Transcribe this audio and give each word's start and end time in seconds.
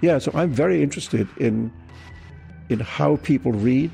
Yeah, 0.00 0.18
so 0.18 0.30
I'm 0.34 0.50
very 0.50 0.82
interested 0.82 1.28
in 1.36 1.72
in 2.68 2.80
how 2.80 3.16
people 3.16 3.52
read 3.52 3.90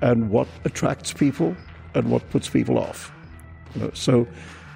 and 0.00 0.30
what 0.30 0.48
attracts 0.64 1.12
people 1.12 1.56
and 1.94 2.10
what 2.10 2.28
puts 2.30 2.48
people 2.48 2.78
off. 2.78 3.12
You 3.74 3.82
know, 3.82 3.90
so 3.94 4.26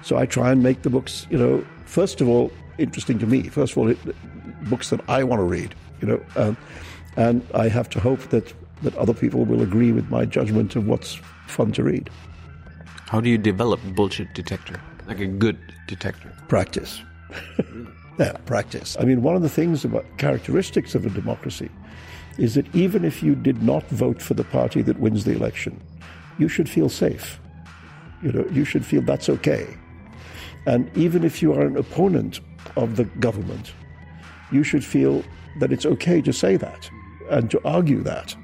so 0.01 0.17
I 0.17 0.25
try 0.25 0.51
and 0.51 0.61
make 0.61 0.83
the 0.83 0.89
books, 0.89 1.25
you 1.29 1.37
know, 1.37 1.65
first 1.85 2.21
of 2.21 2.27
all, 2.27 2.51
interesting 2.77 3.17
to 3.19 3.25
me. 3.25 3.43
First 3.43 3.71
of 3.73 3.77
all, 3.79 3.89
it, 3.89 3.97
books 4.69 4.89
that 4.89 5.01
I 5.09 5.23
want 5.23 5.39
to 5.39 5.43
read, 5.43 5.73
you 6.01 6.07
know, 6.07 6.21
um, 6.35 6.57
and 7.17 7.41
I 7.53 7.69
have 7.69 7.89
to 7.91 7.99
hope 7.99 8.19
that 8.29 8.53
that 8.83 8.95
other 8.97 9.13
people 9.13 9.45
will 9.45 9.61
agree 9.61 9.91
with 9.91 10.09
my 10.09 10.25
judgment 10.25 10.75
of 10.75 10.87
what's 10.87 11.15
fun 11.47 11.71
to 11.71 11.83
read. 11.83 12.09
How 13.07 13.21
do 13.21 13.29
you 13.29 13.37
develop 13.37 13.79
bullshit 13.95 14.33
detector? 14.33 14.81
Like 15.07 15.19
a 15.19 15.27
good 15.27 15.57
detector? 15.87 16.31
Practice. 16.47 17.01
Yeah, 18.17 18.33
practice. 18.45 18.95
I 18.99 19.03
mean, 19.03 19.21
one 19.21 19.35
of 19.35 19.41
the 19.41 19.49
things 19.49 19.83
about 19.83 20.05
characteristics 20.17 20.95
of 20.95 21.05
a 21.05 21.09
democracy 21.09 21.69
is 22.37 22.55
that 22.55 22.73
even 22.75 23.05
if 23.05 23.23
you 23.23 23.35
did 23.35 23.61
not 23.63 23.87
vote 23.89 24.21
for 24.21 24.33
the 24.33 24.43
party 24.43 24.81
that 24.81 24.99
wins 24.99 25.23
the 25.23 25.31
election, 25.31 25.81
you 26.37 26.47
should 26.47 26.69
feel 26.69 26.89
safe. 26.89 27.39
You 28.21 28.31
know, 28.31 28.45
you 28.51 28.65
should 28.65 28.85
feel 28.85 29.01
that's 29.01 29.29
okay. 29.29 29.67
And 30.65 30.89
even 30.97 31.23
if 31.23 31.41
you 31.41 31.53
are 31.53 31.61
an 31.61 31.77
opponent 31.77 32.39
of 32.75 32.95
the 32.95 33.05
government, 33.05 33.73
you 34.51 34.63
should 34.63 34.83
feel 34.83 35.23
that 35.59 35.71
it's 35.71 35.85
okay 35.85 36.21
to 36.21 36.33
say 36.33 36.57
that 36.57 36.89
and 37.29 37.49
to 37.51 37.61
argue 37.65 38.01
that. 38.03 38.35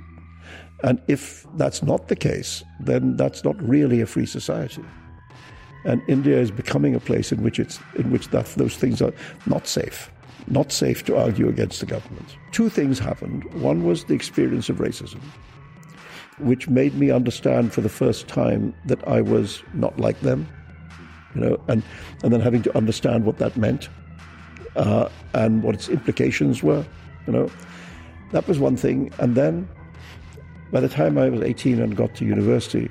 And 0.83 1.02
if 1.08 1.45
that's 1.55 1.83
not 1.83 2.08
the 2.08 2.16
case, 2.16 2.63
then 2.80 3.16
that's 3.16 3.44
not 3.44 3.61
really 3.61 4.02
a 4.02 4.05
free 4.05 4.25
society. 4.25 4.83
And 5.84 6.02
India 6.08 6.40
is 6.40 6.52
becoming 6.52 6.95
a 6.95 6.99
place 6.99 7.31
in 7.31 7.41
which 7.44 7.59
it's 7.59 7.80
in 7.95 8.12
which 8.12 8.30
that, 8.30 8.45
those 8.58 8.76
things 8.76 9.02
are 9.02 9.13
not 9.45 9.67
safe, 9.67 10.12
not 10.48 10.72
safe 10.72 11.03
to 11.05 11.17
argue 11.17 11.49
against 11.49 11.80
the 11.80 11.85
government. 11.85 12.38
Two 12.52 12.70
things 12.70 12.99
happened. 12.99 13.52
One 13.53 13.84
was 13.84 14.05
the 14.05 14.13
experience 14.13 14.70
of 14.70 14.77
racism, 14.77 15.22
which 16.39 16.67
made 16.70 16.94
me 16.95 17.09
understand 17.09 17.73
for 17.73 17.81
the 17.81 17.89
first 17.89 18.28
time 18.28 18.75
that 18.86 19.05
I 19.08 19.22
was 19.22 19.64
not 19.73 20.00
like 20.00 20.20
them, 20.22 20.47
you 21.33 21.42
know, 21.42 21.59
and 21.67 21.81
and 22.23 22.31
then 22.31 22.42
having 22.42 22.61
to 22.64 22.77
understand 22.77 23.25
what 23.25 23.39
that 23.39 23.58
meant 23.58 23.89
uh, 24.75 25.09
and 25.33 25.64
what 25.64 25.75
its 25.75 25.89
implications 25.89 26.61
were, 26.61 26.86
you 27.25 27.33
know, 27.33 27.50
that 28.31 28.48
was 28.48 28.59
one 28.59 28.77
thing. 28.77 29.11
And 29.20 29.36
then 29.36 29.67
by 30.72 30.80
the 30.80 30.89
time 30.89 31.17
I 31.17 31.30
was 31.30 31.42
18 31.42 31.81
and 31.81 31.95
got 31.95 32.16
to 32.16 32.25
university, 32.25 32.89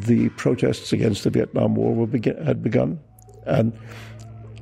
the 0.00 0.28
protests 0.30 0.92
against 0.92 1.24
the 1.24 1.30
Vietnam 1.30 1.74
War 1.74 1.94
were 1.94 2.06
had 2.44 2.62
begun. 2.62 2.98
And 3.46 3.72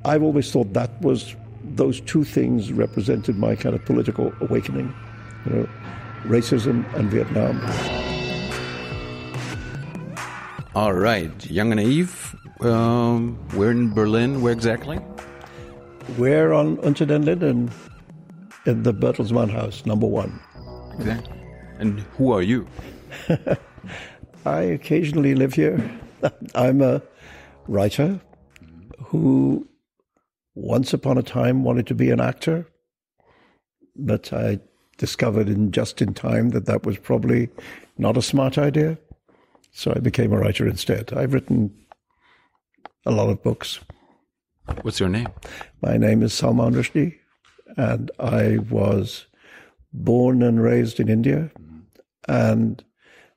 I've 0.04 0.22
always 0.22 0.50
thought 0.50 0.72
that 0.72 1.00
was, 1.00 1.36
those 1.62 2.00
two 2.00 2.24
things 2.24 2.72
represented 2.72 3.36
my 3.36 3.54
kind 3.54 3.74
of 3.74 3.84
political 3.84 4.32
awakening, 4.40 4.94
you 5.46 5.52
know, 5.52 5.68
racism 6.24 6.92
and 6.94 7.10
Vietnam. 7.10 7.60
All 10.74 10.94
right, 10.94 11.50
Young 11.50 11.70
and 11.70 11.80
Naive, 11.80 12.34
um, 12.60 13.38
we're 13.54 13.70
in 13.70 13.92
Berlin. 13.92 14.40
Where 14.40 14.52
exactly? 14.52 14.98
We're 16.16 16.52
on 16.52 16.78
Unter 16.82 17.04
den 17.04 17.24
Linden 17.24 17.70
in 18.66 18.82
the 18.82 18.94
Bertelsmann 18.94 19.50
House, 19.50 19.84
number 19.84 20.06
one. 20.06 20.40
Exactly. 20.98 21.38
And 21.78 22.00
who 22.16 22.32
are 22.32 22.42
you? 22.42 22.66
I 24.44 24.62
occasionally 24.62 25.34
live 25.34 25.54
here. 25.54 25.90
I'm 26.54 26.82
a 26.82 27.02
writer 27.68 28.20
who 28.98 29.68
once 30.54 30.92
upon 30.92 31.16
a 31.16 31.22
time 31.22 31.62
wanted 31.62 31.86
to 31.86 31.94
be 31.94 32.10
an 32.10 32.20
actor, 32.20 32.66
but 33.94 34.32
I 34.32 34.58
discovered 34.98 35.48
in 35.48 35.70
just 35.70 36.02
in 36.02 36.12
time 36.12 36.50
that 36.50 36.66
that 36.66 36.84
was 36.84 36.98
probably 36.98 37.50
not 37.98 38.16
a 38.16 38.22
smart 38.22 38.58
idea. 38.58 38.98
So 39.70 39.92
I 39.94 40.00
became 40.00 40.32
a 40.32 40.38
writer 40.38 40.66
instead. 40.66 41.12
I've 41.12 41.32
written 41.32 41.72
a 43.06 43.10
lot 43.10 43.30
of 43.30 43.42
books. 43.42 43.78
What's 44.82 45.00
your 45.00 45.08
name? 45.08 45.28
My 45.80 45.96
name 45.96 46.22
is 46.22 46.32
Salman 46.32 46.74
Rushdie, 46.74 47.16
and 47.76 48.10
I 48.18 48.58
was 48.70 49.26
born 49.92 50.42
and 50.42 50.62
raised 50.62 51.00
in 51.00 51.08
India. 51.08 51.50
And 52.28 52.84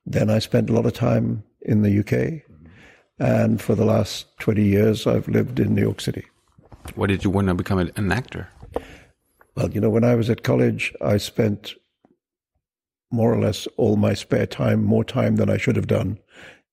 then 0.06 0.30
I 0.30 0.40
spent 0.40 0.70
a 0.70 0.74
lot 0.74 0.86
of 0.86 0.94
time 0.94 1.44
in 1.62 1.82
the 1.82 2.00
UK. 2.00 2.44
And 3.18 3.62
for 3.62 3.76
the 3.76 3.86
last 3.86 4.38
20 4.40 4.64
years, 4.64 5.08
I've 5.08 5.28
lived 5.28 5.60
in 5.60 5.74
New 5.74 5.82
York 5.82 6.02
City. 6.02 6.26
Why 6.96 7.08
did 7.08 7.24
you 7.24 7.30
want 7.30 7.48
to 7.48 7.54
become 7.54 7.80
an 7.80 8.12
actor? 8.12 8.48
Well, 9.56 9.72
you 9.72 9.82
know, 9.82 9.90
when 9.90 10.04
I 10.04 10.16
was 10.16 10.30
at 10.30 10.44
college, 10.44 10.94
I 11.02 11.18
spent 11.18 11.74
more 13.12 13.34
or 13.34 13.40
less 13.40 13.68
all 13.78 13.96
my 13.96 14.14
spare 14.14 14.46
time, 14.46 14.84
more 14.84 15.04
time 15.04 15.38
than 15.38 15.50
I 15.50 15.58
should 15.58 15.78
have 15.78 15.88
done, 15.88 16.20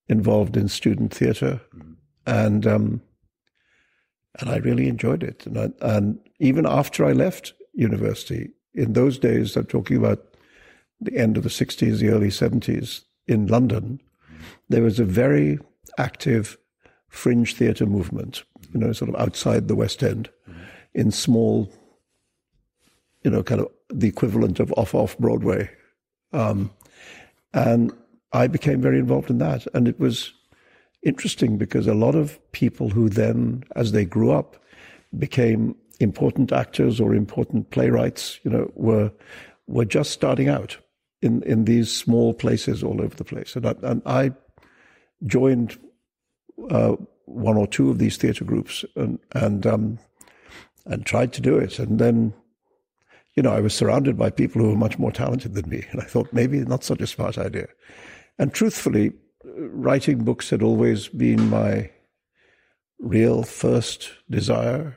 involved 0.09 0.57
in 0.57 0.69
student 0.69 1.15
theatre. 1.15 1.61
And, 2.27 2.67
um, 2.67 3.01
and 4.41 4.51
I 4.51 4.57
really 4.57 4.89
enjoyed 4.89 5.23
it. 5.23 5.47
And, 5.47 5.59
I, 5.59 5.71
and 5.81 6.19
even 6.41 6.67
after 6.67 7.05
I 7.05 7.13
left 7.13 7.55
university, 7.73 8.51
in 8.75 8.95
those 8.95 9.19
days, 9.19 9.57
I'm 9.57 9.67
talking 9.67 9.97
about 9.97 10.37
the 11.01 11.17
end 11.17 11.37
of 11.37 11.45
the 11.45 11.49
60s, 11.49 11.99
the 11.99 12.09
early 12.09 12.29
70s 12.29 13.03
in 13.27 13.47
London, 13.47 14.01
there 14.69 14.83
was 14.83 14.99
a 14.99 15.05
very 15.05 15.59
active 15.99 16.59
fringe 17.09 17.55
theatre 17.55 17.87
movement, 17.87 18.43
you 18.73 18.81
know, 18.81 18.93
sort 18.93 19.09
of 19.09 19.21
outside 19.21 19.69
the 19.69 19.77
West 19.77 20.03
End 20.03 20.31
in 20.95 21.11
small, 21.11 21.71
you 23.23 23.31
know, 23.31 23.43
kind 23.43 23.61
of 23.61 23.69
the 23.89 24.09
equivalent 24.09 24.61
of 24.61 24.73
off 24.77 24.95
off 24.95 25.17
Broadway. 25.19 25.71
Um, 26.33 26.71
and 27.53 27.93
I 28.33 28.47
became 28.47 28.81
very 28.81 28.99
involved 28.99 29.31
in 29.31 29.39
that. 29.39 29.67
And 29.75 29.87
it 29.87 30.01
was 30.01 30.33
interesting 31.03 31.59
because 31.59 31.87
a 31.87 31.95
lot 31.95 32.15
of 32.15 32.39
people 32.53 32.89
who 32.89 33.09
then, 33.09 33.65
as 33.77 33.93
they 33.93 34.05
grew 34.05 34.31
up, 34.31 34.57
became 35.19 35.77
important 36.01 36.53
actors 36.53 37.01
or 37.01 37.15
important 37.15 37.71
playwrights, 37.71 38.41
you 38.43 38.51
know, 38.51 38.71
were 38.75 39.13
were 39.69 39.85
just 39.85 40.11
starting 40.11 40.49
out 40.49 40.77
in, 41.23 41.43
in 41.45 41.65
these 41.65 41.91
small 41.91 42.35
places 42.35 42.83
all 42.83 43.01
over 43.01 43.15
the 43.15 43.25
place. 43.25 43.57
And 43.57 43.67
I, 43.67 43.75
and 43.83 44.03
I 44.05 44.33
joined 45.25 45.79
uh, 46.71 46.97
one 47.27 47.57
or 47.57 47.67
two 47.67 47.91
of 47.91 47.99
these 47.99 48.17
theatre 48.17 48.45
groups 48.45 48.85
and 48.97 49.19
and 49.33 49.67
um, 49.67 49.99
and 50.85 51.07
tried 51.07 51.33
to 51.35 51.41
do 51.41 51.57
it. 51.57 51.79
And 51.79 51.99
then, 51.99 52.35
you 53.35 53.43
know, 53.43 53.53
I 53.53 53.61
was 53.61 53.75
surrounded 53.75 54.19
by 54.19 54.31
people 54.31 54.61
who 54.61 54.69
were 54.69 54.77
much 54.77 54.99
more 54.99 55.13
talented 55.13 55.55
than 55.55 55.69
me, 55.69 55.85
and 55.91 56.01
I 56.01 56.05
thought 56.05 56.33
maybe 56.33 56.59
not 56.61 56.85
such 56.85 57.01
a 57.01 57.07
smart 57.07 57.39
idea. 57.39 57.69
And 58.39 58.53
truthfully, 58.53 59.13
writing 59.45 60.25
books 60.25 60.51
had 60.51 60.63
always 60.63 61.09
been 61.09 61.49
my 61.49 61.91
real 62.99 63.43
first 63.43 64.11
desire, 64.31 64.97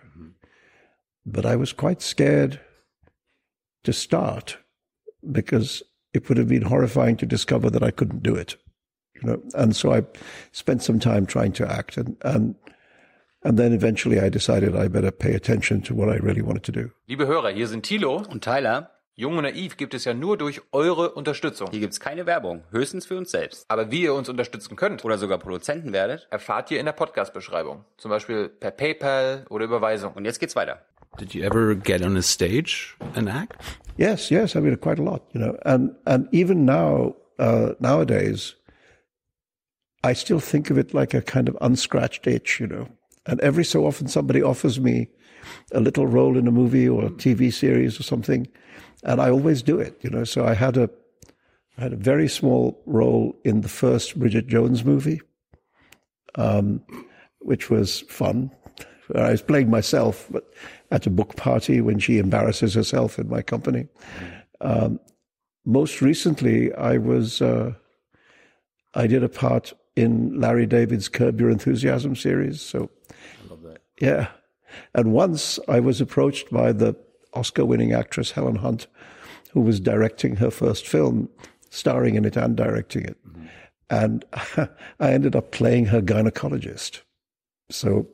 but 1.26 1.46
I 1.46 1.56
was 1.56 1.74
quite 1.74 2.02
scared 2.02 2.60
to 3.84 3.94
start 3.94 4.58
because 5.32 5.84
it 6.16 6.30
would 6.30 6.38
have 6.38 6.48
been 6.48 6.64
horrifying 6.64 7.18
to 7.18 7.26
discover 7.26 7.70
that 7.70 7.84
I 7.84 7.92
couldn't 7.92 8.24
do 8.24 8.36
it. 8.36 8.58
You 9.16 9.30
know, 9.30 9.42
and 9.54 9.76
so 9.76 9.94
I 9.94 10.04
spent 10.52 10.84
some 10.84 11.00
time 11.00 11.26
trying 11.26 11.54
to 11.54 11.66
act, 11.66 11.98
and 11.98 12.18
and 12.22 12.56
and 13.44 13.58
then 13.58 13.74
eventually 13.74 14.20
I 14.20 14.30
decided 14.30 14.76
I 14.76 14.88
better 14.88 15.12
pay 15.12 15.36
attention 15.36 15.82
to 15.84 15.96
what 15.96 16.10
I 16.10 16.18
really 16.18 16.42
wanted 16.42 16.64
to 16.64 16.72
do. 16.72 16.92
Liebe 17.08 17.28
Hörer, 17.28 17.52
hier 17.52 17.68
sind 17.68 17.84
Thilo 17.84 18.24
und 18.30 18.44
Tyler. 18.44 18.92
Jung 19.18 19.38
und 19.38 19.44
Naiv 19.44 19.78
gibt 19.78 19.94
es 19.94 20.04
ja 20.04 20.14
nur 20.14 20.38
durch 20.38 20.62
eure 20.74 21.12
Unterstützung. 21.12 21.70
Hier 21.72 21.80
gibt's 21.80 22.02
keine 22.02 22.26
Werbung, 22.26 22.66
höchstens 22.72 23.06
für 23.06 23.16
uns 23.16 23.32
selbst. 23.32 23.64
Aber 23.70 23.90
wie 23.90 24.02
ihr 24.02 24.14
uns 24.14 24.28
unterstützen 24.28 24.76
könnt 24.76 25.06
oder 25.06 25.18
sogar 25.18 25.38
Produzenten 25.38 25.94
werdet, 25.94 26.28
erfahrt 26.32 26.70
ihr 26.70 26.82
in 26.82 26.86
der 26.86 26.92
Podcast-Beschreibung. 26.92 27.86
Zum 27.96 28.12
Beispiel 28.12 28.50
per 28.50 28.72
PayPal 28.72 29.46
oder 29.50 29.64
Überweisung. 29.64 30.12
Und 30.16 30.26
jetzt 30.26 30.42
geht's 30.42 30.58
weiter. 30.58 30.82
Did 31.18 31.34
you 31.34 31.44
ever 31.44 31.76
get 31.76 32.02
on 32.02 32.18
a 32.18 32.22
stage 32.22 32.96
and 33.16 33.30
act? 33.30 33.62
Yes, 33.98 34.30
yes. 34.30 34.56
I 34.56 34.60
mean, 34.60 34.76
quite 34.76 35.00
a 35.00 35.04
lot, 35.04 35.24
you 35.32 35.40
know, 35.40 35.58
and 35.66 35.96
and 36.06 36.28
even 36.32 36.66
now, 36.66 37.16
uh, 37.40 37.74
nowadays, 37.80 38.56
I 40.04 40.14
still 40.14 40.40
think 40.40 40.70
of 40.70 40.78
it 40.78 40.94
like 40.94 41.14
a 41.14 41.22
kind 41.22 41.48
of 41.48 41.58
unscratched 41.62 42.28
itch, 42.28 42.60
you 42.60 42.68
know. 42.68 42.90
And 43.26 43.40
every 43.40 43.64
so 43.64 43.86
often, 43.86 44.08
somebody 44.08 44.44
offers 44.44 44.80
me 44.80 45.08
a 45.72 45.80
little 45.80 46.06
role 46.06 46.38
in 46.38 46.48
a 46.48 46.52
movie 46.52 46.88
or 46.90 47.06
a 47.06 47.10
TV 47.10 47.54
series 47.54 48.00
or 48.00 48.04
something, 48.04 48.48
and 49.04 49.22
I 49.22 49.30
always 49.30 49.64
do 49.64 49.80
it, 49.80 49.98
you 50.02 50.10
know. 50.10 50.26
So 50.26 50.46
I 50.46 50.54
had 50.54 50.76
a 50.76 50.90
I 51.78 51.84
had 51.84 51.94
a 51.94 51.98
very 51.98 52.28
small 52.28 52.82
role 52.86 53.36
in 53.44 53.62
the 53.62 53.70
first 53.70 54.18
Bridget 54.20 54.48
Jones 54.48 54.84
movie, 54.84 55.22
um, 56.36 56.82
which 57.40 57.70
was 57.70 58.02
fun. 58.02 58.52
I 59.14 59.32
was 59.32 59.42
playing 59.42 59.70
myself, 59.70 60.28
but 60.32 60.52
at 60.96 61.06
a 61.06 61.10
book 61.10 61.36
party 61.36 61.82
when 61.82 62.00
she 62.00 62.18
embarrasses 62.18 62.74
herself 62.74 63.20
in 63.20 63.28
my 63.28 63.42
company. 63.42 63.86
Um, 64.62 64.98
most 65.66 66.02
recently, 66.02 66.74
I 66.74 66.98
was 66.98 67.42
uh, 67.42 67.74
I 68.94 69.06
did 69.06 69.22
a 69.22 69.30
part 69.30 69.74
in 69.98 70.40
Larry 70.40 70.66
David's 70.66 71.10
Curb 71.10 71.42
Your 71.42 71.50
Enthusiasm 71.50 72.16
series. 72.16 72.62
So, 72.62 72.90
I 73.12 73.50
love 73.50 73.64
that. 73.64 73.80
Yeah, 74.00 74.28
and 74.94 75.12
once 75.12 75.60
I 75.68 75.82
was 75.82 76.00
approached 76.00 76.50
by 76.50 76.72
the 76.72 76.96
Oscar-winning 77.34 77.92
actress 77.92 78.32
Helen 78.32 78.56
Hunt, 78.56 78.88
who 79.52 79.60
was 79.60 79.82
directing 79.82 80.38
her 80.38 80.50
first 80.50 80.88
film, 80.88 81.28
starring 81.72 82.16
in 82.16 82.24
it 82.24 82.38
and 82.38 82.56
directing 82.56 83.04
it. 83.04 83.18
Mm-hmm. 83.28 83.46
And 83.90 84.26
I 85.02 85.12
ended 85.12 85.36
up 85.36 85.52
playing 85.52 85.88
her 85.88 86.02
gynecologist. 86.02 87.02
So 87.70 88.08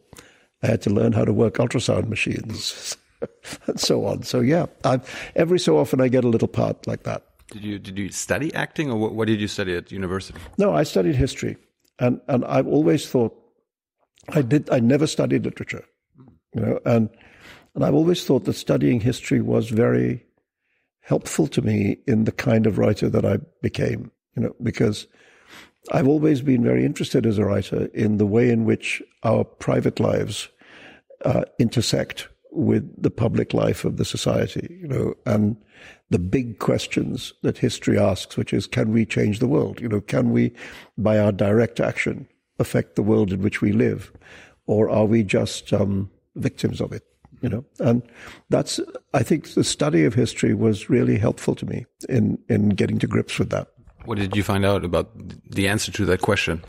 I 0.64 0.68
had 0.68 0.82
to 0.84 0.90
learn 0.90 1.14
how 1.14 1.26
to 1.26 1.34
work 1.34 1.56
ultrasound 1.56 2.08
machines 2.08 2.98
and 3.68 3.80
so 3.80 4.06
on. 4.06 4.24
So 4.24 4.40
yeah, 4.40 4.68
I, 4.84 5.00
every 5.36 5.60
so 5.60 5.78
often 5.78 6.02
I 6.02 6.08
get 6.08 6.24
a 6.24 6.30
little 6.30 6.48
part 6.48 6.88
like 6.88 7.04
that. 7.04 7.24
Did 7.52 7.64
you 7.64 7.80
did 7.80 7.98
you 7.98 8.10
study 8.10 8.54
acting, 8.54 8.90
or 8.90 8.98
what, 8.98 9.14
what 9.14 9.28
did 9.28 9.42
you 9.42 9.48
study 9.48 9.76
at 9.76 9.92
university? 9.92 10.40
No, 10.58 10.74
I 10.74 10.84
studied 10.84 11.16
history, 11.16 11.58
and 12.00 12.22
and 12.30 12.46
I've 12.46 12.68
always 12.68 13.10
thought 13.10 13.38
I 14.30 14.42
did. 14.42 14.70
I 14.70 14.80
never 14.80 15.06
studied 15.06 15.44
literature, 15.44 15.84
you 16.56 16.62
know, 16.62 16.80
and 16.86 17.10
and 17.76 17.84
I've 17.84 17.94
always 17.94 18.24
thought 18.24 18.46
that 18.46 18.54
studying 18.54 19.02
history 19.02 19.42
was 19.42 19.70
very 19.70 20.26
helpful 21.02 21.48
to 21.48 21.62
me 21.62 21.98
in 22.08 22.24
the 22.24 22.32
kind 22.32 22.66
of 22.66 22.78
writer 22.78 23.10
that 23.10 23.26
I 23.26 23.38
became, 23.62 24.12
you 24.36 24.44
know, 24.44 24.56
because 24.64 25.08
I've 25.92 26.08
always 26.08 26.42
been 26.42 26.64
very 26.64 26.86
interested 26.86 27.26
as 27.26 27.38
a 27.38 27.46
writer 27.46 27.86
in 27.94 28.18
the 28.18 28.26
way 28.26 28.50
in 28.50 28.66
which 28.66 29.02
our 29.24 29.44
private 29.44 30.00
lives 30.00 30.48
uh, 31.26 31.44
intersect 31.60 32.28
with 32.52 33.02
the 33.02 33.10
public 33.10 33.54
life 33.54 33.86
of 33.86 33.98
the 33.98 34.06
society, 34.06 34.78
you 34.82 34.88
know, 34.88 35.14
and 35.26 35.56
the 36.10 36.20
big 36.20 36.60
questions 36.60 37.34
that 37.42 37.58
history 37.58 37.98
asks, 37.98 38.36
which 38.36 38.54
is, 38.54 38.68
can 38.68 38.92
we 38.92 39.06
change 39.06 39.40
the 39.40 39.48
world? 39.48 39.80
You 39.80 39.88
know, 39.88 40.02
can 40.02 40.32
we, 40.32 40.54
by 40.98 41.18
our 41.18 41.32
direct 41.32 41.80
action, 41.80 42.28
affect 42.60 42.96
the 42.96 43.04
world 43.04 43.32
in 43.32 43.42
which 43.42 43.62
we 43.62 43.72
live? 43.72 44.12
Or 44.68 44.90
are 44.90 45.06
we 45.06 45.24
just 45.24 45.72
um, 45.74 46.12
victims 46.36 46.82
of 46.82 46.92
it? 46.92 47.04
You 47.42 47.50
know, 47.50 47.66
and 47.80 48.04
that's, 48.50 48.80
I 49.16 49.24
think 49.24 49.54
the 49.56 49.64
study 49.64 50.06
of 50.06 50.14
history 50.14 50.54
was 50.54 50.90
really 50.90 51.18
helpful 51.18 51.56
to 51.56 51.66
me 51.66 51.86
in, 52.08 52.38
in 52.50 52.70
getting 52.70 53.00
to 53.00 53.08
grips 53.08 53.40
with 53.40 53.50
that. 53.50 53.70
What 54.06 54.18
did 54.18 54.36
you 54.36 54.44
find 54.44 54.66
out 54.66 54.84
about 54.84 55.12
the 55.50 55.68
answer 55.68 55.92
to 55.92 56.06
that 56.06 56.22
question? 56.22 56.64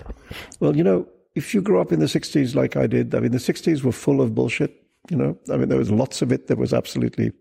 Well, 0.60 0.76
you 0.76 0.84
know, 0.84 1.06
if 1.34 1.54
you 1.54 1.62
grew 1.62 1.80
up 1.80 1.92
in 1.92 2.00
the 2.00 2.06
60s 2.06 2.54
like 2.54 2.76
I 2.76 2.86
did, 2.86 3.14
I 3.14 3.20
mean, 3.20 3.32
the 3.32 3.38
60s 3.38 3.82
were 3.82 3.92
full 3.92 4.20
of 4.20 4.34
bullshit, 4.34 4.82
you 5.10 5.16
know, 5.16 5.36
I 5.50 5.56
mean, 5.56 5.68
there 5.68 5.78
was 5.78 5.90
lots 5.90 6.22
of 6.22 6.30
it 6.30 6.46
that 6.46 6.58
was 6.58 6.72
absolutely 6.72 7.32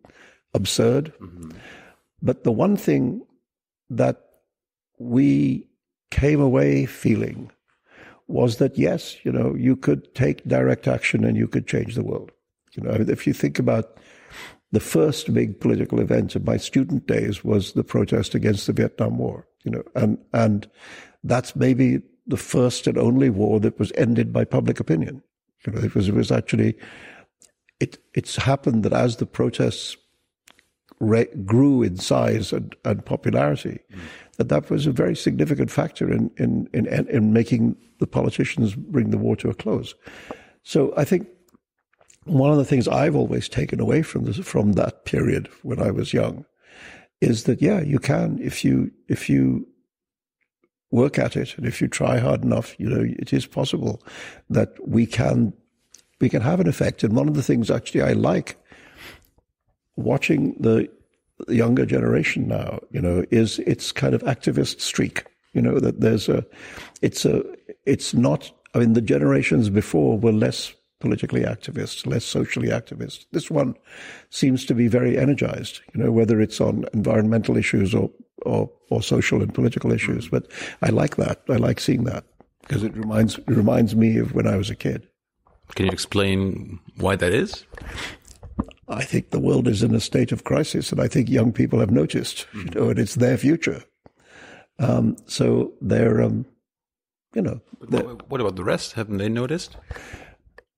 absurd. 0.54 1.14
Mm-hmm. 1.20 1.52
But 2.22 2.44
the 2.44 2.52
one 2.52 2.78
thing 2.78 3.22
that 3.90 4.22
we 5.00 5.68
came 6.10 6.40
away 6.40 6.86
feeling 6.86 7.52
was 8.28 8.58
that 8.58 8.78
yes, 8.78 9.18
you 9.24 9.32
know, 9.32 9.56
you 9.56 9.76
could 9.76 10.14
take 10.16 10.48
direct 10.48 10.88
action 10.88 11.24
and 11.26 11.36
you 11.36 11.48
could 11.48 11.68
change 11.68 11.96
the 11.96 12.04
world. 12.04 12.32
You 12.74 12.84
know, 12.84 12.92
if 12.92 13.28
you 13.28 13.34
think 13.34 13.60
about 13.60 13.98
the 14.72 14.80
first 14.80 15.34
big 15.34 15.60
political 15.60 16.00
event 16.00 16.36
of 16.36 16.46
my 16.46 16.56
student 16.56 17.08
days 17.08 17.44
was 17.44 17.74
the 17.74 17.84
protest 17.84 18.34
against 18.34 18.68
the 18.68 18.74
Vietnam 18.74 19.18
War. 19.18 19.46
You 19.64 19.72
know, 19.72 19.84
and 19.96 20.18
and 20.34 20.70
that's 21.24 21.56
maybe 21.56 22.02
the 22.28 22.38
first 22.38 22.88
and 22.88 22.98
only 22.98 23.30
war 23.30 23.60
that 23.60 23.78
was 23.80 23.92
ended 23.96 24.32
by 24.32 24.46
public 24.46 24.80
opinion. 24.80 25.22
You 25.66 25.74
know, 25.74 25.82
it 25.82 25.96
was 25.96 26.10
it 26.10 26.16
was 26.16 26.32
actually 26.32 26.76
it 27.80 27.98
it's 28.14 28.36
happened 28.36 28.84
that 28.84 28.94
as 28.94 29.18
the 29.18 29.26
protests 29.26 29.98
re- 31.02 31.28
grew 31.46 31.84
in 31.84 31.98
size 31.98 32.54
and, 32.54 32.76
and 32.86 33.06
popularity, 33.06 33.80
mm. 33.92 34.00
that 34.38 34.50
that 34.50 34.70
was 34.70 34.88
a 34.88 34.92
very 34.92 35.16
significant 35.16 35.70
factor 35.70 36.12
in, 36.12 36.32
in, 36.38 36.70
in, 36.74 36.88
in 36.88 37.34
making 37.34 37.76
the 38.00 38.08
politicians 38.08 38.76
bring 38.76 39.10
the 39.10 39.18
war 39.18 39.36
to 39.36 39.50
a 39.50 39.54
close. 39.54 39.94
So 40.64 40.94
I 40.96 41.04
think 41.04 41.28
one 42.26 42.52
of 42.52 42.58
the 42.58 42.66
things 42.66 42.88
I've 42.88 43.16
always 43.16 43.50
taken 43.50 43.80
away 43.80 44.04
from 44.04 44.26
this, 44.26 44.38
from 44.38 44.74
that 44.74 45.06
period 45.06 45.50
when 45.64 45.82
I 45.82 45.92
was 45.92 46.14
young 46.14 46.46
is 47.22 47.44
that, 47.44 47.62
yeah, 47.62 47.80
you 47.82 48.00
can, 48.00 48.40
if 48.42 48.66
you, 48.66 48.92
if 49.08 49.30
you 49.30 49.68
work 50.90 51.18
at 51.18 51.38
it 51.38 51.56
and 51.58 51.66
if 51.66 51.80
you 51.80 51.88
try 51.88 52.18
hard 52.18 52.44
enough, 52.44 52.76
you 52.80 52.90
know, 52.90 53.06
it 53.20 53.32
is 53.32 53.46
possible 53.46 54.04
that 54.50 54.76
we 54.86 55.06
can, 55.06 55.54
we 56.20 56.30
can 56.30 56.42
have 56.42 56.60
an 56.60 56.68
effect. 56.68 57.04
And 57.04 57.16
one 57.16 57.28
of 57.28 57.36
the 57.36 57.44
things 57.44 57.72
actually 57.72 58.02
I 58.02 58.14
like 58.14 58.58
watching 59.96 60.56
the 60.60 60.90
younger 61.48 61.86
generation 61.86 62.48
now, 62.48 62.80
you 62.92 63.02
know, 63.02 63.24
is 63.32 63.60
its 63.60 63.92
kind 63.92 64.14
of 64.14 64.22
activist 64.24 64.82
streak. 64.82 65.26
You 65.54 65.62
know 65.62 65.80
that 65.80 66.00
there's 66.00 66.30
a, 66.30 66.46
it's 67.02 67.26
a, 67.26 67.44
it's 67.86 68.14
not. 68.14 68.52
I 68.74 68.80
mean, 68.80 68.94
the 68.94 69.02
generations 69.02 69.70
before 69.70 70.18
were 70.18 70.32
less 70.32 70.74
politically 71.02 71.42
activist, 71.42 72.06
less 72.06 72.24
socially 72.24 72.70
activist. 72.70 73.26
This 73.32 73.52
one 73.52 73.76
seems 74.30 74.66
to 74.66 74.74
be 74.74 74.88
very 74.88 75.18
energized. 75.18 75.82
You 75.94 76.04
know, 76.04 76.12
whether 76.12 76.40
it's 76.40 76.62
on 76.62 76.86
environmental 76.94 77.58
issues 77.58 77.94
or 77.94 78.10
or, 78.44 78.70
or 78.90 79.02
social 79.02 79.42
and 79.42 79.54
political 79.54 79.92
issues. 79.92 80.30
But 80.30 80.48
I 80.82 80.90
like 80.90 81.18
that. 81.18 81.42
I 81.50 81.58
like 81.58 81.80
seeing 81.80 82.06
that 82.06 82.24
because 82.62 82.84
it 82.84 82.96
reminds 82.96 83.38
it 83.38 83.50
reminds 83.50 83.96
me 83.96 84.18
of 84.18 84.34
when 84.34 84.48
I 84.48 84.56
was 84.56 84.70
a 84.70 84.76
kid. 84.76 85.08
Can 85.76 85.86
you 85.86 85.92
explain 85.92 86.80
why 86.98 87.16
that 87.16 87.34
is? 87.34 87.66
I 88.88 89.04
think 89.04 89.30
the 89.30 89.40
world 89.40 89.68
is 89.68 89.84
in 89.84 89.96
a 89.96 90.02
state 90.02 90.34
of 90.34 90.44
crisis, 90.44 90.92
and 90.92 91.00
I 91.00 91.08
think 91.08 91.30
young 91.30 91.54
people 91.54 91.80
have 91.80 91.92
noticed, 91.92 92.46
you 92.54 92.66
know, 92.76 92.90
and 92.90 93.00
it's 93.00 93.16
their 93.16 93.38
future. 93.38 93.84
Um, 94.80 95.16
so 95.28 95.72
they're, 95.80 96.22
um, 96.22 96.46
you 97.34 97.42
know. 97.42 97.62
They're, 97.88 98.04
what 98.04 98.42
about 98.42 98.58
the 98.58 98.66
rest? 98.66 98.94
Haven't 98.94 99.18
they 99.18 99.30
noticed? 99.30 99.78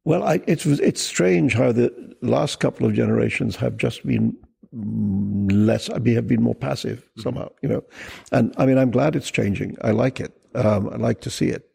Well, 0.05 0.23
I, 0.23 0.41
it's 0.47 0.65
it's 0.65 1.01
strange 1.01 1.53
how 1.53 1.71
the 1.71 2.15
last 2.21 2.59
couple 2.59 2.85
of 2.85 2.93
generations 2.93 3.55
have 3.57 3.77
just 3.77 4.05
been 4.05 4.35
less. 4.73 5.89
I 5.89 5.99
mean, 5.99 6.15
have 6.15 6.27
been 6.27 6.41
more 6.41 6.55
passive 6.55 6.99
mm-hmm. 6.99 7.21
somehow, 7.21 7.49
you 7.61 7.69
know. 7.69 7.83
And 8.31 8.53
I 8.57 8.65
mean, 8.65 8.77
I'm 8.77 8.91
glad 8.91 9.15
it's 9.15 9.31
changing. 9.31 9.77
I 9.81 9.91
like 9.91 10.19
it. 10.19 10.33
Um, 10.55 10.89
I 10.89 10.97
like 10.97 11.21
to 11.21 11.29
see 11.29 11.47
it. 11.47 11.69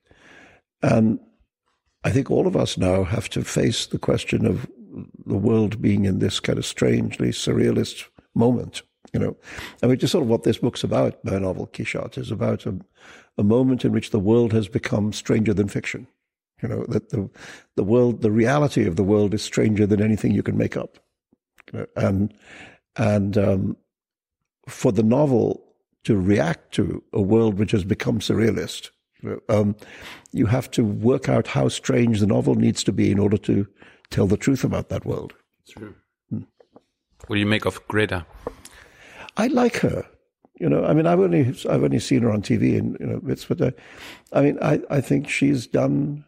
And 0.83 1.19
I 2.05 2.11
think 2.11 2.31
all 2.31 2.47
of 2.47 2.57
us 2.57 2.79
now 2.79 3.05
have 3.05 3.29
to 3.31 3.43
face 3.43 3.87
the 3.87 3.99
question 3.99 4.47
of 4.47 4.69
the 5.27 5.37
world 5.37 5.81
being 5.83 6.05
in 6.05 6.19
this 6.19 6.41
kind 6.41 6.59
of 6.59 6.67
strangely 6.67 7.31
surrealist 7.31 8.05
moment, 8.35 8.83
you 9.13 9.21
know. 9.21 9.37
I 9.83 9.87
mean, 9.87 9.99
just 9.99 10.13
sort 10.13 10.23
of 10.23 10.29
what 10.29 10.45
this 10.45 10.59
book's 10.59 10.85
about, 10.85 11.25
my 11.25 11.39
novel, 11.39 11.67
Quichotte, 11.67 12.19
is 12.19 12.31
about 12.31 12.67
a, 12.67 12.79
a 13.37 13.43
moment 13.43 13.85
in 13.85 13.93
which 13.93 14.11
the 14.11 14.21
world 14.21 14.53
has 14.53 14.69
become 14.69 15.13
stranger 15.13 15.53
than 15.53 15.69
fiction. 15.69 16.07
You 16.63 16.69
know, 16.69 16.85
that 16.89 17.11
the, 17.11 17.31
the 17.77 17.85
world, 17.85 18.23
the 18.23 18.31
reality 18.31 18.87
of 18.87 18.97
the 18.97 19.05
world 19.05 19.33
is 19.33 19.43
stranger 19.43 19.87
than 19.87 20.03
anything 20.03 20.33
you 20.33 20.43
can 20.43 20.57
make 20.57 20.77
up. 20.77 20.99
You 21.73 21.81
know? 21.81 21.87
And, 21.97 22.35
and, 22.97 23.39
um, 23.39 23.77
for 24.67 24.93
the 24.93 25.03
novel 25.03 25.65
to 26.05 26.17
react 26.17 26.73
to 26.75 27.03
a 27.13 27.21
world 27.21 27.59
which 27.59 27.71
has 27.73 27.85
become 27.85 28.19
surrealist, 28.19 28.91
you, 29.23 29.31
know, 29.31 29.41
um, 29.55 29.77
you 30.33 30.47
have 30.47 30.71
to 30.73 30.85
work 30.85 31.29
out 31.29 31.47
how 31.47 31.69
strange 31.69 32.21
the 32.21 32.27
novel 32.27 32.55
needs 32.55 32.85
to 32.85 32.93
be 32.93 33.11
in 33.11 33.19
order 33.19 33.39
to 33.39 33.67
tell 34.11 34.27
the 34.27 34.37
truth 34.37 34.65
about 34.65 34.89
that 34.89 35.05
world. 35.05 35.35
True. 35.69 35.95
Hmm. 36.31 36.43
What 37.27 37.37
do 37.37 37.41
you 37.41 37.47
make 37.47 37.67
of 37.67 37.87
Greta? 37.89 38.27
I 39.37 39.49
like 39.49 39.77
her. 39.79 40.07
You 40.61 40.69
know, 40.69 40.85
I 40.85 40.93
mean, 40.93 41.07
I've 41.07 41.21
only 41.21 41.55
I've 41.69 41.85
only 41.85 42.01
seen 42.01 42.23
her 42.23 42.33
on 42.33 42.43
TV, 42.43 42.77
and 42.77 42.97
you 42.99 43.07
know, 43.07 43.21
it's 43.29 43.45
but 43.45 43.61
uh, 43.61 43.71
I 44.33 44.41
mean, 44.41 44.59
I 44.61 44.81
I 44.91 45.01
think 45.01 45.29
she's 45.29 45.69
done 45.69 46.25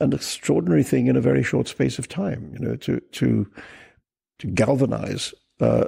an 0.00 0.12
extraordinary 0.12 0.82
thing 0.82 1.06
in 1.06 1.16
a 1.16 1.20
very 1.20 1.42
short 1.42 1.68
space 1.68 1.98
of 1.98 2.08
time. 2.08 2.50
You 2.52 2.66
know, 2.66 2.76
to 2.76 3.00
to 3.00 3.46
to 4.38 4.46
galvanize 4.46 5.34
uh, 5.60 5.84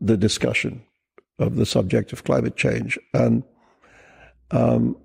the 0.00 0.16
discussion 0.16 0.82
of 1.38 1.56
the 1.56 1.66
subject 1.66 2.12
of 2.12 2.24
climate 2.24 2.56
change, 2.56 2.98
and 3.14 3.42
um, 4.50 4.96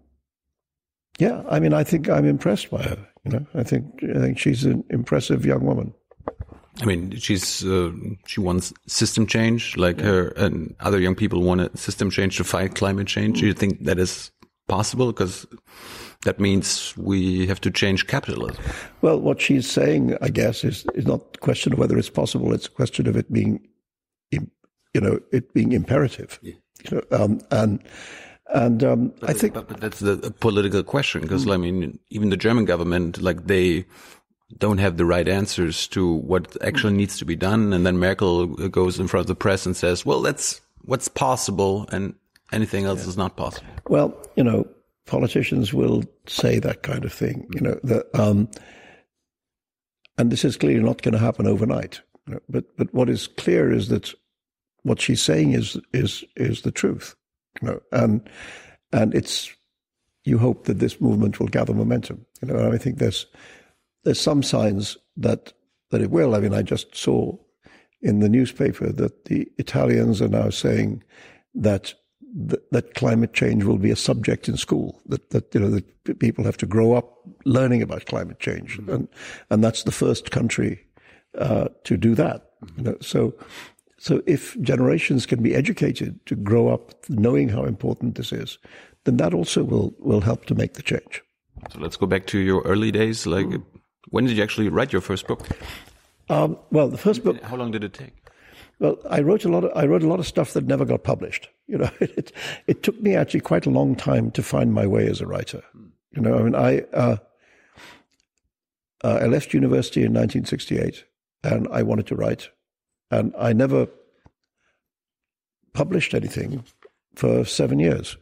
yeah, 1.19 1.43
I 1.49 1.59
mean, 1.59 1.73
I 1.73 1.83
think 1.83 2.09
I'm 2.09 2.25
impressed 2.25 2.69
by 2.69 2.83
her. 2.83 3.07
You 3.23 3.31
know, 3.31 3.45
I 3.55 3.63
think 3.63 4.03
I 4.03 4.19
think 4.19 4.39
she's 4.39 4.65
an 4.65 4.83
impressive 4.89 5.45
young 5.45 5.65
woman. 5.65 5.93
I 6.81 6.85
mean, 6.85 7.15
she's 7.17 7.65
uh, 7.65 7.91
she 8.25 8.41
wants 8.41 8.73
system 8.87 9.25
change, 9.27 9.77
like 9.77 9.97
yeah. 9.97 10.05
her 10.05 10.27
and 10.29 10.75
other 10.81 10.99
young 10.99 11.15
people 11.15 11.41
want 11.41 11.61
a 11.61 11.77
system 11.77 12.09
change 12.09 12.37
to 12.37 12.43
fight 12.43 12.75
climate 12.75 13.07
change. 13.07 13.39
Do 13.39 13.47
you 13.47 13.53
think 13.53 13.85
that 13.85 13.97
is 13.97 14.31
possible? 14.67 15.07
Because 15.07 15.47
that 16.25 16.39
means 16.39 16.95
we 16.97 17.47
have 17.47 17.61
to 17.61 17.71
change 17.71 18.07
capitalism. 18.07 18.61
Well, 19.01 19.19
what 19.19 19.39
she's 19.39 19.69
saying, 19.69 20.17
I 20.21 20.29
guess, 20.29 20.63
is 20.63 20.85
is 20.93 21.05
not 21.05 21.21
a 21.35 21.37
question 21.37 21.71
of 21.71 21.79
whether 21.79 21.97
it's 21.97 22.09
possible. 22.09 22.53
It's 22.53 22.67
a 22.67 22.71
question 22.71 23.07
of 23.07 23.15
it 23.15 23.31
being, 23.31 23.65
you 24.31 24.41
know, 24.95 25.19
it 25.31 25.53
being 25.53 25.71
imperative. 25.71 26.39
Yeah. 26.41 26.53
You 26.83 26.97
know, 26.97 27.17
um, 27.17 27.41
and 27.51 27.81
and 28.53 28.83
um, 28.83 29.13
I 29.23 29.33
think, 29.33 29.53
but, 29.53 29.67
but 29.67 29.79
that's 29.79 29.99
the 29.99 30.33
political 30.39 30.83
question 30.83 31.21
because 31.21 31.45
mm. 31.45 31.53
I 31.53 31.57
mean, 31.57 31.99
even 32.09 32.29
the 32.29 32.37
German 32.37 32.65
government, 32.65 33.21
like 33.21 33.47
they 33.47 33.85
don't 34.57 34.79
have 34.79 34.97
the 34.97 35.05
right 35.05 35.27
answers 35.27 35.87
to 35.89 36.11
what 36.11 36.57
actually 36.63 36.93
mm. 36.93 36.97
needs 36.97 37.17
to 37.19 37.25
be 37.25 37.35
done, 37.35 37.71
and 37.71 37.85
then 37.85 37.97
Merkel 37.97 38.47
goes 38.69 38.99
in 38.99 39.07
front 39.07 39.21
of 39.21 39.27
the 39.27 39.35
press 39.35 39.65
and 39.65 39.75
says, 39.75 40.05
"Well, 40.05 40.21
that's 40.21 40.59
what's 40.81 41.07
possible, 41.07 41.87
and 41.91 42.15
anything 42.51 42.85
else 42.85 43.03
yeah. 43.03 43.09
is 43.09 43.17
not 43.17 43.37
possible." 43.37 43.67
Well, 43.87 44.15
you 44.35 44.43
know, 44.43 44.67
politicians 45.05 45.73
will 45.73 46.03
say 46.27 46.59
that 46.59 46.83
kind 46.83 47.05
of 47.05 47.13
thing, 47.13 47.47
you 47.53 47.61
know, 47.61 47.79
that, 47.83 48.07
um, 48.19 48.49
and 50.17 50.31
this 50.31 50.45
is 50.45 50.57
clearly 50.57 50.83
not 50.83 51.01
going 51.01 51.13
to 51.13 51.19
happen 51.19 51.47
overnight. 51.47 52.01
You 52.27 52.35
know, 52.35 52.39
but 52.49 52.77
but 52.77 52.93
what 52.93 53.09
is 53.09 53.27
clear 53.27 53.71
is 53.71 53.89
that 53.89 54.13
what 54.83 55.01
she's 55.01 55.21
saying 55.21 55.53
is 55.53 55.77
is 55.93 56.23
is 56.35 56.61
the 56.61 56.71
truth. 56.71 57.15
You 57.61 57.67
know, 57.67 57.79
and 57.91 58.27
and 58.91 59.13
it's 59.13 59.53
you 60.23 60.37
hope 60.37 60.65
that 60.65 60.79
this 60.79 60.99
movement 60.99 61.39
will 61.39 61.47
gather 61.47 61.73
momentum. 61.73 62.25
You 62.41 62.47
know, 62.47 62.57
and 62.57 62.73
I 62.73 62.77
think 62.77 62.97
there's 62.97 63.27
there's 64.03 64.19
some 64.19 64.41
signs 64.41 64.97
that 65.17 65.53
that 65.91 66.01
it 66.01 66.11
will. 66.11 66.35
I 66.35 66.39
mean, 66.39 66.53
I 66.53 66.61
just 66.61 66.95
saw 66.95 67.37
in 68.01 68.19
the 68.19 68.29
newspaper 68.29 68.91
that 68.91 69.25
the 69.25 69.47
Italians 69.57 70.21
are 70.21 70.27
now 70.27 70.49
saying 70.49 71.03
that 71.55 71.93
that, 72.35 72.69
that 72.71 72.93
climate 72.95 73.33
change 73.33 73.63
will 73.63 73.77
be 73.77 73.91
a 73.91 73.95
subject 73.95 74.49
in 74.49 74.57
school. 74.57 75.01
That 75.07 75.29
that 75.29 75.53
you 75.53 75.61
know 75.61 75.69
that 75.69 76.19
people 76.19 76.43
have 76.43 76.57
to 76.57 76.65
grow 76.65 76.93
up 76.93 77.17
learning 77.45 77.81
about 77.81 78.05
climate 78.05 78.39
change, 78.39 78.77
mm-hmm. 78.77 78.91
and 78.91 79.07
and 79.49 79.63
that's 79.63 79.83
the 79.83 79.91
first 79.91 80.31
country 80.31 80.85
uh, 81.37 81.69
to 81.85 81.97
do 81.97 82.15
that. 82.15 82.51
Mm-hmm. 82.63 82.79
You 82.79 82.83
know, 82.83 82.97
so 83.01 83.33
so 83.97 84.21
if 84.27 84.59
generations 84.61 85.25
can 85.25 85.41
be 85.41 85.55
educated 85.55 86.19
to 86.25 86.35
grow 86.35 86.67
up 86.67 86.93
knowing 87.09 87.49
how 87.49 87.63
important 87.63 88.15
this 88.15 88.31
is, 88.31 88.57
then 89.05 89.17
that 89.17 89.33
also 89.33 89.63
will 89.63 89.95
will 89.99 90.21
help 90.21 90.45
to 90.45 90.55
make 90.55 90.73
the 90.73 90.83
change. 90.83 91.23
So 91.71 91.79
let's 91.79 91.97
go 91.97 92.05
back 92.05 92.27
to 92.27 92.37
your 92.37 92.61
early 92.63 92.91
days. 92.91 93.25
Like, 93.25 93.47
when 94.09 94.25
did 94.25 94.37
you 94.37 94.43
actually 94.43 94.69
write 94.69 94.91
your 94.91 95.01
first 95.01 95.25
book? 95.25 95.47
Um, 96.29 96.57
well, 96.71 96.89
the 96.89 96.97
first 96.97 97.23
book. 97.23 97.41
How 97.43 97.55
long 97.55 97.71
did 97.71 97.83
it 97.83 97.93
take? 97.93 98.24
Well, 98.79 98.97
I 99.09 99.21
wrote 99.21 99.45
a 99.45 99.49
lot. 99.49 99.63
Of, 99.63 99.71
I 99.75 99.85
wrote 99.85 100.03
a 100.03 100.07
lot 100.07 100.19
of 100.19 100.27
stuff 100.27 100.53
that 100.53 100.65
never 100.65 100.85
got 100.85 101.03
published. 101.03 101.49
You 101.67 101.79
know, 101.79 101.89
it 101.99 102.31
it 102.67 102.83
took 102.83 103.01
me 103.01 103.15
actually 103.15 103.39
quite 103.39 103.65
a 103.65 103.71
long 103.71 103.95
time 103.95 104.29
to 104.31 104.43
find 104.43 104.71
my 104.71 104.85
way 104.85 105.07
as 105.07 105.19
a 105.19 105.25
writer. 105.25 105.63
You 106.11 106.21
know, 106.21 106.37
I 106.37 106.43
mean, 106.43 106.53
I 106.53 106.81
uh, 106.93 107.17
uh, 109.03 109.19
I 109.23 109.25
left 109.25 109.51
university 109.51 110.01
in 110.01 110.13
1968, 110.13 111.03
and 111.43 111.67
I 111.71 111.81
wanted 111.81 112.05
to 112.05 112.15
write, 112.15 112.49
and 113.09 113.33
I 113.35 113.51
never 113.51 113.87
published 115.73 116.13
anything 116.13 116.63
for 117.15 117.45
seven 117.45 117.79
years 117.79 118.15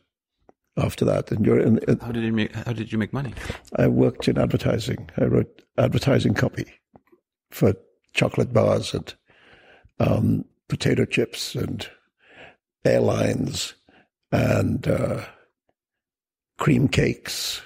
after 0.78 1.06
that. 1.06 1.32
And 1.32 1.46
you're 1.46 1.60
in, 1.60 1.80
how 2.02 2.14
did 2.14 2.24
you 2.24 2.32
make 2.32 2.56
how 2.56 2.74
did 2.74 2.92
you 2.92 2.98
make 2.98 3.14
money? 3.14 3.34
I 3.76 3.88
worked 3.88 4.28
in 4.28 4.38
advertising. 4.38 5.10
I 5.18 5.26
wrote 5.26 5.64
advertising 5.78 6.34
copy 6.34 6.66
for 7.52 7.74
chocolate 8.14 8.54
bars 8.54 8.94
and 8.94 9.14
um, 10.00 10.46
potato 10.68 11.06
chips 11.06 11.56
and 11.56 11.88
airlines 12.86 13.74
and 14.32 14.88
uh, 14.88 15.24
cream 16.58 16.88
cakes 16.88 17.62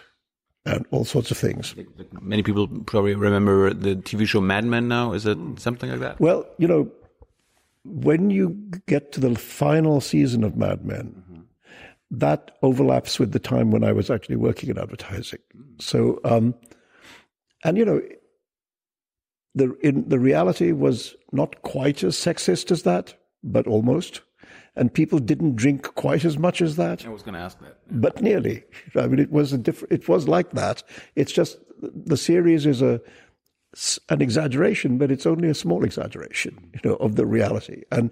and 0.65 0.85
all 0.91 1.05
sorts 1.05 1.31
of 1.31 1.37
things. 1.37 1.73
Many 2.21 2.43
people 2.43 2.67
probably 2.67 3.15
remember 3.15 3.73
the 3.73 3.95
TV 3.95 4.27
show 4.27 4.41
Mad 4.41 4.65
Men 4.65 4.87
now. 4.87 5.13
Is 5.13 5.25
it 5.25 5.37
something 5.57 5.89
like 5.89 6.01
that? 6.01 6.19
Well, 6.19 6.45
you 6.57 6.67
know, 6.67 6.91
when 7.85 8.29
you 8.29 8.49
get 8.85 9.13
to 9.13 9.21
the 9.21 9.33
final 9.35 10.01
season 10.01 10.43
of 10.43 10.57
Mad 10.57 10.85
Men, 10.85 11.23
mm-hmm. 11.29 11.41
that 12.11 12.51
overlaps 12.61 13.17
with 13.17 13.31
the 13.31 13.39
time 13.39 13.71
when 13.71 13.83
I 13.83 13.93
was 13.93 14.09
actually 14.09 14.35
working 14.35 14.69
in 14.69 14.77
advertising. 14.77 15.39
So, 15.79 16.19
um, 16.25 16.53
and 17.63 17.77
you 17.77 17.85
know, 17.85 18.01
the 19.57 19.75
in, 19.81 20.07
the 20.07 20.19
reality 20.19 20.71
was 20.71 21.15
not 21.31 21.61
quite 21.61 22.03
as 22.03 22.15
sexist 22.15 22.71
as 22.71 22.83
that, 22.83 23.15
but 23.43 23.67
almost. 23.67 24.21
And 24.75 24.93
people 24.93 25.17
didn't 25.17 25.55
drink 25.55 25.95
quite 25.95 26.23
as 26.23 26.37
much 26.37 26.61
as 26.61 26.75
that. 26.75 27.05
I 27.05 27.09
was 27.09 27.23
going 27.23 27.33
to 27.33 27.39
ask 27.39 27.59
that, 27.61 27.77
but 27.89 28.21
nearly. 28.21 28.63
I 28.95 29.07
mean, 29.07 29.19
it 29.19 29.31
was 29.31 29.51
a 29.51 29.57
different. 29.57 29.91
It 29.91 30.07
was 30.07 30.27
like 30.27 30.51
that. 30.51 30.83
It's 31.15 31.31
just 31.31 31.57
the 31.81 32.17
series 32.17 32.65
is 32.65 32.81
a 32.81 33.01
an 34.09 34.21
exaggeration, 34.21 34.97
but 34.97 35.11
it's 35.11 35.25
only 35.25 35.49
a 35.49 35.53
small 35.53 35.83
exaggeration, 35.83 36.71
you 36.73 36.89
know, 36.89 36.95
of 36.97 37.15
the 37.15 37.25
reality. 37.25 37.83
And 37.91 38.11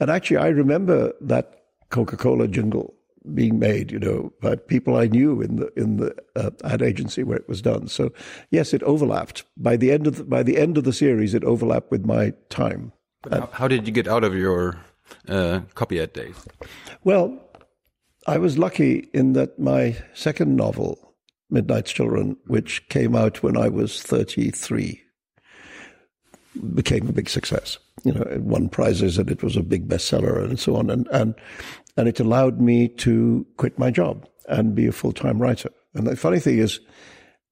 and 0.00 0.10
actually, 0.10 0.38
I 0.38 0.48
remember 0.48 1.12
that 1.20 1.62
Coca 1.90 2.16
Cola 2.16 2.48
jingle 2.48 2.94
being 3.34 3.58
made, 3.58 3.92
you 3.92 3.98
know, 3.98 4.32
by 4.40 4.56
people 4.56 4.96
I 4.96 5.06
knew 5.06 5.40
in 5.40 5.56
the 5.56 5.72
in 5.76 5.98
the 5.98 6.14
uh, 6.36 6.50
ad 6.64 6.82
agency 6.82 7.22
where 7.22 7.36
it 7.36 7.48
was 7.48 7.62
done. 7.62 7.88
So 7.88 8.12
yes, 8.50 8.72
it 8.72 8.82
overlapped. 8.82 9.44
By 9.56 9.76
the 9.76 9.92
end 9.92 10.06
of 10.06 10.16
the, 10.16 10.24
by 10.24 10.42
the 10.42 10.58
end 10.58 10.78
of 10.78 10.84
the 10.84 10.92
series, 10.92 11.34
it 11.34 11.44
overlapped 11.44 11.90
with 11.90 12.04
my 12.04 12.32
time. 12.48 12.92
How, 13.30 13.48
how, 13.52 13.68
did 13.68 13.86
you 13.86 13.92
get 13.92 14.08
out 14.08 14.24
of 14.24 14.34
your 14.34 14.80
uh, 15.28 15.60
copy 15.74 16.00
ad 16.00 16.14
days? 16.14 16.34
Well, 17.04 17.38
I 18.26 18.38
was 18.38 18.56
lucky 18.56 19.10
in 19.12 19.34
that 19.34 19.58
my 19.58 19.96
second 20.14 20.56
novel, 20.56 21.14
Midnight's 21.50 21.92
Children, 21.92 22.38
which 22.46 22.88
came 22.88 23.14
out 23.14 23.42
when 23.42 23.56
I 23.56 23.68
was 23.68 24.02
thirty 24.02 24.50
three, 24.50 25.02
became 26.74 27.08
a 27.08 27.12
big 27.12 27.28
success. 27.28 27.78
You 28.04 28.12
know, 28.12 28.22
it 28.22 28.42
won 28.42 28.68
prizes 28.68 29.18
and 29.18 29.30
it 29.30 29.42
was 29.42 29.56
a 29.56 29.62
big 29.62 29.88
bestseller 29.88 30.42
and 30.42 30.58
so 30.58 30.76
on. 30.76 30.90
And 30.90 31.06
and 31.12 31.34
and 31.96 32.08
it 32.08 32.20
allowed 32.20 32.60
me 32.60 32.88
to 32.88 33.46
quit 33.56 33.78
my 33.78 33.90
job 33.90 34.26
and 34.48 34.74
be 34.74 34.86
a 34.86 34.92
full 34.92 35.12
time 35.12 35.38
writer. 35.38 35.70
And 35.94 36.06
the 36.06 36.16
funny 36.16 36.38
thing 36.38 36.58
is 36.58 36.80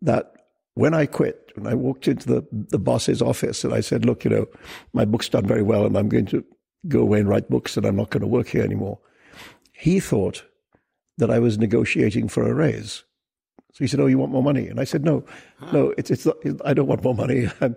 that 0.02 0.32
when 0.74 0.94
I 0.94 1.06
quit, 1.06 1.52
when 1.56 1.66
I 1.66 1.74
walked 1.74 2.06
into 2.06 2.28
the, 2.28 2.46
the 2.52 2.78
boss's 2.78 3.20
office 3.20 3.64
and 3.64 3.74
I 3.74 3.80
said, 3.80 4.04
look, 4.04 4.24
you 4.24 4.30
know, 4.30 4.46
my 4.92 5.04
book's 5.04 5.28
done 5.28 5.44
very 5.44 5.62
well 5.62 5.84
and 5.84 5.98
I'm 5.98 6.08
going 6.08 6.26
to 6.26 6.44
go 6.86 7.00
away 7.00 7.18
and 7.18 7.28
write 7.28 7.50
books 7.50 7.76
and 7.76 7.84
I'm 7.84 7.96
not 7.96 8.10
going 8.10 8.20
to 8.20 8.28
work 8.28 8.48
here 8.48 8.62
anymore. 8.62 9.00
He 9.72 9.98
thought 9.98 10.44
that 11.18 11.30
I 11.30 11.40
was 11.40 11.58
negotiating 11.58 12.28
for 12.28 12.48
a 12.48 12.54
raise. 12.54 13.02
So 13.72 13.84
he 13.84 13.86
said, 13.86 14.00
"Oh, 14.00 14.06
you 14.06 14.18
want 14.18 14.32
more 14.32 14.42
money?" 14.42 14.66
And 14.66 14.80
I 14.80 14.84
said, 14.84 15.04
"No, 15.04 15.24
no, 15.72 15.92
it's 15.98 16.10
it's. 16.10 16.24
Not, 16.24 16.36
I 16.64 16.74
don't 16.74 16.86
want 16.86 17.04
more 17.04 17.14
money. 17.14 17.48
I'm, 17.60 17.76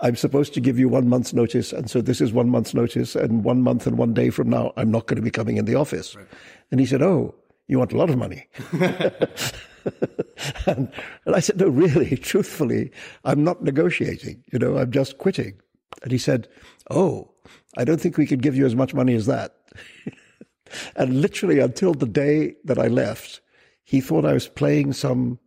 I'm 0.00 0.16
supposed 0.16 0.54
to 0.54 0.60
give 0.60 0.78
you 0.78 0.88
one 0.88 1.08
month's 1.08 1.32
notice, 1.32 1.72
and 1.72 1.88
so 1.88 2.00
this 2.00 2.20
is 2.20 2.32
one 2.32 2.48
month's 2.48 2.74
notice, 2.74 3.14
and 3.14 3.44
one 3.44 3.62
month 3.62 3.86
and 3.86 3.96
one 3.96 4.12
day 4.12 4.30
from 4.30 4.50
now, 4.50 4.72
I'm 4.76 4.90
not 4.90 5.06
going 5.06 5.16
to 5.16 5.22
be 5.22 5.30
coming 5.30 5.56
in 5.56 5.66
the 5.66 5.76
office. 5.76 6.16
Right. 6.16 6.26
And 6.70 6.80
he 6.80 6.86
said, 6.86 7.00
Oh, 7.02 7.34
you 7.68 7.78
want 7.78 7.92
a 7.92 7.96
lot 7.96 8.10
of 8.10 8.18
money. 8.18 8.46
and, 10.66 10.90
and 11.26 11.36
I 11.36 11.40
said, 11.40 11.58
No, 11.58 11.68
really, 11.68 12.16
truthfully, 12.16 12.90
I'm 13.24 13.44
not 13.44 13.62
negotiating. 13.62 14.42
You 14.52 14.58
know, 14.58 14.78
I'm 14.78 14.90
just 14.90 15.18
quitting. 15.18 15.60
And 16.02 16.12
he 16.12 16.18
said, 16.18 16.48
Oh, 16.90 17.30
I 17.76 17.84
don't 17.84 18.00
think 18.00 18.16
we 18.16 18.26
could 18.26 18.42
give 18.42 18.56
you 18.56 18.66
as 18.66 18.74
much 18.74 18.94
money 18.94 19.14
as 19.14 19.26
that. 19.26 19.56
and 20.96 21.20
literally 21.20 21.60
until 21.60 21.94
the 21.94 22.06
day 22.06 22.54
that 22.64 22.78
I 22.78 22.88
left, 22.88 23.40
he 23.84 24.00
thought 24.00 24.24
I 24.24 24.32
was 24.32 24.48
playing 24.48 24.92
some 24.92 25.38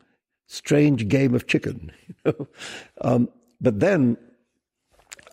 strange 0.46 1.08
game 1.08 1.34
of 1.34 1.48
chicken. 1.48 1.92
You 2.08 2.16
know? 2.26 2.48
um, 3.02 3.30
but 3.60 3.80
then 3.80 4.18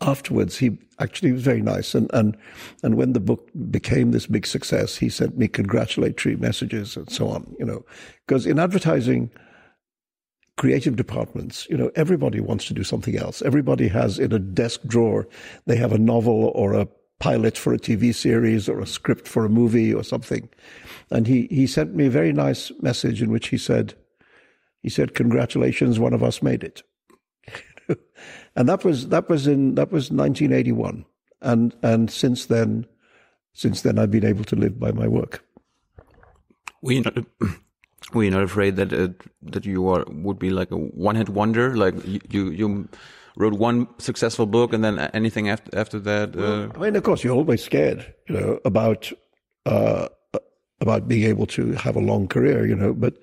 afterwards, 0.04 0.58
he 0.58 0.78
actually 0.98 1.32
was 1.32 1.42
very 1.42 1.62
nice. 1.62 1.94
And, 1.94 2.10
and, 2.12 2.36
and 2.82 2.96
when 2.96 3.12
the 3.12 3.20
book 3.20 3.50
became 3.70 4.10
this 4.10 4.26
big 4.26 4.46
success, 4.46 4.96
he 4.96 5.08
sent 5.08 5.36
me 5.36 5.48
congratulatory 5.48 6.36
messages 6.36 6.96
and 6.96 7.10
so 7.10 7.28
on, 7.28 7.54
you 7.58 7.64
know, 7.64 7.84
because 8.26 8.46
in 8.46 8.58
advertising, 8.58 9.30
creative 10.56 10.96
departments, 10.96 11.66
you 11.68 11.76
know, 11.76 11.90
everybody 11.96 12.40
wants 12.40 12.66
to 12.66 12.74
do 12.74 12.84
something 12.84 13.16
else. 13.16 13.42
Everybody 13.42 13.88
has 13.88 14.18
in 14.18 14.32
a 14.32 14.38
desk 14.38 14.82
drawer, 14.86 15.26
they 15.66 15.76
have 15.76 15.92
a 15.92 15.98
novel 15.98 16.52
or 16.54 16.74
a 16.74 16.88
pilot 17.18 17.56
for 17.56 17.72
a 17.72 17.78
TV 17.78 18.14
series 18.14 18.68
or 18.68 18.80
a 18.80 18.86
script 18.86 19.26
for 19.26 19.44
a 19.44 19.48
movie 19.48 19.92
or 19.92 20.04
something. 20.04 20.48
And 21.10 21.26
he, 21.26 21.48
he 21.50 21.66
sent 21.66 21.94
me 21.94 22.06
a 22.06 22.10
very 22.10 22.32
nice 22.32 22.70
message 22.80 23.22
in 23.22 23.30
which 23.30 23.48
he 23.48 23.58
said, 23.58 23.94
he 24.82 24.90
said, 24.90 25.14
congratulations, 25.14 25.98
one 25.98 26.12
of 26.12 26.22
us 26.22 26.42
made 26.42 26.62
it. 26.62 26.82
and 28.56 28.68
that 28.68 28.84
was 28.84 29.08
that 29.08 29.28
was 29.28 29.46
in 29.46 29.74
that 29.74 29.90
was 29.90 30.10
1981, 30.10 31.04
and 31.42 31.74
and 31.82 32.10
since 32.10 32.46
then, 32.46 32.86
since 33.52 33.82
then 33.82 33.98
I've 33.98 34.10
been 34.10 34.26
able 34.26 34.44
to 34.44 34.56
live 34.56 34.78
by 34.78 34.92
my 34.92 35.08
work. 35.08 35.44
Were 36.82 36.92
you 36.92 37.02
not, 37.02 37.16
were 38.14 38.24
you 38.24 38.30
not 38.30 38.42
afraid 38.42 38.76
that 38.76 38.92
uh, 38.92 39.08
that 39.42 39.64
you 39.64 39.88
are 39.88 40.04
would 40.08 40.38
be 40.38 40.50
like 40.50 40.70
a 40.70 40.76
one 40.76 41.16
hit 41.16 41.28
wonder? 41.28 41.76
Like 41.76 41.94
you 42.32 42.50
you 42.50 42.88
wrote 43.36 43.54
one 43.54 43.88
successful 43.98 44.46
book 44.46 44.72
and 44.72 44.84
then 44.84 44.98
anything 45.14 45.48
after 45.48 45.76
after 45.76 45.98
that? 46.00 46.36
Uh... 46.36 46.68
I 46.74 46.78
mean, 46.78 46.96
of 46.96 47.02
course, 47.02 47.24
you're 47.24 47.34
always 47.34 47.62
scared, 47.64 48.14
you 48.28 48.38
know, 48.38 48.60
about 48.64 49.12
uh, 49.66 50.08
about 50.80 51.08
being 51.08 51.24
able 51.24 51.46
to 51.46 51.72
have 51.72 51.96
a 51.96 52.00
long 52.00 52.28
career, 52.28 52.66
you 52.66 52.76
know, 52.76 52.92
but 52.92 53.14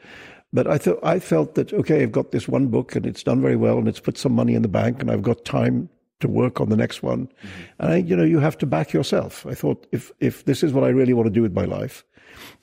but 0.54 0.68
I 0.68 0.78
thought 0.78 1.00
I 1.04 1.20
felt 1.20 1.56
that 1.56 1.74
okay, 1.74 2.04
I've 2.04 2.12
got 2.12 2.32
this 2.32 2.48
one 2.48 2.68
book 2.68 2.96
and 2.96 3.06
it's 3.06 3.24
done 3.24 3.42
very 3.42 3.56
well 3.56 3.78
and 3.78 3.88
it's 3.88 4.00
put 4.00 4.18
some 4.18 4.34
money 4.34 4.54
in 4.54 4.62
the 4.62 4.68
bank 4.68 5.02
and 5.02 5.10
I've 5.10 5.22
got 5.22 5.46
time 5.46 5.90
to 6.20 6.28
work 6.28 6.62
on 6.62 6.70
the 6.70 6.78
next 6.78 7.04
one. 7.04 7.28
Mm-hmm. 7.28 7.62
And 7.80 7.92
I, 7.92 7.96
you 7.98 8.16
know, 8.16 8.24
you 8.24 8.40
have 8.40 8.58
to 8.60 8.66
back 8.66 8.94
yourself. 8.94 9.46
I 9.46 9.54
thought 9.54 9.88
if 9.92 10.12
if 10.20 10.46
this 10.46 10.64
is 10.64 10.74
what 10.74 10.84
I 10.84 10.90
really 10.90 11.14
want 11.14 11.28
to 11.28 11.34
do 11.34 11.42
with 11.42 11.54
my 11.54 11.66
life, 11.66 12.04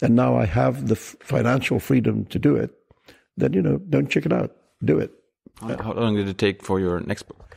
and 0.03 0.15
now 0.15 0.37
I 0.37 0.45
have 0.47 0.89
the 0.89 0.97
f- 0.97 1.17
financial 1.21 1.79
freedom 1.79 2.25
to 2.27 2.39
do 2.39 2.57
it, 2.57 2.71
then 3.37 3.53
you 3.53 3.63
know, 3.63 3.79
don't 3.89 4.11
check 4.11 4.27
it 4.27 4.33
out. 4.33 4.55
Do 4.85 4.99
it. 4.99 5.11
How, 5.61 5.77
how 5.83 5.93
long 5.93 6.15
did 6.15 6.29
it 6.29 6.39
take 6.39 6.63
for 6.63 6.79
your 6.79 7.01
next 7.01 7.25
book? 7.25 7.57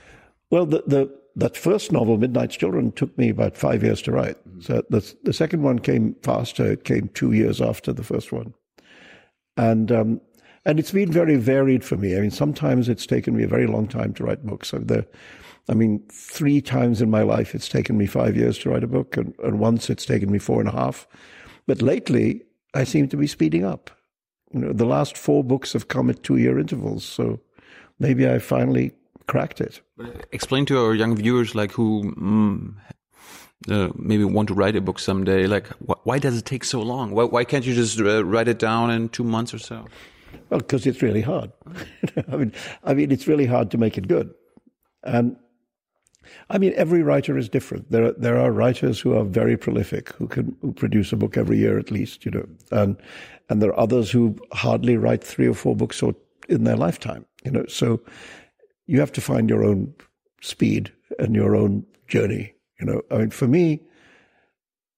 Well, 0.50 0.66
the 0.66 0.84
the 0.88 1.22
that 1.36 1.56
first 1.56 1.92
novel, 1.92 2.18
Midnight's 2.18 2.58
Children, 2.58 2.92
took 2.92 3.18
me 3.18 3.30
about 3.30 3.56
five 3.56 3.84
years 3.84 4.02
to 4.04 4.12
write. 4.12 4.38
Mm-hmm. 4.48 4.62
So 4.62 4.84
the 4.90 5.16
the 5.24 5.34
second 5.34 5.62
one 5.62 5.80
came 5.80 6.16
faster. 6.24 6.72
It 6.72 6.86
came 6.86 7.10
two 7.10 7.34
years 7.34 7.62
after 7.62 7.94
the 7.94 8.04
first 8.04 8.32
one 8.32 8.54
and 9.58 9.92
um, 9.92 10.22
and 10.66 10.80
it's 10.80 10.92
been 10.92 11.12
very 11.12 11.36
varied 11.36 11.84
for 11.84 11.98
me. 11.98 12.16
I 12.16 12.22
mean, 12.22 12.32
sometimes 12.32 12.88
it's 12.88 13.06
taken 13.06 13.36
me 13.36 13.44
a 13.44 13.48
very 13.48 13.68
long 13.68 13.88
time 13.88 14.14
to 14.14 14.24
write 14.24 14.46
books. 14.46 14.72
The 14.72 15.08
I 15.70 15.74
mean, 15.74 16.04
three 16.12 16.62
times 16.62 17.02
in 17.02 17.10
my 17.10 17.22
life 17.22 17.56
it's 17.56 17.70
taken 17.70 17.98
me 17.98 18.06
five 18.06 18.36
years 18.36 18.58
to 18.60 18.70
write 18.70 18.84
a 18.84 18.88
book, 18.88 19.18
and, 19.18 19.34
and 19.44 19.60
once 19.60 19.90
it's 19.90 20.06
taken 20.06 20.32
me 20.32 20.40
four 20.40 20.60
and 20.60 20.70
a 20.70 20.74
half. 20.74 21.08
But 21.68 21.82
lately, 21.82 22.42
I 22.74 22.84
seem 22.84 23.08
to 23.10 23.18
be 23.18 23.28
speeding 23.28 23.64
up. 23.64 23.92
You 24.54 24.62
know, 24.62 24.74
the 24.74 24.86
last 24.86 25.18
four 25.18 25.44
books 25.44 25.74
have 25.74 25.88
come 25.88 26.10
at 26.10 26.24
two 26.24 26.38
year 26.38 26.60
intervals, 26.60 27.06
so 27.06 27.40
maybe 28.00 28.28
I 28.28 28.40
finally 28.40 28.92
cracked 29.28 29.62
it. 29.62 29.82
Explain 30.32 30.66
to 30.68 30.84
our 30.84 30.94
young 30.94 31.16
viewers, 31.16 31.56
like 31.56 31.72
who 31.72 32.14
mm, 32.16 32.74
uh, 33.70 33.90
maybe 33.96 34.24
want 34.24 34.48
to 34.48 34.54
write 34.54 34.76
a 34.76 34.82
book 34.82 35.00
someday, 35.00 35.48
like 35.48 35.68
wh 35.88 35.94
why 36.04 36.20
does 36.20 36.38
it 36.38 36.46
take 36.46 36.64
so 36.64 36.82
long? 36.82 37.12
Why, 37.12 37.24
why 37.24 37.44
can't 37.44 37.66
you 37.66 37.74
just 37.74 38.00
uh, 38.00 38.24
write 38.26 38.48
it 38.48 38.60
down 38.60 38.90
in 38.92 39.10
two 39.10 39.24
months 39.24 39.54
or 39.54 39.60
so? 39.60 39.86
Well, 40.50 40.60
because 40.60 40.86
it's 40.86 41.02
really 41.02 41.22
hard. 41.22 41.52
I 42.32 42.36
mean, 42.38 42.54
I 42.84 42.94
mean, 42.94 43.12
it's 43.12 43.28
really 43.28 43.46
hard 43.46 43.72
to 43.72 43.78
make 43.78 43.98
it 43.98 44.08
good, 44.08 44.34
and 45.04 45.36
I 46.50 46.58
mean, 46.58 46.74
every 46.76 47.02
writer 47.02 47.38
is 47.38 47.50
different. 47.50 47.92
There, 47.92 48.06
are, 48.06 48.14
there 48.14 48.38
are 48.38 48.52
writers 48.52 49.00
who 49.00 49.18
are 49.18 49.24
very 49.24 49.58
prolific, 49.58 50.12
who 50.14 50.28
can 50.28 50.56
who 50.62 50.72
produce 50.74 51.12
a 51.12 51.18
book 51.18 51.38
every 51.38 51.58
year 51.58 51.80
at 51.80 51.92
least, 51.92 52.26
you 52.26 52.32
know, 52.32 52.48
and 52.72 52.98
and 53.50 53.62
there 53.62 53.70
are 53.72 53.80
others 53.80 54.12
who 54.12 54.38
hardly 54.54 54.98
write 54.98 55.24
three 55.24 55.48
or 55.48 55.54
four 55.54 55.76
books 55.76 56.02
or 56.02 56.16
in 56.50 56.64
their 56.64 56.78
lifetime, 56.78 57.26
you 57.44 57.52
know. 57.52 57.66
So 57.68 58.02
you 58.88 59.00
have 59.00 59.12
to 59.14 59.22
find 59.22 59.50
your 59.50 59.64
own 59.64 59.94
speed 60.42 60.92
and 61.20 61.36
your 61.36 61.56
own 61.56 61.86
journey, 62.08 62.54
you 62.82 62.88
know. 62.88 63.02
I 63.10 63.20
mean, 63.20 63.30
for 63.30 63.48
me, 63.48 63.80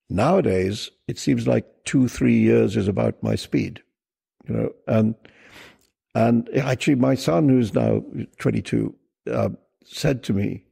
nowadays 0.09 0.89
it 1.07 1.19
seems 1.19 1.47
like 1.47 1.67
two, 1.85 2.07
three 2.07 2.39
years 2.39 2.75
is 2.75 2.87
about 2.87 3.21
my 3.21 3.35
speed, 3.35 3.83
you 4.47 4.55
know, 4.55 4.73
and 4.87 5.15
and 6.15 6.49
actually, 6.55 6.95
my 6.95 7.15
son, 7.15 7.49
who's 7.49 7.73
now 7.73 8.03
22, 8.37 8.93
uh, 9.31 9.49
said 9.83 10.23
to 10.23 10.33
me 10.33 10.63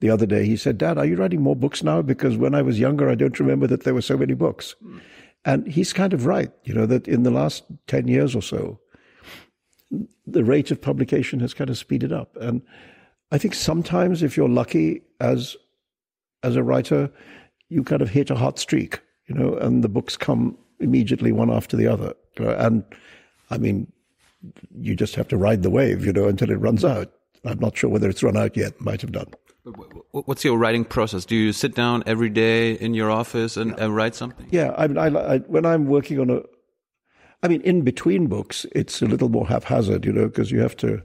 the 0.00 0.10
other 0.10 0.26
day. 0.26 0.44
He 0.44 0.56
said, 0.56 0.76
Dad, 0.76 0.98
are 0.98 1.06
you 1.06 1.16
writing 1.16 1.40
more 1.40 1.56
books 1.56 1.82
now? 1.82 2.02
Because 2.02 2.36
when 2.36 2.54
I 2.54 2.62
was 2.62 2.78
younger, 2.78 3.08
I 3.08 3.14
don't 3.14 3.40
remember 3.40 3.66
that 3.66 3.84
there 3.84 3.94
were 3.94 4.02
so 4.02 4.18
many 4.18 4.34
books. 4.34 4.74
Mm. 4.84 5.00
And 5.46 5.66
he's 5.66 5.92
kind 5.92 6.12
of 6.12 6.26
right, 6.26 6.52
you 6.64 6.74
know, 6.74 6.86
that 6.86 7.08
in 7.08 7.22
the 7.22 7.30
last 7.30 7.64
10 7.86 8.08
years 8.08 8.34
or 8.34 8.42
so, 8.42 8.78
the 10.26 10.44
rate 10.44 10.70
of 10.70 10.80
publication 10.80 11.40
has 11.40 11.54
kind 11.54 11.70
of 11.70 11.78
speeded 11.78 12.12
up. 12.12 12.36
And 12.36 12.62
I 13.30 13.38
think 13.38 13.54
sometimes 13.54 14.22
if 14.22 14.36
you're 14.36 14.48
lucky 14.48 15.02
as, 15.20 15.56
as 16.44 16.56
a 16.56 16.62
writer, 16.62 17.10
you 17.68 17.82
kind 17.82 18.02
of 18.02 18.10
hit 18.10 18.30
a 18.30 18.36
hot 18.36 18.58
streak, 18.58 19.00
you 19.26 19.34
know, 19.34 19.56
and 19.56 19.82
the 19.82 19.88
books 19.88 20.16
come 20.16 20.56
immediately 20.78 21.32
one 21.32 21.50
after 21.50 21.76
the 21.76 21.86
other. 21.86 22.14
Uh, 22.38 22.54
and 22.56 22.84
I 23.50 23.58
mean, 23.58 23.90
you 24.78 24.94
just 24.94 25.14
have 25.16 25.28
to 25.28 25.36
ride 25.36 25.62
the 25.62 25.70
wave, 25.70 26.04
you 26.04 26.12
know, 26.12 26.28
until 26.28 26.50
it 26.50 26.56
runs 26.56 26.84
out. 26.84 27.10
I'm 27.44 27.58
not 27.58 27.76
sure 27.76 27.90
whether 27.90 28.08
it's 28.08 28.22
run 28.22 28.36
out 28.36 28.56
yet, 28.56 28.80
might 28.80 29.00
have 29.00 29.12
done. 29.12 29.32
What's 30.12 30.44
your 30.44 30.58
writing 30.58 30.84
process? 30.84 31.24
Do 31.24 31.34
you 31.34 31.52
sit 31.52 31.74
down 31.74 32.02
every 32.06 32.28
day 32.28 32.72
in 32.72 32.92
your 32.92 33.10
office 33.10 33.56
and, 33.56 33.78
and 33.78 33.96
write 33.96 34.14
something? 34.14 34.46
Yeah, 34.50 34.70
I, 34.76 34.84
I, 34.84 35.34
I, 35.34 35.38
when 35.38 35.64
I'm 35.64 35.86
working 35.86 36.20
on 36.20 36.28
a, 36.28 36.42
I 37.42 37.48
mean, 37.48 37.62
in 37.62 37.82
between 37.82 38.26
books, 38.26 38.66
it's 38.72 39.00
a 39.00 39.06
little 39.06 39.30
more 39.30 39.46
haphazard, 39.46 40.04
you 40.04 40.12
know, 40.12 40.26
because 40.26 40.50
you 40.50 40.60
have 40.60 40.76
to. 40.78 41.02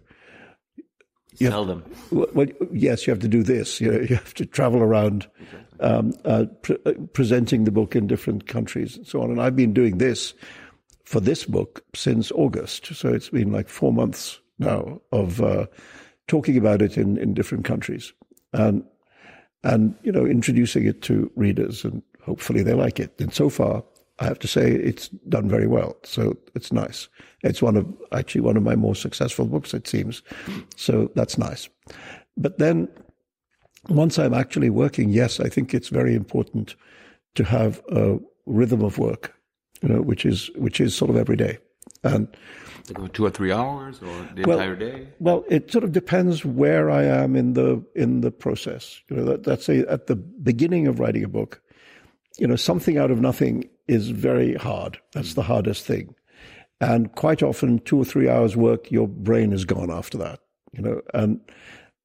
You 1.40 1.50
Sell 1.50 1.66
them. 1.66 1.84
Well, 2.12 2.48
yes, 2.72 3.08
you 3.08 3.12
have 3.12 3.22
to 3.22 3.28
do 3.28 3.44
this. 3.44 3.80
You, 3.80 3.92
know, 3.92 4.00
you 4.02 4.16
have 4.16 4.34
to 4.36 4.46
travel 4.46 4.82
around, 4.82 5.28
um, 5.80 6.14
uh, 6.26 6.46
pre 6.62 6.78
uh, 6.86 6.94
presenting 7.14 7.64
the 7.64 7.72
book 7.72 7.96
in 7.96 8.08
different 8.08 8.48
countries 8.48 8.98
and 8.98 9.08
so 9.08 9.22
on. 9.22 9.32
And 9.32 9.42
I've 9.42 9.56
been 9.56 9.74
doing 9.74 10.00
this 10.00 10.34
for 11.06 11.20
this 11.20 11.46
book 11.46 11.84
since 11.96 12.32
August, 12.34 12.94
so 12.94 13.10
it's 13.10 13.30
been 13.30 13.52
like 13.52 13.70
four 13.70 13.94
months 13.94 14.40
now 14.60 15.02
of 15.12 15.42
uh, 15.42 15.66
talking 16.28 16.58
about 16.58 16.82
it 16.82 16.98
in 16.98 17.18
in 17.18 17.34
different 17.34 17.66
countries 17.66 18.14
and 18.54 18.84
and 19.64 19.96
you 20.04 20.12
know 20.12 20.26
introducing 20.26 20.86
it 20.86 21.02
to 21.04 21.32
readers, 21.36 21.84
and 21.84 22.02
hopefully 22.22 22.64
they 22.64 22.74
like 22.74 23.00
it. 23.00 23.14
And 23.20 23.34
so 23.34 23.50
far, 23.50 23.84
I 24.20 24.26
have 24.26 24.40
to 24.40 24.48
say 24.48 24.72
it's 24.72 25.10
done 25.30 25.50
very 25.50 25.68
well. 25.68 25.98
So 26.04 26.38
it's 26.56 26.72
nice. 26.72 27.08
It's 27.44 27.62
one 27.62 27.78
of 27.78 27.86
actually 28.12 28.42
one 28.42 28.58
of 28.58 28.64
my 28.64 28.76
more 28.76 28.96
successful 28.96 29.46
books, 29.46 29.74
it 29.74 29.88
seems. 29.88 30.22
So 30.76 31.10
that's 31.16 31.38
nice. 31.38 31.70
But 32.38 32.58
then 32.58 32.88
once 33.88 34.20
I'm 34.20 34.34
actually 34.34 34.70
working, 34.70 35.10
yes, 35.10 35.40
I 35.40 35.50
think 35.50 35.74
it's 35.74 35.90
very 35.90 36.16
important 36.16 36.76
to 37.36 37.44
have 37.44 37.82
a 37.92 38.18
rhythm 38.46 38.84
of 38.84 38.98
work, 38.98 39.34
you 39.82 39.90
know, 39.90 40.02
which 40.02 40.26
is 40.26 40.50
which 40.56 40.82
is 40.82 40.96
sort 40.96 41.10
of 41.10 41.18
every 41.18 41.38
day. 41.38 41.58
And 42.04 42.28
two 43.14 43.26
or 43.26 43.30
three 43.30 43.52
hours 43.52 44.02
or 44.02 44.28
the 44.36 44.44
well, 44.46 44.60
entire 44.60 44.76
day? 44.76 45.08
Well, 45.20 45.46
it 45.50 45.72
sort 45.72 45.84
of 45.84 45.92
depends 45.92 46.44
where 46.44 46.90
I 46.90 47.04
am 47.04 47.36
in 47.36 47.54
the 47.54 47.84
in 47.96 48.22
the 48.22 48.32
process. 48.32 49.00
You 49.10 49.18
know, 49.18 49.26
that, 49.26 49.44
that's 49.44 49.70
a, 49.70 49.90
at 49.92 50.08
the 50.08 50.16
beginning 50.16 50.88
of 50.88 51.00
writing 51.00 51.24
a 51.24 51.28
book. 51.28 51.62
You 52.38 52.48
know, 52.48 52.56
something 52.56 52.98
out 52.98 53.12
of 53.12 53.20
nothing 53.20 53.70
is 53.88 54.10
very 54.10 54.56
hard. 54.56 55.00
That's 55.14 55.34
the 55.34 55.42
hardest 55.42 55.86
thing, 55.86 56.16
and 56.82 57.14
quite 57.16 57.44
often, 57.44 57.80
two 57.80 57.98
or 57.98 58.06
three 58.06 58.30
hours 58.30 58.56
work, 58.56 58.92
your 58.92 59.08
brain 59.08 59.52
is 59.52 59.66
gone 59.66 59.92
after 59.92 60.18
that. 60.18 60.40
You 60.72 60.84
know, 60.84 61.02
and 61.14 61.40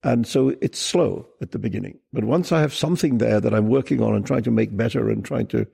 and 0.02 0.26
so 0.26 0.54
it's 0.60 0.78
slow 0.78 1.26
at 1.40 1.52
the 1.52 1.58
beginning. 1.58 1.98
But 2.12 2.24
once 2.24 2.52
I 2.52 2.60
have 2.60 2.74
something 2.74 3.18
there 3.18 3.40
that 3.40 3.54
I'm 3.54 3.68
working 3.68 4.02
on 4.02 4.14
and 4.14 4.26
trying 4.26 4.42
to 4.42 4.50
make 4.50 4.76
better 4.76 5.08
and 5.10 5.24
trying 5.24 5.46
to 5.48 5.66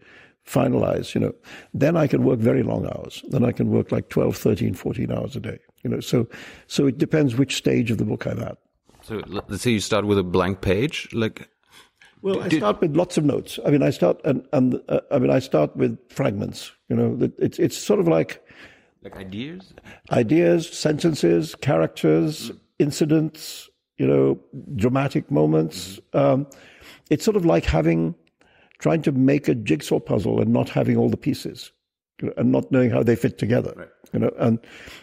finalize, 0.46 1.14
you 1.14 1.20
know, 1.20 1.34
then 1.74 1.96
I 1.96 2.06
can 2.06 2.24
work 2.24 2.38
very 2.38 2.62
long 2.62 2.86
hours. 2.86 3.24
Then 3.28 3.44
I 3.44 3.52
can 3.52 3.70
work 3.70 3.90
like 3.90 4.08
12, 4.08 4.36
13, 4.36 4.74
14 4.74 5.12
hours 5.12 5.36
a 5.36 5.40
day, 5.40 5.58
you 5.82 5.90
know. 5.90 6.00
So, 6.00 6.28
so 6.68 6.86
it 6.86 6.96
depends 6.96 7.36
which 7.36 7.56
stage 7.56 7.90
of 7.90 7.98
the 7.98 8.04
book 8.04 8.26
I'm 8.26 8.40
at. 8.40 8.56
So 9.02 9.20
let's 9.26 9.62
say 9.62 9.72
you 9.72 9.80
start 9.80 10.04
with 10.04 10.18
a 10.18 10.22
blank 10.22 10.60
page, 10.60 11.08
like. 11.12 11.48
Well, 12.22 12.42
I 12.42 12.50
start 12.50 12.82
with 12.82 12.96
lots 12.96 13.16
of 13.16 13.24
notes. 13.24 13.58
I 13.64 13.70
mean, 13.70 13.82
I 13.82 13.88
start 13.88 14.20
and 14.26 14.46
and 14.52 14.78
uh, 14.90 15.00
I 15.10 15.18
mean, 15.18 15.30
I 15.30 15.38
start 15.38 15.74
with 15.74 15.98
fragments. 16.10 16.70
You 16.90 16.96
know, 16.96 17.30
it's 17.38 17.58
it's 17.58 17.78
sort 17.78 17.98
of 17.98 18.06
like 18.06 18.46
like 19.02 19.16
ideas, 19.16 19.72
ideas, 20.10 20.68
sentences, 20.68 21.54
characters, 21.56 22.50
mm. 22.50 22.60
incidents. 22.78 23.68
You 23.98 24.06
know, 24.06 24.40
dramatic 24.76 25.30
moments. 25.30 26.00
Mm. 26.14 26.18
Um, 26.18 26.46
it's 27.10 27.22
sort 27.22 27.36
of 27.36 27.44
like 27.44 27.66
having 27.66 28.14
trying 28.78 29.02
to 29.02 29.12
make 29.12 29.46
a 29.46 29.54
jigsaw 29.54 30.00
puzzle 30.00 30.40
and 30.40 30.52
not 30.52 30.70
having 30.70 30.96
all 30.96 31.10
the 31.10 31.18
pieces 31.18 31.70
you 32.20 32.28
know, 32.28 32.34
and 32.36 32.52
not 32.52 32.70
knowing 32.72 32.90
how 32.90 33.02
they 33.02 33.16
fit 33.16 33.38
together. 33.38 33.72
Right. 33.76 33.88
You 34.12 34.20
know, 34.20 34.32
and 34.38 34.58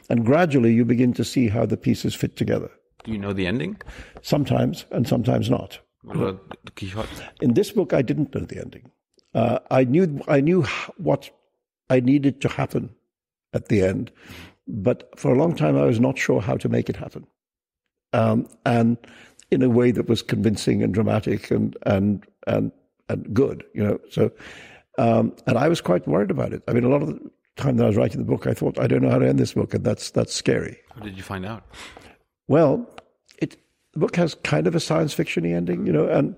and 0.09 0.25
gradually 0.25 0.73
you 0.73 0.85
begin 0.85 1.13
to 1.13 1.23
see 1.23 1.47
how 1.47 1.65
the 1.65 1.77
pieces 1.77 2.15
fit 2.15 2.35
together. 2.35 2.69
Do 3.03 3.11
you 3.11 3.17
know 3.17 3.33
the 3.33 3.47
ending? 3.47 3.77
Sometimes 4.21 4.85
and 4.91 5.07
sometimes 5.07 5.49
not. 5.49 5.79
What 6.03 6.17
about 6.17 6.75
Quixote? 6.75 7.07
In 7.41 7.53
this 7.53 7.71
book, 7.71 7.93
I 7.93 8.01
didn't 8.01 8.33
know 8.33 8.45
the 8.45 8.59
ending. 8.59 8.91
Uh, 9.33 9.59
I 9.71 9.83
knew 9.83 10.21
I 10.27 10.41
knew 10.41 10.63
what 10.97 11.29
I 11.89 11.99
needed 11.99 12.41
to 12.41 12.49
happen 12.49 12.93
at 13.57 13.67
the 13.67 13.81
end, 13.81 14.11
but 14.67 15.11
for 15.19 15.33
a 15.33 15.37
long 15.37 15.55
time 15.55 15.77
I 15.77 15.85
was 15.85 15.99
not 15.99 16.17
sure 16.17 16.41
how 16.41 16.55
to 16.57 16.69
make 16.69 16.89
it 16.89 16.95
happen, 16.95 17.27
um, 18.13 18.47
and 18.65 18.97
in 19.51 19.61
a 19.61 19.69
way 19.69 19.91
that 19.91 20.07
was 20.07 20.21
convincing 20.21 20.83
and 20.83 20.93
dramatic 20.93 21.51
and 21.51 21.75
and 21.85 22.25
and 22.47 22.71
and 23.09 23.33
good, 23.33 23.63
you 23.73 23.83
know. 23.83 23.99
So, 24.09 24.31
um, 24.97 25.35
and 25.45 25.57
I 25.57 25.67
was 25.67 25.81
quite 25.81 26.07
worried 26.07 26.31
about 26.31 26.53
it. 26.53 26.63
I 26.67 26.73
mean, 26.73 26.83
a 26.83 26.89
lot 26.89 27.01
of 27.01 27.09
the 27.09 27.31
time 27.55 27.77
that 27.77 27.83
I 27.83 27.87
was 27.87 27.97
writing 27.97 28.19
the 28.19 28.31
book, 28.31 28.47
I 28.47 28.53
thought, 28.53 28.79
I 28.79 28.87
don't 28.87 29.01
know 29.01 29.09
how 29.09 29.19
to 29.19 29.27
end 29.27 29.39
this 29.39 29.53
book, 29.53 29.73
and 29.73 29.83
that's 29.83 30.11
that's 30.11 30.33
scary. 30.33 30.77
How 30.95 31.01
did 31.01 31.17
you 31.17 31.23
find 31.23 31.45
out? 31.45 31.63
Well, 32.47 32.89
it 33.39 33.57
the 33.93 33.99
book 33.99 34.15
has 34.15 34.35
kind 34.43 34.67
of 34.67 34.75
a 34.75 34.79
science 34.79 35.13
fictiony 35.13 35.55
ending, 35.55 35.85
you 35.85 35.93
know, 35.93 36.07
and 36.07 36.35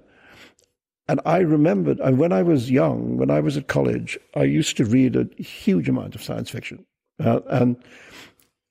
and 1.08 1.20
I 1.26 1.40
remembered, 1.40 2.00
and 2.02 2.20
when 2.20 2.32
I 2.32 2.44
was 2.44 2.70
young, 2.70 3.18
when 3.18 3.32
I 3.32 3.40
was 3.40 3.58
at 3.58 3.68
college, 3.68 4.20
I 4.36 4.44
used 4.44 4.78
to 4.78 4.86
read 4.86 5.16
a 5.16 5.28
huge 5.42 5.90
amount 5.90 6.14
of 6.14 6.22
science 6.22 6.52
fiction, 6.52 6.86
uh, 7.20 7.42
and 7.50 7.78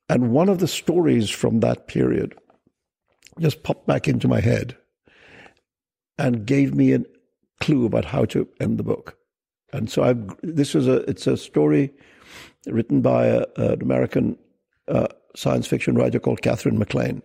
and 0.09 0.31
one 0.33 0.49
of 0.49 0.59
the 0.59 0.69
stories 0.69 1.29
from 1.29 1.61
that 1.61 1.87
period 1.87 2.35
just 3.39 3.63
popped 3.63 3.87
back 3.87 4.09
into 4.09 4.29
my 4.29 4.41
head 4.41 4.77
and 6.19 6.47
gave 6.47 6.75
me 6.75 6.93
a 6.93 7.05
clue 7.61 7.87
about 7.87 8.05
how 8.05 8.25
to 8.25 8.49
end 8.61 8.79
the 8.79 8.83
book. 8.83 9.17
And 9.73 9.91
so 9.91 10.03
I've, 10.03 10.37
this 10.43 10.75
was 10.75 10.89
a, 10.89 11.09
it's 11.09 11.27
a 11.27 11.37
story 11.37 11.93
written 12.67 13.03
by 13.03 13.27
a, 13.27 13.45
an 13.57 13.83
American 13.83 14.39
uh, 14.89 15.09
science 15.37 15.67
fiction 15.67 15.95
writer 15.95 16.19
called 16.19 16.43
Katherine 16.43 16.79
MacLean. 16.79 17.23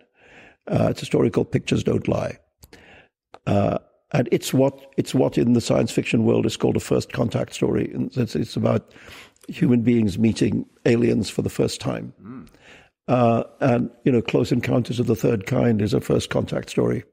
Uh, 0.70 0.88
it's 0.90 1.02
a 1.02 1.06
story 1.06 1.30
called 1.30 1.50
Pictures 1.50 1.82
Don't 1.82 2.06
Lie. 2.06 2.38
Uh, 3.46 3.78
and 4.12 4.28
it's 4.30 4.54
what, 4.54 4.92
it's 4.96 5.14
what 5.14 5.36
in 5.38 5.54
the 5.54 5.60
science 5.60 5.90
fiction 5.90 6.24
world 6.24 6.46
is 6.46 6.56
called 6.56 6.76
a 6.76 6.80
first 6.80 7.12
contact 7.12 7.54
story. 7.54 7.90
And 7.92 8.16
it's, 8.16 8.36
it's 8.36 8.56
about 8.56 8.92
human 9.48 9.82
beings 9.82 10.18
meeting 10.18 10.66
aliens 10.86 11.30
for 11.30 11.42
the 11.42 11.50
first 11.50 11.80
time. 11.80 12.12
Mm. 12.22 13.46
and, 13.60 13.90
you 14.04 14.12
know, 14.12 14.22
Close 14.22 14.52
Encounters 14.52 14.98
of 14.98 15.06
the 15.06 15.16
Third 15.16 15.46
Kind 15.46 15.82
is 15.82 15.92
a 15.94 16.00
first 16.00 16.30
contact 16.30 16.70
story. 16.70 17.04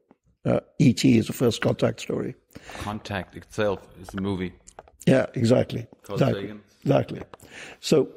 Uh, 0.44 0.60
E.T. 0.78 1.18
is 1.18 1.28
a 1.28 1.32
first 1.32 1.60
contact 1.60 2.00
story. 2.00 2.34
Contact 2.78 3.36
itself 3.36 3.86
is 4.00 4.12
a 4.14 4.20
movie. 4.20 4.52
Yeah, 5.06 5.26
exactly. 5.34 5.86
Exactly. 6.08 6.54
exactly. 6.82 7.22
So, 7.80 8.08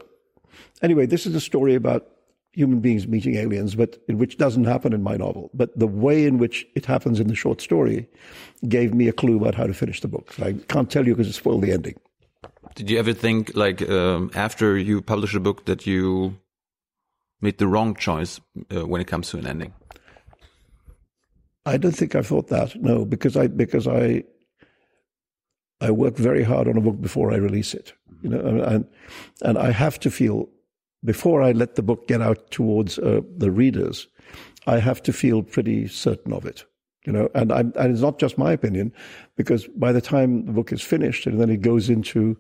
anyway, 0.82 1.06
this 1.06 1.25
is 1.25 1.36
a 1.36 1.39
story 1.39 1.75
about 1.75 2.08
human 2.56 2.80
beings 2.80 3.08
meeting 3.08 3.36
aliens, 3.36 3.75
but 3.75 3.97
in 4.08 4.17
which 4.17 4.38
doesn't 4.38 4.63
happen 4.63 4.93
in 4.93 5.04
my 5.04 5.17
novel. 5.17 5.51
But 5.54 5.78
the 5.78 5.88
way 5.88 6.25
in 6.25 6.38
which 6.38 6.65
it 6.73 6.86
happens 6.86 7.19
in 7.19 7.28
the 7.28 7.36
short 7.36 7.62
story 7.62 8.08
gave 8.67 8.93
me 8.93 9.08
a 9.08 9.13
clue 9.13 9.38
about 9.38 9.56
how 9.56 9.67
to 9.67 9.73
finish 9.73 10.01
the 10.01 10.08
book. 10.08 10.34
I 10.41 10.54
can't 10.69 10.89
tell 10.89 11.06
you 11.06 11.13
because 11.13 11.28
it 11.28 11.34
spoiled 11.34 11.62
the 11.62 11.73
ending. 11.73 11.95
Did 12.76 12.90
you 12.90 13.00
ever 13.00 13.14
think, 13.14 13.56
like, 13.56 13.82
um, 13.90 14.30
after 14.36 14.78
you 14.78 15.02
publish 15.02 15.34
a 15.34 15.40
book, 15.40 15.66
that 15.66 15.88
you 15.88 16.38
made 17.42 17.58
the 17.58 17.68
wrong 17.68 17.96
choice 17.96 18.42
uh, 18.76 18.86
when 18.86 19.02
it 19.02 19.08
comes 19.08 19.30
to 19.30 19.38
an 19.38 19.48
ending? 19.48 19.74
I 21.66 21.78
don't 21.78 21.96
think 21.96 22.16
I 22.16 22.22
thought 22.22 22.50
that. 22.50 22.76
No, 22.76 23.06
because 23.06 23.38
I 23.38 23.48
because 23.48 23.88
I 23.88 24.24
I 25.82 25.92
work 25.92 26.18
very 26.18 26.44
hard 26.44 26.68
on 26.68 26.78
a 26.78 26.82
book 26.82 27.02
before 27.02 27.32
I 27.32 27.38
release 27.38 27.74
it. 27.74 27.94
You 28.22 28.30
know, 28.30 28.64
and 28.64 28.86
and 29.42 29.58
I 29.58 29.72
have 29.72 30.00
to 30.02 30.12
feel 30.12 30.50
before 31.04 31.42
I 31.42 31.54
let 31.54 31.76
the 31.76 31.84
book 31.84 32.08
get 32.08 32.22
out 32.22 32.52
towards 32.52 33.00
uh, 33.00 33.22
the 33.38 33.52
readers, 33.52 34.08
I 34.68 34.80
have 34.80 35.02
to 35.04 35.14
feel 35.14 35.44
pretty 35.44 35.88
certain 35.88 36.34
of 36.34 36.46
it. 36.46 36.66
You 37.06 37.12
know, 37.12 37.30
and, 37.36 37.52
and 37.52 37.76
it's 37.76 38.02
not 38.02 38.18
just 38.18 38.38
my 38.38 38.52
opinion, 38.52 38.91
because 39.36 39.68
by 39.68 39.91
the 39.91 40.02
time 40.02 40.46
the 40.46 40.52
book 40.52 40.72
is 40.72 40.82
finished 40.82 41.28
and 41.28 41.39
then 41.39 41.50
it 41.50 41.62
goes 41.62 41.89
into 41.89 42.36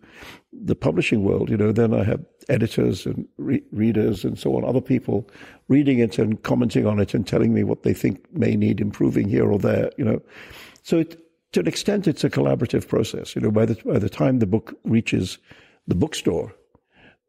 the 0.51 0.75
publishing 0.75 1.23
world, 1.23 1.49
you 1.49 1.57
know, 1.57 1.71
then 1.71 1.93
I 1.93 2.03
have 2.03 2.25
editors 2.49 3.05
and 3.05 3.27
re- 3.37 3.63
readers 3.71 4.23
and 4.23 4.39
so 4.39 4.55
on, 4.55 4.65
other 4.65 4.81
people 4.81 5.29
reading 5.67 5.99
it 5.99 6.17
and 6.17 6.41
commenting 6.41 6.87
on 6.87 6.99
it 6.99 7.13
and 7.13 7.27
telling 7.27 7.53
me 7.53 7.63
what 7.63 7.83
they 7.83 7.93
think 7.93 8.25
may 8.33 8.55
need 8.55 8.81
improving 8.81 9.29
here 9.29 9.51
or 9.51 9.59
there. 9.59 9.91
You 9.97 10.05
know, 10.05 10.21
so 10.81 10.97
it, 10.97 11.21
to 11.51 11.59
an 11.59 11.67
extent, 11.67 12.07
it's 12.07 12.23
a 12.23 12.29
collaborative 12.29 12.87
process. 12.87 13.35
You 13.35 13.41
know, 13.43 13.51
by 13.51 13.65
the 13.65 13.75
by 13.85 13.99
the 13.99 14.09
time 14.09 14.39
the 14.39 14.47
book 14.47 14.73
reaches 14.83 15.37
the 15.87 15.95
bookstore, 15.95 16.53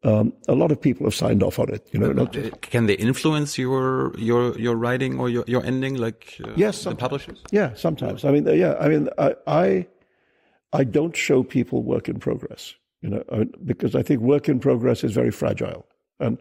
um, 0.07 0.33
a 0.47 0.55
lot 0.55 0.71
of 0.71 0.79
people 0.81 1.05
have 1.05 1.15
signed 1.15 1.43
off 1.43 1.59
on 1.59 1.69
it. 1.75 1.87
You 1.91 1.99
know, 1.99 2.11
not, 2.13 2.35
Can 2.61 2.85
they 2.87 2.93
influence 2.93 3.57
your 3.57 4.13
your 4.17 4.43
your 4.65 4.75
writing 4.83 5.19
or 5.19 5.27
your, 5.29 5.43
your 5.47 5.63
ending, 5.65 5.95
like 6.05 6.23
uh, 6.43 6.51
Yes, 6.55 6.77
the 6.77 6.83
sometimes. 6.83 6.99
publishers? 7.01 7.39
yeah, 7.51 7.69
sometimes. 7.75 8.23
I 8.23 8.31
mean, 8.31 8.47
uh, 8.47 8.51
yeah, 8.63 8.73
I 8.79 8.87
mean, 8.89 9.09
I, 9.17 9.29
I, 9.65 9.87
I 10.73 10.83
don't 10.83 11.15
show 11.15 11.43
people 11.43 11.83
work 11.83 12.07
in 12.09 12.19
progress. 12.19 12.75
You 13.01 13.09
know, 13.09 13.23
I- 13.31 13.47
because 13.65 13.93
I 13.99 14.03
think 14.03 14.21
work 14.21 14.47
in 14.49 14.59
progress 14.59 15.03
is 15.03 15.11
very 15.13 15.31
fragile, 15.31 15.85
and 16.19 16.37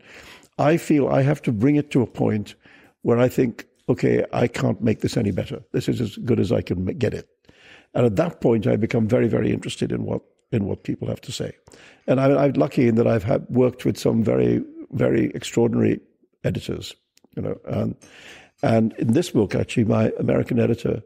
I 0.58 0.76
feel 0.78 1.08
I 1.08 1.22
have 1.22 1.40
to 1.42 1.52
bring 1.52 1.76
it 1.76 1.90
to 1.90 2.02
a 2.02 2.06
point 2.06 2.54
where 3.02 3.18
I 3.18 3.28
think, 3.28 3.66
okay, 3.88 4.24
I 4.32 4.48
can't 4.48 4.80
make 4.82 5.00
this 5.00 5.16
any 5.16 5.30
better. 5.32 5.62
This 5.72 5.88
is 5.88 6.00
as 6.00 6.16
good 6.28 6.40
as 6.40 6.50
I 6.50 6.62
can 6.62 6.84
get 6.98 7.14
it. 7.14 7.28
And 7.94 8.04
at 8.06 8.16
that 8.16 8.40
point, 8.40 8.66
I 8.66 8.76
become 8.76 9.06
very, 9.08 9.28
very 9.28 9.50
interested 9.52 9.92
in 9.92 10.04
what 10.04 10.22
in 10.52 10.66
what 10.66 10.84
people 10.84 11.08
have 11.08 11.20
to 11.22 11.32
say. 11.32 11.56
And 12.06 12.20
I, 12.20 12.44
I'm 12.44 12.52
lucky 12.52 12.88
in 12.88 12.94
that 12.96 13.06
I've 13.06 13.24
had 13.24 13.46
worked 13.48 13.84
with 13.84 13.98
some 13.98 14.22
very, 14.22 14.62
very 14.92 15.30
extraordinary 15.34 16.00
editors. 16.44 16.94
You 17.34 17.42
know, 17.42 17.60
and 17.66 17.96
and 18.62 18.92
in 18.94 19.12
this 19.12 19.30
book, 19.30 19.54
actually, 19.54 19.84
my 19.84 20.12
American 20.18 20.58
editor 20.58 21.02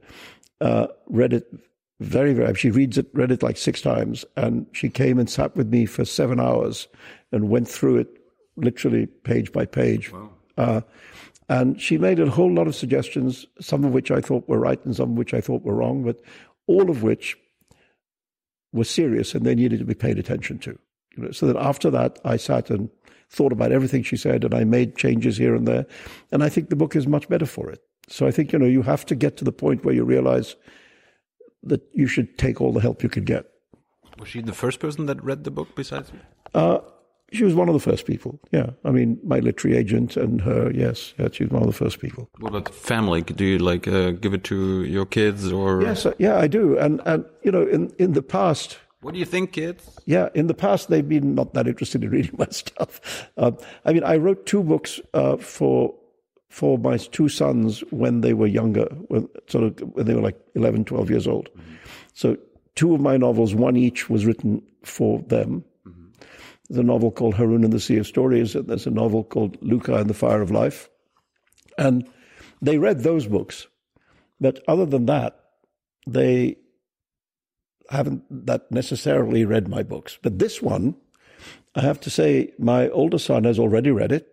uh, 0.60 0.86
read 1.08 1.32
it 1.32 1.52
very, 1.98 2.32
very. 2.32 2.54
She 2.54 2.70
reads 2.70 2.98
it, 2.98 3.06
read 3.12 3.32
it 3.32 3.42
like 3.42 3.56
six 3.56 3.80
times, 3.80 4.24
and 4.36 4.66
she 4.72 4.88
came 4.88 5.18
and 5.18 5.28
sat 5.28 5.56
with 5.56 5.68
me 5.68 5.86
for 5.86 6.04
seven 6.04 6.38
hours 6.38 6.86
and 7.32 7.50
went 7.50 7.68
through 7.68 7.96
it 7.96 8.08
literally 8.56 9.06
page 9.06 9.52
by 9.52 9.64
page. 9.64 10.12
Uh, 10.56 10.82
and 11.48 11.80
she 11.80 11.98
made 11.98 12.20
a 12.20 12.30
whole 12.30 12.52
lot 12.52 12.68
of 12.68 12.76
suggestions, 12.76 13.46
some 13.60 13.84
of 13.84 13.92
which 13.92 14.10
I 14.10 14.20
thought 14.20 14.48
were 14.48 14.58
right 14.58 14.82
and 14.84 14.94
some 14.94 15.12
of 15.12 15.18
which 15.18 15.34
I 15.34 15.40
thought 15.40 15.62
were 15.62 15.74
wrong, 15.74 16.04
but 16.04 16.20
all 16.68 16.90
of 16.90 17.02
which 17.02 17.36
were 18.72 18.84
serious 18.84 19.34
and 19.34 19.44
they 19.44 19.54
needed 19.54 19.78
to 19.78 19.84
be 19.84 19.94
paid 19.94 20.18
attention 20.18 20.58
to. 20.60 20.78
You 21.16 21.24
know, 21.24 21.30
so 21.30 21.46
that 21.46 21.56
after 21.56 21.90
that, 21.90 22.18
I 22.24 22.36
sat 22.36 22.70
and 22.70 22.88
thought 23.28 23.52
about 23.52 23.72
everything 23.72 24.02
she 24.02 24.16
said 24.16 24.44
and 24.44 24.54
I 24.54 24.64
made 24.64 24.96
changes 24.96 25.36
here 25.36 25.54
and 25.54 25.66
there. 25.66 25.86
And 26.32 26.42
I 26.42 26.48
think 26.48 26.68
the 26.68 26.76
book 26.76 26.96
is 26.96 27.06
much 27.06 27.28
better 27.28 27.46
for 27.46 27.70
it. 27.70 27.80
So 28.08 28.26
I 28.26 28.30
think, 28.30 28.52
you 28.52 28.58
know, 28.58 28.66
you 28.66 28.82
have 28.82 29.06
to 29.06 29.14
get 29.14 29.36
to 29.38 29.44
the 29.44 29.52
point 29.52 29.84
where 29.84 29.94
you 29.94 30.04
realize 30.04 30.56
that 31.62 31.82
you 31.92 32.06
should 32.06 32.38
take 32.38 32.60
all 32.60 32.72
the 32.72 32.80
help 32.80 33.02
you 33.02 33.08
can 33.08 33.24
get. 33.24 33.46
Was 34.18 34.28
she 34.28 34.40
the 34.40 34.52
first 34.52 34.80
person 34.80 35.06
that 35.06 35.22
read 35.22 35.44
the 35.44 35.50
book 35.50 35.74
besides 35.76 36.10
you? 36.12 36.20
She 37.32 37.44
was 37.44 37.54
one 37.54 37.68
of 37.68 37.74
the 37.74 37.80
first 37.80 38.06
people. 38.06 38.40
Yeah. 38.50 38.70
I 38.84 38.90
mean, 38.90 39.18
my 39.22 39.38
literary 39.38 39.76
agent 39.76 40.16
and 40.16 40.40
her, 40.40 40.70
yes, 40.72 41.14
yeah, 41.18 41.28
she 41.32 41.44
was 41.44 41.52
one 41.52 41.62
of 41.62 41.68
the 41.68 41.72
first 41.72 42.00
people. 42.00 42.28
What 42.38 42.48
about 42.48 42.64
the 42.64 42.72
family? 42.72 43.22
Do 43.22 43.44
you 43.44 43.58
like 43.58 43.86
uh, 43.86 44.10
give 44.10 44.34
it 44.34 44.44
to 44.44 44.84
your 44.84 45.06
kids 45.06 45.52
or? 45.52 45.82
Yes, 45.82 46.06
uh, 46.06 46.12
yeah, 46.18 46.38
I 46.38 46.48
do. 46.48 46.76
And, 46.78 47.00
and, 47.06 47.24
you 47.42 47.52
know, 47.52 47.62
in, 47.62 47.92
in 47.98 48.12
the 48.14 48.22
past, 48.22 48.78
What 49.00 49.14
do 49.14 49.20
you 49.20 49.26
think, 49.26 49.52
kids? 49.52 49.98
Yeah, 50.06 50.28
in 50.34 50.46
the 50.46 50.54
past 50.54 50.90
they've 50.90 51.08
been 51.08 51.34
not 51.34 51.54
that 51.54 51.66
interested 51.66 52.04
in 52.04 52.10
reading 52.16 52.34
my 52.36 52.48
stuff. 52.50 53.30
Um, 53.36 53.56
I 53.84 53.92
mean, 53.92 54.04
I 54.04 54.16
wrote 54.16 54.46
two 54.46 54.62
books 54.62 55.00
uh, 55.14 55.36
for 55.36 55.94
for 56.50 56.78
my 56.78 56.96
two 56.96 57.28
sons 57.28 57.80
when 57.90 58.22
they 58.22 58.34
were 58.34 58.46
younger, 58.46 58.86
when, 59.06 59.28
sort 59.46 59.64
of 59.64 59.78
when 59.94 60.04
they 60.04 60.14
were 60.14 60.20
like 60.20 60.36
11, 60.56 60.84
12 60.84 61.08
years 61.08 61.28
old. 61.28 61.48
So 62.12 62.36
two 62.74 62.92
of 62.92 63.00
my 63.00 63.16
novels, 63.16 63.54
one 63.54 63.76
each, 63.76 64.10
was 64.10 64.26
written 64.26 64.60
for 64.84 65.20
them. 65.22 65.64
There's 66.70 66.78
a 66.78 66.84
novel 66.84 67.10
called 67.10 67.34
Harun 67.34 67.64
and 67.64 67.72
the 67.72 67.80
Sea 67.80 67.96
of 67.96 68.06
Stories, 68.06 68.54
and 68.54 68.68
there's 68.68 68.86
a 68.86 68.90
novel 68.90 69.24
called 69.24 69.58
Luca 69.60 69.96
and 69.96 70.08
the 70.08 70.14
Fire 70.14 70.40
of 70.40 70.52
Life. 70.52 70.88
And 71.76 72.08
they 72.62 72.78
read 72.78 73.00
those 73.00 73.26
books. 73.26 73.66
But 74.40 74.62
other 74.68 74.86
than 74.86 75.06
that, 75.06 75.40
they 76.06 76.58
haven't 77.88 78.22
that 78.46 78.70
necessarily 78.70 79.44
read 79.44 79.66
my 79.66 79.82
books. 79.82 80.16
But 80.22 80.38
this 80.38 80.62
one, 80.62 80.94
I 81.74 81.80
have 81.80 81.98
to 82.02 82.10
say, 82.10 82.52
my 82.56 82.88
older 82.90 83.18
son 83.18 83.42
has 83.44 83.58
already 83.58 83.90
read 83.90 84.12
it, 84.12 84.32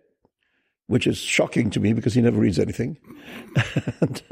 which 0.86 1.08
is 1.08 1.18
shocking 1.18 1.70
to 1.70 1.80
me 1.80 1.92
because 1.92 2.14
he 2.14 2.20
never 2.20 2.38
reads 2.38 2.60
anything. 2.60 2.98
and 4.00 4.22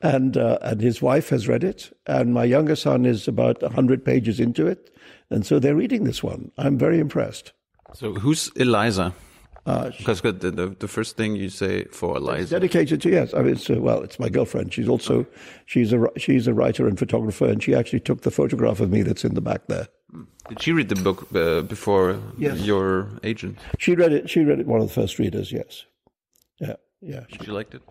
and, 0.00 0.36
uh, 0.38 0.58
and 0.62 0.80
his 0.80 1.02
wife 1.02 1.28
has 1.28 1.46
read 1.46 1.62
it, 1.62 1.94
and 2.06 2.32
my 2.32 2.44
younger 2.44 2.74
son 2.74 3.04
is 3.04 3.28
about 3.28 3.60
100 3.60 4.02
pages 4.02 4.40
into 4.40 4.66
it. 4.66 4.96
And 5.30 5.46
so 5.46 5.58
they're 5.58 5.76
reading 5.76 6.04
this 6.04 6.22
one. 6.22 6.50
I'm 6.58 6.76
very 6.78 6.98
impressed. 6.98 7.52
So 7.94 8.14
who's 8.14 8.48
Eliza? 8.56 9.12
Uh, 9.66 9.90
Because 9.98 10.22
the, 10.22 10.32
the 10.32 10.76
the 10.78 10.88
first 10.88 11.16
thing 11.16 11.36
you 11.36 11.50
say 11.50 11.84
for 11.92 12.16
Eliza. 12.16 12.58
dedicated 12.58 13.00
to 13.02 13.10
yes. 13.10 13.34
I 13.34 13.42
mean, 13.42 13.52
it's, 13.52 13.68
uh, 13.70 13.74
well, 13.80 14.02
it's 14.02 14.18
my 14.18 14.28
girlfriend. 14.30 14.72
She's 14.72 14.88
also 14.88 15.26
she's 15.66 15.92
a 15.92 15.98
she's 16.16 16.46
a 16.48 16.52
writer 16.54 16.88
and 16.88 16.98
photographer, 16.98 17.46
and 17.46 17.62
she 17.62 17.74
actually 17.74 18.00
took 18.00 18.22
the 18.22 18.30
photograph 18.30 18.80
of 18.80 18.90
me 18.90 19.02
that's 19.02 19.24
in 19.24 19.34
the 19.34 19.40
back 19.42 19.66
there. 19.66 19.86
Did 20.48 20.62
she 20.62 20.72
read 20.72 20.88
the 20.88 20.94
book 21.02 21.26
uh, 21.34 21.60
before 21.68 22.16
Yes. 22.38 22.58
your 22.66 23.08
agent? 23.22 23.58
She 23.78 23.94
read 23.94 24.12
it. 24.12 24.30
She 24.30 24.44
read 24.44 24.60
it. 24.60 24.66
One 24.66 24.80
of 24.80 24.88
the 24.88 24.94
first 25.00 25.18
readers. 25.18 25.52
Yes. 25.52 25.84
Yeah. 26.58 26.76
Yeah. 27.02 27.24
She 27.28 27.50
liked 27.50 27.74
it. 27.74 27.82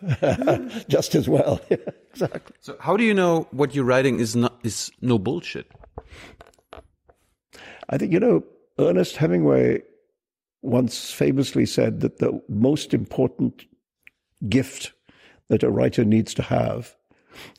Just 0.88 1.14
as 1.14 1.28
well. 1.28 1.60
exactly. 2.10 2.54
So 2.60 2.76
how 2.80 2.96
do 2.96 3.02
you 3.04 3.14
know 3.14 3.46
what 3.50 3.74
you're 3.74 3.84
writing 3.84 4.20
is 4.20 4.36
not 4.36 4.58
is 4.62 4.90
no 5.00 5.18
bullshit? 5.18 5.66
I 7.88 7.98
think 7.98 8.12
you 8.12 8.20
know 8.20 8.44
Ernest 8.78 9.16
Hemingway 9.16 9.82
once 10.62 11.10
famously 11.10 11.66
said 11.66 12.00
that 12.00 12.18
the 12.18 12.40
most 12.48 12.92
important 12.92 13.64
gift 14.48 14.92
that 15.48 15.62
a 15.62 15.70
writer 15.70 16.04
needs 16.04 16.34
to 16.34 16.42
have 16.42 16.94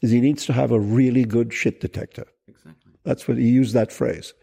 is 0.01 0.11
he 0.11 0.21
needs 0.21 0.45
to 0.45 0.53
have 0.53 0.71
a 0.71 0.79
really 0.79 1.25
good 1.25 1.53
shit 1.53 1.79
detector. 1.79 2.25
Exactly. 2.47 2.91
That's 3.03 3.27
what 3.27 3.37
he 3.37 3.47
used 3.47 3.73
that 3.73 3.91
phrase, 3.91 4.33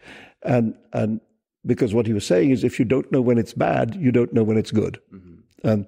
and 0.43 0.75
and 0.93 1.21
because 1.65 1.93
what 1.93 2.07
he 2.07 2.13
was 2.13 2.25
saying 2.25 2.51
is 2.51 2.63
if 2.63 2.79
you 2.79 2.85
don't 2.85 3.11
know 3.11 3.21
when 3.21 3.37
it's 3.37 3.53
bad, 3.53 3.95
you 3.95 4.11
don't 4.11 4.33
know 4.33 4.43
when 4.43 4.57
it's 4.57 4.71
good, 4.71 4.99
mm-hmm. 5.13 5.67
and 5.67 5.85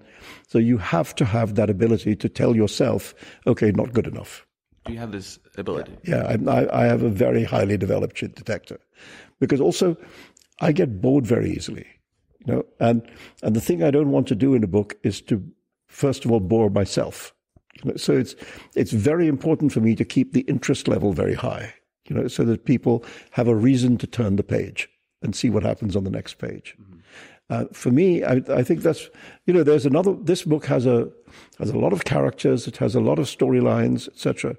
so 0.48 0.60
you 0.60 0.78
have 0.78 1.16
to 1.16 1.26
have 1.26 1.56
that 1.56 1.70
ability 1.70 2.16
to 2.18 2.30
tell 2.30 2.56
yourself, 2.56 3.16
okay, 3.48 3.72
not 3.72 3.94
good 3.94 4.08
enough. 4.08 4.46
Do 4.86 4.94
you 4.94 5.00
have 5.00 5.12
this 5.12 5.40
ability? 5.58 5.98
Yeah, 6.04 6.24
I, 6.24 6.52
I, 6.52 6.84
I 6.84 6.86
have 6.86 7.04
a 7.04 7.10
very 7.10 7.44
highly 7.44 7.78
developed 7.78 8.18
shit 8.18 8.36
detector, 8.36 8.80
because 9.40 9.62
also 9.62 9.98
I 10.62 10.72
get 10.72 11.02
bored 11.02 11.28
very 11.28 11.52
easily, 11.52 11.86
you 12.46 12.54
know. 12.54 12.66
And 12.80 13.02
and 13.44 13.56
the 13.56 13.62
thing 13.62 13.84
I 13.84 13.92
don't 13.92 14.12
want 14.12 14.28
to 14.28 14.36
do 14.36 14.54
in 14.54 14.64
a 14.64 14.68
book 14.68 14.96
is 15.04 15.22
to 15.24 15.44
first 15.88 16.26
of 16.26 16.32
all 16.32 16.40
bore 16.40 16.70
myself. 16.70 17.34
You 17.84 17.92
know, 17.92 17.98
so 17.98 18.14
it's 18.14 18.36
it's 18.76 18.92
very 18.92 19.28
important 19.28 19.72
for 19.72 19.82
me 19.82 19.96
to 19.96 20.06
keep 20.06 20.34
the 20.34 20.42
interest 20.42 20.88
level 20.88 21.14
very 21.14 21.36
high, 21.36 21.74
you 22.08 22.16
know, 22.16 22.28
so 22.28 22.44
that 22.46 22.66
people 22.66 23.04
have 23.32 23.48
a 23.48 23.56
reason 23.56 23.98
to 23.98 24.08
turn 24.08 24.36
the 24.36 24.44
page 24.44 24.90
and 25.22 25.36
see 25.36 25.50
what 25.50 25.64
happens 25.64 25.96
on 25.96 26.04
the 26.04 26.10
next 26.10 26.38
page. 26.38 26.76
Mm-hmm. 26.82 26.99
Uh, 27.50 27.66
for 27.74 27.90
me, 27.90 28.24
I, 28.24 28.42
I 28.50 28.64
think 28.64 28.82
that's 28.82 29.10
you 29.46 29.54
know, 29.54 29.64
there's 29.64 29.86
another. 29.86 30.14
This 30.14 30.44
book 30.44 30.66
has 30.66 30.86
a 30.86 31.10
has 31.58 31.72
a 31.72 31.78
lot 31.78 31.94
of 31.94 32.06
characters. 32.06 32.68
It 32.68 32.78
has 32.78 32.94
a 32.96 33.02
lot 33.02 33.18
of 33.18 33.26
storylines, 33.26 34.08
etc. 34.08 34.56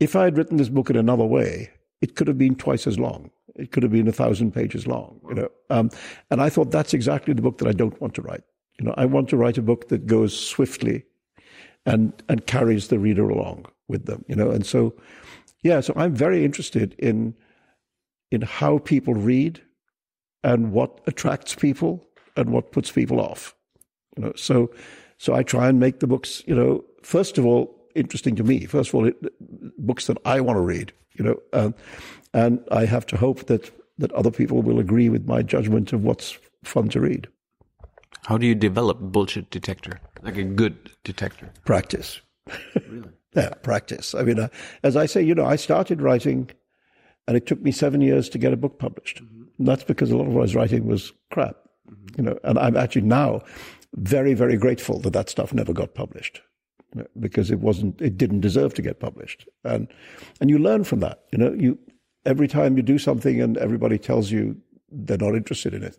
If 0.00 0.14
I 0.14 0.24
had 0.24 0.36
written 0.36 0.58
this 0.58 0.68
book 0.68 0.90
in 0.90 0.96
another 0.96 1.24
way, 1.24 1.70
it 2.02 2.16
could 2.16 2.28
have 2.28 2.38
been 2.38 2.56
twice 2.56 2.86
as 2.86 2.98
long. 2.98 3.30
It 3.56 3.72
could 3.72 3.82
have 3.82 3.92
been 3.92 4.08
a 4.08 4.12
thousand 4.12 4.52
pages 4.52 4.86
long. 4.86 5.20
You 5.28 5.34
know, 5.34 5.48
um, 5.70 5.90
and 6.30 6.42
I 6.42 6.50
thought 6.50 6.70
that's 6.70 6.92
exactly 6.92 7.32
the 7.32 7.42
book 7.42 7.58
that 7.58 7.68
I 7.68 7.72
don't 7.72 7.98
want 8.00 8.14
to 8.14 8.22
write. 8.22 8.42
You 8.78 8.86
know, 8.86 8.94
I 8.96 9.06
want 9.06 9.28
to 9.30 9.36
write 9.36 9.58
a 9.58 9.62
book 9.62 9.88
that 9.88 10.06
goes 10.06 10.38
swiftly, 10.38 11.04
and 11.86 12.12
and 12.28 12.46
carries 12.46 12.88
the 12.88 12.98
reader 12.98 13.30
along 13.30 13.64
with 13.88 14.04
them. 14.04 14.26
You 14.28 14.36
know, 14.36 14.50
and 14.50 14.66
so 14.66 14.94
yeah, 15.62 15.80
so 15.80 15.94
I'm 15.96 16.14
very 16.14 16.44
interested 16.44 16.94
in 16.98 17.34
in 18.30 18.42
how 18.42 18.78
people 18.78 19.14
read 19.14 19.62
and 20.42 20.72
what 20.72 21.00
attracts 21.06 21.54
people 21.54 22.06
and 22.36 22.50
what 22.50 22.72
puts 22.72 22.90
people 22.90 23.20
off. 23.20 23.54
You 24.16 24.24
know, 24.24 24.32
so 24.36 24.70
so 25.18 25.34
I 25.34 25.42
try 25.42 25.68
and 25.68 25.78
make 25.78 26.00
the 26.00 26.06
books, 26.06 26.42
you 26.46 26.54
know, 26.54 26.84
first 27.02 27.38
of 27.38 27.44
all, 27.44 27.76
interesting 27.94 28.36
to 28.36 28.44
me. 28.44 28.64
First 28.66 28.90
of 28.90 28.94
all, 28.94 29.06
it, 29.06 29.16
books 29.78 30.06
that 30.06 30.18
I 30.24 30.40
want 30.40 30.56
to 30.56 30.62
read. 30.62 30.92
You 31.14 31.24
know, 31.24 31.36
um, 31.52 31.74
and 32.32 32.64
I 32.70 32.86
have 32.86 33.06
to 33.06 33.16
hope 33.16 33.46
that 33.46 33.70
that 33.98 34.12
other 34.12 34.30
people 34.30 34.62
will 34.62 34.78
agree 34.78 35.08
with 35.08 35.26
my 35.26 35.42
judgment 35.42 35.92
of 35.92 36.02
what's 36.02 36.38
fun 36.64 36.88
to 36.88 37.00
read. 37.00 37.28
How 38.24 38.38
do 38.38 38.46
you 38.46 38.54
develop 38.54 38.98
bullshit 39.00 39.50
detector? 39.50 40.00
Like 40.22 40.36
a 40.36 40.44
good 40.44 40.90
detector? 41.04 41.50
Practice. 41.64 42.20
Really? 42.88 43.08
yeah, 43.34 43.50
practice. 43.62 44.14
I 44.14 44.22
mean, 44.22 44.38
uh, 44.38 44.48
as 44.82 44.96
I 44.96 45.06
say, 45.06 45.22
you 45.22 45.34
know, 45.34 45.46
I 45.46 45.56
started 45.56 46.02
writing, 46.02 46.50
and 47.26 47.36
it 47.36 47.46
took 47.46 47.60
me 47.60 47.72
seven 47.72 48.00
years 48.00 48.28
to 48.30 48.38
get 48.38 48.52
a 48.52 48.56
book 48.56 48.78
published. 48.78 49.22
Mm-hmm. 49.22 49.42
And 49.58 49.68
that's 49.68 49.84
because 49.84 50.10
a 50.10 50.16
lot 50.16 50.26
of 50.26 50.32
what 50.32 50.40
I 50.40 50.42
was 50.42 50.54
writing 50.54 50.86
was 50.86 51.12
crap. 51.30 51.56
Mm-hmm. 51.88 52.06
You 52.16 52.24
know, 52.24 52.38
and 52.44 52.58
I'm 52.58 52.76
actually 52.76 53.02
now 53.02 53.42
very, 53.94 54.34
very 54.34 54.56
grateful 54.56 54.98
that 55.00 55.12
that 55.12 55.28
stuff 55.28 55.52
never 55.52 55.72
got 55.72 55.94
published. 55.94 56.40
You 56.94 57.02
know, 57.02 57.06
because 57.18 57.50
it 57.50 57.60
wasn't, 57.60 58.00
it 58.00 58.16
didn't 58.16 58.40
deserve 58.40 58.74
to 58.74 58.82
get 58.82 58.98
published, 59.00 59.48
and 59.64 59.88
and 60.40 60.50
you 60.50 60.58
learn 60.58 60.84
from 60.84 61.00
that. 61.00 61.24
You 61.32 61.38
know, 61.38 61.52
you 61.52 61.78
every 62.26 62.48
time 62.48 62.76
you 62.76 62.82
do 62.82 62.98
something 62.98 63.40
and 63.40 63.56
everybody 63.58 63.98
tells 63.98 64.30
you 64.30 64.56
they're 64.90 65.16
not 65.16 65.36
interested 65.36 65.72
in 65.72 65.82
it, 65.82 65.96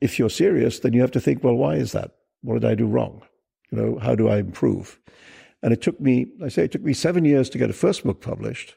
if 0.00 0.18
you're 0.18 0.30
serious, 0.30 0.80
then 0.80 0.92
you 0.92 1.00
have 1.00 1.12
to 1.12 1.20
think, 1.20 1.44
well, 1.44 1.54
why 1.54 1.76
is 1.76 1.92
that? 1.92 2.10
What 2.42 2.54
did 2.60 2.64
I 2.64 2.74
do 2.74 2.86
wrong? 2.86 3.22
You 3.70 3.78
know, 3.78 3.98
how 3.98 4.14
do 4.14 4.28
I 4.28 4.38
improve? 4.38 5.00
And 5.62 5.72
it 5.72 5.80
took 5.80 6.00
me, 6.00 6.26
I 6.44 6.48
say, 6.48 6.64
it 6.64 6.72
took 6.72 6.82
me 6.82 6.92
seven 6.92 7.24
years 7.24 7.48
to 7.50 7.58
get 7.58 7.70
a 7.70 7.72
first 7.72 8.02
book 8.02 8.20
published, 8.20 8.74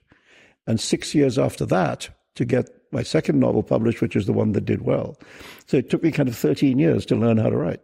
and 0.68 0.80
six 0.80 1.16
years 1.16 1.40
after 1.40 1.66
that 1.66 2.10
to 2.36 2.46
get 2.46 2.70
my 2.92 3.04
second 3.04 3.40
novel 3.40 3.64
published, 3.64 4.02
which 4.02 4.16
is 4.16 4.26
the 4.26 4.34
one 4.34 4.54
that 4.54 4.66
did 4.66 4.82
well. 4.84 5.18
So 5.68 5.78
it 5.78 5.90
took 5.90 6.04
me 6.04 6.12
kind 6.12 6.30
of 6.30 6.36
13 6.36 6.80
years 6.80 7.06
to 7.08 7.16
learn 7.16 7.38
how 7.38 7.50
to 7.50 7.58
write. 7.58 7.82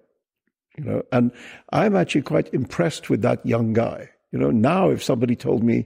You 0.77 0.85
know, 0.85 1.03
and 1.11 1.31
I'm 1.71 1.95
actually 1.95 2.21
quite 2.21 2.53
impressed 2.53 3.09
with 3.09 3.21
that 3.23 3.45
young 3.45 3.73
guy. 3.73 4.09
You 4.31 4.39
know, 4.39 4.51
now 4.51 4.89
if 4.89 5.03
somebody 5.03 5.35
told 5.35 5.63
me, 5.63 5.85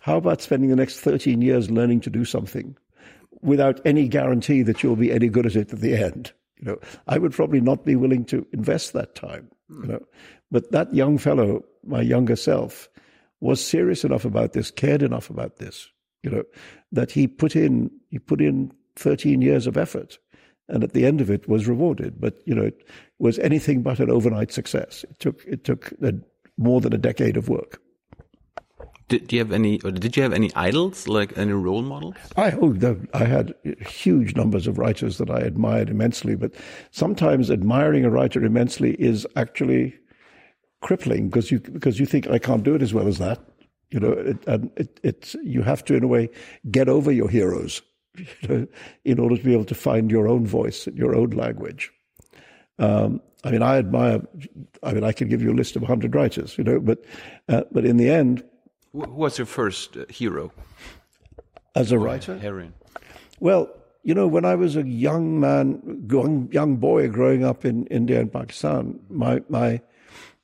how 0.00 0.18
about 0.18 0.42
spending 0.42 0.70
the 0.70 0.76
next 0.76 1.00
13 1.00 1.40
years 1.40 1.70
learning 1.70 2.00
to 2.02 2.10
do 2.10 2.24
something 2.24 2.76
without 3.40 3.80
any 3.86 4.08
guarantee 4.08 4.62
that 4.62 4.82
you'll 4.82 4.96
be 4.96 5.12
any 5.12 5.28
good 5.28 5.46
at 5.46 5.56
it 5.56 5.72
at 5.72 5.80
the 5.80 5.96
end? 5.96 6.32
You 6.58 6.66
know, 6.66 6.78
I 7.06 7.18
would 7.18 7.32
probably 7.32 7.60
not 7.60 7.84
be 7.84 7.96
willing 7.96 8.24
to 8.26 8.46
invest 8.52 8.92
that 8.92 9.14
time. 9.14 9.50
You 9.68 9.76
hmm. 9.76 9.88
know, 9.88 10.06
but 10.50 10.70
that 10.72 10.94
young 10.94 11.18
fellow, 11.18 11.64
my 11.84 12.02
younger 12.02 12.36
self, 12.36 12.88
was 13.40 13.64
serious 13.64 14.04
enough 14.04 14.24
about 14.24 14.52
this, 14.52 14.70
cared 14.70 15.02
enough 15.02 15.30
about 15.30 15.56
this. 15.56 15.88
You 16.26 16.32
know, 16.32 16.42
that 16.90 17.12
he 17.12 17.28
put 17.28 17.54
in 17.54 17.88
he 18.10 18.18
put 18.18 18.40
in 18.40 18.72
13 18.96 19.42
years 19.42 19.68
of 19.68 19.76
effort, 19.76 20.18
and 20.68 20.82
at 20.82 20.92
the 20.92 21.06
end 21.06 21.20
of 21.20 21.30
it 21.30 21.48
was 21.48 21.68
rewarded. 21.68 22.20
But 22.20 22.38
you 22.46 22.52
know, 22.52 22.64
it 22.64 22.82
was 23.20 23.38
anything 23.38 23.82
but 23.82 24.00
an 24.00 24.10
overnight 24.10 24.50
success. 24.50 25.04
It 25.08 25.20
took 25.20 25.44
it 25.46 25.62
took 25.62 25.92
a, 26.02 26.14
more 26.58 26.80
than 26.80 26.92
a 26.92 26.98
decade 26.98 27.36
of 27.36 27.48
work. 27.48 27.80
Did 29.06 29.32
you 29.32 29.38
have 29.38 29.52
any, 29.52 29.80
or 29.82 29.92
did 29.92 30.16
you 30.16 30.24
have 30.24 30.32
any 30.32 30.52
idols, 30.56 31.06
like 31.06 31.38
any 31.38 31.52
role 31.52 31.82
models? 31.82 32.16
I 32.36 32.50
oh, 32.60 32.74
I 33.14 33.24
had 33.24 33.54
huge 33.86 34.34
numbers 34.34 34.66
of 34.66 34.78
writers 34.78 35.18
that 35.18 35.30
I 35.30 35.38
admired 35.38 35.90
immensely, 35.90 36.34
but 36.34 36.56
sometimes 36.90 37.52
admiring 37.52 38.04
a 38.04 38.10
writer 38.10 38.44
immensely 38.44 38.94
is 38.94 39.24
actually 39.36 39.94
crippling 40.80 41.28
because 41.28 41.52
you 41.52 41.60
because 41.60 42.00
you 42.00 42.06
think 42.06 42.28
I 42.28 42.40
can't 42.40 42.64
do 42.64 42.74
it 42.74 42.82
as 42.82 42.92
well 42.92 43.06
as 43.06 43.18
that. 43.18 43.38
You 43.90 44.00
know, 44.00 44.12
it, 44.12 44.44
and 44.46 44.70
it, 44.76 45.00
it's 45.02 45.34
you 45.42 45.62
have 45.62 45.84
to 45.84 45.94
in 45.94 46.02
a 46.02 46.08
way 46.08 46.28
get 46.70 46.88
over 46.88 47.12
your 47.12 47.28
heroes, 47.28 47.82
you 48.16 48.48
know, 48.48 48.66
in 49.04 49.18
order 49.18 49.36
to 49.36 49.42
be 49.42 49.52
able 49.52 49.64
to 49.64 49.74
find 49.74 50.10
your 50.10 50.28
own 50.28 50.46
voice 50.46 50.86
and 50.86 50.98
your 50.98 51.14
own 51.14 51.30
language. 51.30 51.92
Um, 52.78 53.20
I 53.44 53.50
mean, 53.52 53.62
I 53.62 53.76
admire. 53.78 54.22
I 54.82 54.92
mean, 54.92 55.04
I 55.04 55.12
could 55.12 55.30
give 55.30 55.40
you 55.40 55.52
a 55.52 55.54
list 55.54 55.76
of 55.76 55.82
hundred 55.82 56.14
writers, 56.14 56.58
you 56.58 56.64
know, 56.64 56.80
but 56.80 57.04
uh, 57.48 57.62
but 57.70 57.84
in 57.84 57.96
the 57.96 58.10
end 58.10 58.42
who 59.04 59.10
was 59.10 59.38
your 59.38 59.46
first 59.46 59.96
uh, 59.96 60.06
hero? 60.08 60.52
As 61.74 61.92
a 61.92 61.98
writer? 61.98 62.38
Heroine. 62.38 62.72
Well, 63.40 63.68
you 64.02 64.14
know, 64.14 64.26
when 64.26 64.44
I 64.44 64.54
was 64.54 64.76
a 64.76 64.86
young 64.86 65.40
man, 65.40 66.06
young, 66.10 66.48
young 66.50 66.76
boy 66.76 67.08
growing 67.08 67.44
up 67.44 67.64
in 67.64 67.86
India 67.86 68.20
and 68.20 68.32
Pakistan, 68.32 68.98
my, 69.10 69.42
my, 69.48 69.80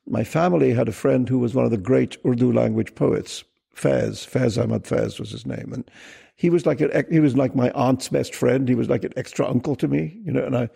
my 0.06 0.24
family 0.24 0.72
had 0.72 0.88
a 0.88 0.92
friend 0.92 1.28
who 1.28 1.38
was 1.38 1.54
one 1.54 1.64
of 1.64 1.70
the 1.70 1.78
great 1.78 2.16
Urdu 2.26 2.52
language 2.52 2.94
poets, 2.94 3.44
Faiz. 3.74 4.26
Faiz 4.26 4.62
Ahmad 4.62 4.84
Faiz 4.84 5.18
was 5.18 5.30
his 5.30 5.46
name. 5.46 5.72
And 5.72 5.90
he 6.36 6.50
was 6.50 6.66
like 6.66 6.80
he 7.10 7.20
was 7.20 7.36
like 7.36 7.54
my 7.54 7.70
aunt's 7.70 8.08
best 8.08 8.34
friend. 8.34 8.68
He 8.68 8.74
was 8.74 8.88
like 8.88 9.04
an 9.04 9.12
extra 9.16 9.48
uncle 9.48 9.76
to 9.76 9.88
me, 9.88 10.18
you 10.24 10.32
know, 10.32 10.44
and 10.44 10.56
I 10.56 10.68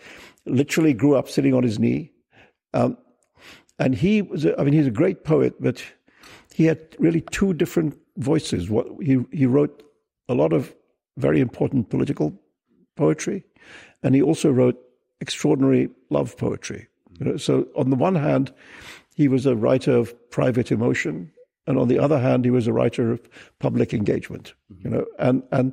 literally 0.44 0.94
grew 0.94 1.16
up 1.16 1.28
sitting 1.28 1.54
on 1.54 1.62
his 1.62 1.78
knee. 1.78 2.12
Um, 2.72 2.96
and 3.78 3.94
he 3.94 4.22
was, 4.22 4.44
a, 4.44 4.58
I 4.58 4.64
mean, 4.64 4.74
he's 4.74 4.86
a 4.86 4.92
great 4.92 5.24
poet, 5.24 5.54
but 5.60 5.84
he 6.54 6.64
had 6.64 6.78
really 6.98 7.20
two 7.20 7.52
different 7.52 7.98
voices. 8.16 8.70
What 8.70 8.86
he 9.02 9.18
he 9.32 9.46
wrote 9.46 9.82
a 10.28 10.34
lot 10.34 10.52
of 10.52 10.74
very 11.16 11.40
important 11.40 11.90
political 11.90 12.32
poetry, 12.96 13.44
and 14.02 14.14
he 14.14 14.22
also 14.22 14.50
wrote 14.50 14.80
extraordinary 15.20 15.90
love 16.10 16.36
poetry. 16.36 16.88
You 17.18 17.26
know, 17.26 17.36
so 17.36 17.66
on 17.76 17.90
the 17.90 17.96
one 17.96 18.14
hand, 18.14 18.52
he 19.16 19.28
was 19.28 19.46
a 19.46 19.56
writer 19.56 19.96
of 19.96 20.14
private 20.30 20.70
emotion, 20.70 21.32
and 21.66 21.78
on 21.78 21.88
the 21.88 21.98
other 21.98 22.20
hand, 22.20 22.44
he 22.44 22.50
was 22.50 22.66
a 22.66 22.72
writer 22.72 23.10
of 23.10 23.28
public 23.58 23.94
engagement. 23.94 24.52
Mm-hmm. 24.70 24.86
You 24.86 24.94
know, 24.94 25.06
and 25.18 25.42
and 25.50 25.72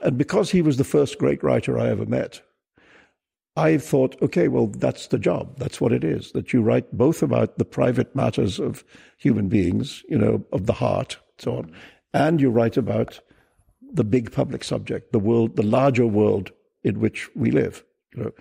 and 0.00 0.16
because 0.16 0.50
he 0.50 0.62
was 0.62 0.76
the 0.76 0.84
first 0.84 1.18
great 1.18 1.42
writer 1.42 1.76
I 1.76 1.88
ever 1.88 2.06
met, 2.06 2.40
I 3.56 3.78
thought, 3.78 4.16
okay, 4.22 4.46
well, 4.46 4.68
that's 4.68 5.08
the 5.08 5.18
job. 5.18 5.58
That's 5.58 5.80
what 5.80 5.92
it 5.92 6.04
is. 6.04 6.30
That 6.32 6.52
you 6.52 6.62
write 6.62 6.90
both 6.96 7.20
about 7.20 7.58
the 7.58 7.64
private 7.64 8.14
matters 8.14 8.60
of 8.60 8.84
human 9.16 9.48
beings, 9.48 10.04
you 10.08 10.16
know, 10.16 10.44
of 10.52 10.66
the 10.66 10.72
heart, 10.72 11.18
so 11.38 11.58
on, 11.58 11.72
and 12.14 12.40
you 12.40 12.48
write 12.48 12.76
about 12.76 13.18
the 13.92 14.04
big 14.04 14.30
public 14.30 14.62
subject, 14.62 15.10
the 15.12 15.18
world, 15.18 15.56
the 15.56 15.64
larger 15.64 16.06
world 16.06 16.52
in 16.84 17.00
which 17.00 17.28
we 17.34 17.50
live. 17.50 17.82
You 18.14 18.22
know, 18.22 18.32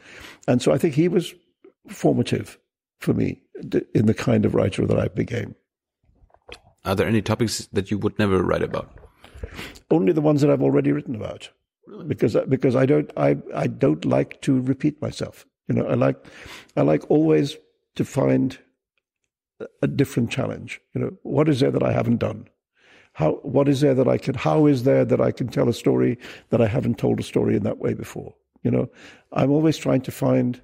and 0.47 0.61
so 0.61 0.71
I 0.71 0.77
think 0.77 0.93
he 0.93 1.07
was 1.07 1.33
formative 1.89 2.59
for 2.99 3.13
me 3.13 3.41
in 3.93 4.05
the 4.05 4.13
kind 4.13 4.45
of 4.45 4.55
writer 4.55 4.85
that 4.85 4.99
I 4.99 5.07
became. 5.07 5.55
Are 6.85 6.95
there 6.95 7.07
any 7.07 7.21
topics 7.21 7.67
that 7.73 7.91
you 7.91 7.97
would 7.97 8.17
never 8.17 8.41
write 8.41 8.63
about? 8.63 8.97
Only 9.91 10.13
the 10.13 10.21
ones 10.21 10.41
that 10.41 10.49
I've 10.49 10.61
already 10.61 10.91
written 10.91 11.15
about. 11.15 11.49
Really? 11.85 12.05
Because 12.05 12.35
because 12.47 12.75
I 12.75 12.85
don't 12.85 13.11
I 13.17 13.37
I 13.53 13.67
don't 13.67 14.05
like 14.05 14.41
to 14.41 14.61
repeat 14.61 15.01
myself. 15.01 15.45
You 15.67 15.75
know, 15.75 15.85
I 15.85 15.93
like 15.95 16.17
I 16.75 16.81
like 16.81 17.09
always 17.09 17.57
to 17.95 18.05
find 18.05 18.57
a 19.81 19.87
different 19.87 20.31
challenge. 20.31 20.81
You 20.93 21.01
know, 21.01 21.17
what 21.23 21.49
is 21.49 21.59
there 21.59 21.71
that 21.71 21.83
I 21.83 21.91
haven't 21.91 22.17
done? 22.17 22.47
How 23.13 23.33
what 23.41 23.67
is 23.67 23.81
there 23.81 23.93
that 23.93 24.07
I 24.07 24.17
can 24.17 24.35
how 24.35 24.65
is 24.65 24.83
there 24.83 25.05
that 25.05 25.21
I 25.21 25.31
can 25.31 25.47
tell 25.47 25.69
a 25.69 25.73
story 25.73 26.17
that 26.49 26.61
I 26.61 26.67
haven't 26.67 26.99
told 26.99 27.19
a 27.19 27.23
story 27.23 27.55
in 27.55 27.63
that 27.63 27.79
way 27.79 27.93
before? 27.93 28.33
You 28.63 28.71
know, 28.71 28.89
I'm 29.31 29.51
always 29.51 29.77
trying 29.77 30.01
to 30.01 30.11
find 30.11 30.61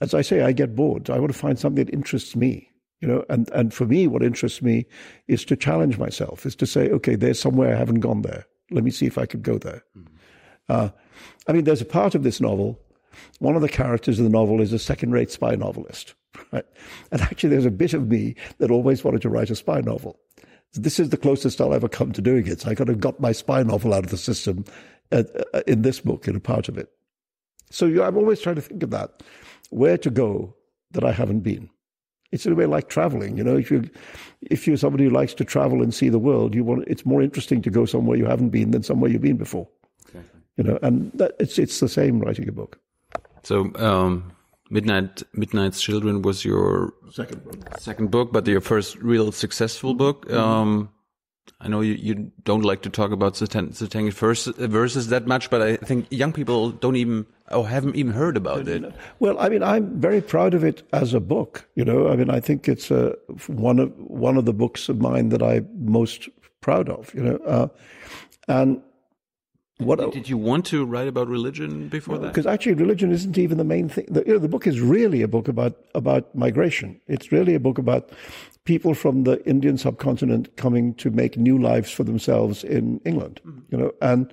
as 0.00 0.14
I 0.14 0.22
say, 0.22 0.42
I 0.42 0.52
get 0.52 0.74
bored. 0.74 1.10
I 1.10 1.18
want 1.18 1.32
to 1.32 1.38
find 1.38 1.58
something 1.58 1.84
that 1.84 1.94
interests 1.94 2.36
me 2.36 2.66
you 3.00 3.08
know 3.08 3.24
and 3.30 3.48
and 3.52 3.72
for 3.72 3.86
me 3.86 4.06
what 4.06 4.22
interests 4.22 4.60
me 4.60 4.84
is 5.26 5.42
to 5.42 5.56
challenge 5.56 5.96
myself 5.96 6.44
is 6.44 6.54
to 6.54 6.66
say 6.66 6.90
okay 6.90 7.14
there's 7.14 7.40
somewhere 7.40 7.74
i 7.74 7.78
haven't 7.78 8.00
gone 8.00 8.20
there 8.20 8.44
let 8.70 8.84
me 8.84 8.90
see 8.90 9.06
if 9.06 9.18
I 9.18 9.26
could 9.26 9.42
go 9.42 9.58
there. 9.58 9.82
Mm. 9.96 10.06
Uh, 10.68 10.88
I 11.48 11.52
mean, 11.52 11.64
there's 11.64 11.80
a 11.80 11.86
part 11.86 12.14
of 12.14 12.22
this 12.22 12.40
novel. 12.40 12.78
One 13.38 13.56
of 13.56 13.62
the 13.62 13.68
characters 13.68 14.18
of 14.18 14.24
the 14.24 14.30
novel 14.30 14.60
is 14.60 14.72
a 14.72 14.78
second-rate 14.78 15.30
spy 15.30 15.56
novelist, 15.56 16.14
right? 16.52 16.64
And 17.10 17.20
actually, 17.20 17.50
there's 17.50 17.66
a 17.66 17.70
bit 17.70 17.94
of 17.94 18.08
me 18.08 18.36
that 18.58 18.70
always 18.70 19.04
wanted 19.04 19.22
to 19.22 19.28
write 19.28 19.50
a 19.50 19.56
spy 19.56 19.80
novel. 19.80 20.18
This 20.74 21.00
is 21.00 21.08
the 21.08 21.16
closest 21.16 21.60
I'll 21.60 21.74
ever 21.74 21.88
come 21.88 22.12
to 22.12 22.22
doing 22.22 22.46
it. 22.46 22.60
So 22.60 22.70
I 22.70 22.76
kind 22.76 22.90
of 22.90 23.00
got 23.00 23.18
my 23.18 23.32
spy 23.32 23.62
novel 23.64 23.92
out 23.92 24.04
of 24.04 24.10
the 24.10 24.16
system 24.16 24.64
uh, 25.10 25.24
uh, 25.52 25.62
in 25.66 25.82
this 25.82 25.98
book, 25.98 26.28
in 26.28 26.36
a 26.36 26.40
part 26.40 26.68
of 26.68 26.78
it. 26.78 26.90
So 27.70 27.86
I'm 28.04 28.16
always 28.16 28.40
trying 28.40 28.56
to 28.56 28.62
think 28.62 28.82
of 28.84 28.90
that, 28.90 29.22
where 29.70 29.98
to 29.98 30.10
go 30.10 30.54
that 30.92 31.04
I 31.04 31.12
haven't 31.12 31.40
been. 31.40 31.70
It's 32.32 32.46
in 32.46 32.52
a 32.52 32.54
way 32.54 32.66
like 32.66 32.88
traveling. 32.88 33.36
You 33.36 33.44
know, 33.44 33.56
if 33.56 33.70
you 33.70 33.90
if 34.42 34.66
you're 34.66 34.76
somebody 34.76 35.04
who 35.04 35.10
likes 35.10 35.34
to 35.34 35.44
travel 35.44 35.82
and 35.82 35.92
see 35.92 36.08
the 36.08 36.18
world, 36.18 36.54
you 36.54 36.62
want 36.62 36.84
it's 36.86 37.04
more 37.04 37.22
interesting 37.22 37.62
to 37.62 37.70
go 37.70 37.86
somewhere 37.86 38.16
you 38.16 38.26
haven't 38.26 38.50
been 38.50 38.70
than 38.70 38.82
somewhere 38.82 39.10
you've 39.10 39.22
been 39.22 39.36
before. 39.36 39.68
Okay. 40.08 40.24
You 40.56 40.64
know, 40.64 40.78
and 40.82 41.10
that, 41.14 41.34
it's 41.40 41.58
it's 41.58 41.80
the 41.80 41.88
same 41.88 42.20
writing 42.20 42.48
a 42.48 42.52
book. 42.52 42.78
So, 43.42 43.72
um, 43.76 44.32
Midnight 44.70 45.22
Midnight's 45.34 45.80
Children 45.80 46.22
was 46.22 46.44
your 46.44 46.92
second 47.10 47.42
book. 47.44 47.80
Second 47.80 48.10
book, 48.10 48.32
but 48.32 48.46
your 48.46 48.60
first 48.60 48.96
real 48.96 49.32
successful 49.32 49.94
book. 49.94 50.26
Mm 50.26 50.32
-hmm. 50.32 50.62
um, 50.62 50.88
I 51.60 51.68
know 51.68 51.80
you, 51.80 51.94
you 51.94 52.32
don't 52.44 52.64
like 52.64 52.82
to 52.82 52.90
talk 52.90 53.10
about 53.10 53.36
Satan, 53.36 53.72
satanic 53.72 54.14
verses, 54.14 54.56
verses 54.56 55.08
that 55.08 55.26
much, 55.26 55.50
but 55.50 55.60
I 55.60 55.76
think 55.76 56.06
young 56.10 56.32
people 56.32 56.70
don't 56.70 56.96
even 56.96 57.26
or 57.50 57.68
haven't 57.68 57.96
even 57.96 58.12
heard 58.12 58.36
about 58.36 58.68
it. 58.68 58.94
Well, 59.18 59.38
I 59.38 59.48
mean, 59.48 59.62
I'm 59.62 60.00
very 60.00 60.20
proud 60.20 60.54
of 60.54 60.64
it 60.64 60.82
as 60.92 61.14
a 61.14 61.20
book. 61.20 61.68
You 61.74 61.84
know, 61.84 62.08
I 62.08 62.16
mean, 62.16 62.30
I 62.30 62.40
think 62.40 62.68
it's 62.68 62.90
uh, 62.90 63.14
one 63.48 63.78
of 63.78 63.92
one 63.98 64.36
of 64.36 64.44
the 64.44 64.52
books 64.52 64.88
of 64.88 65.00
mine 65.00 65.30
that 65.30 65.42
I'm 65.42 65.68
most 65.84 66.28
proud 66.60 66.88
of. 66.88 67.12
You 67.14 67.22
know, 67.22 67.36
uh, 67.38 67.68
and 68.48 68.82
what 69.80 70.12
Did 70.12 70.28
you 70.28 70.36
want 70.36 70.66
to 70.66 70.84
write 70.84 71.08
about 71.08 71.28
religion 71.28 71.88
before 71.88 72.18
that? 72.18 72.28
because 72.28 72.46
actually 72.46 72.74
religion 72.74 73.10
isn't 73.12 73.38
even 73.38 73.56
the 73.56 73.64
main 73.64 73.88
thing. 73.88 74.06
The, 74.10 74.22
you 74.26 74.34
know, 74.34 74.38
the 74.38 74.48
book 74.48 74.66
is 74.66 74.78
really 74.80 75.22
a 75.22 75.28
book 75.28 75.48
about 75.48 75.74
about 75.94 76.34
migration. 76.34 77.00
It's 77.08 77.32
really 77.32 77.54
a 77.54 77.60
book 77.60 77.78
about 77.78 78.10
people 78.70 78.94
from 78.94 79.24
the 79.24 79.44
Indian 79.48 79.76
subcontinent 79.76 80.56
coming 80.56 80.94
to 80.94 81.10
make 81.10 81.36
new 81.36 81.58
lives 81.58 81.90
for 81.90 82.04
themselves 82.04 82.62
in 82.62 83.00
England. 83.04 83.40
You 83.70 83.78
know, 83.78 83.92
and 84.00 84.32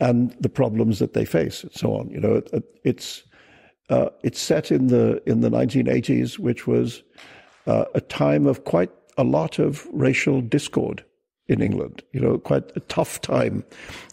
and 0.00 0.36
the 0.38 0.50
problems 0.50 0.98
that 0.98 1.14
they 1.14 1.24
face, 1.24 1.62
and 1.62 1.72
so 1.72 1.94
on. 1.94 2.10
You 2.10 2.20
know, 2.20 2.34
it, 2.52 2.64
it's 2.84 3.22
uh, 3.88 4.10
it's 4.22 4.38
set 4.38 4.70
in 4.70 4.88
the 4.88 5.22
in 5.24 5.40
the 5.40 5.48
1980s, 5.48 6.38
which 6.38 6.66
was 6.66 7.02
uh, 7.66 7.86
a 7.94 8.02
time 8.02 8.46
of 8.46 8.64
quite 8.64 8.90
a 9.16 9.24
lot 9.24 9.58
of 9.58 9.88
racial 9.92 10.42
discord 10.42 11.02
in 11.48 11.62
England. 11.62 12.02
You 12.12 12.20
know, 12.20 12.36
quite 12.36 12.70
a 12.76 12.80
tough 12.80 13.22
time 13.22 13.64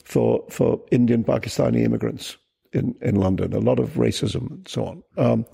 for 0.06 0.46
for 0.50 0.80
Indian 0.92 1.26
Pakistani 1.26 1.84
immigrants 1.84 2.38
in 2.72 2.96
in 3.02 3.16
London. 3.16 3.52
A 3.52 3.60
lot 3.60 3.80
of 3.80 3.96
racism 3.96 4.50
and 4.50 4.66
so 4.66 4.86
on. 4.86 5.04
Um, 5.18 5.46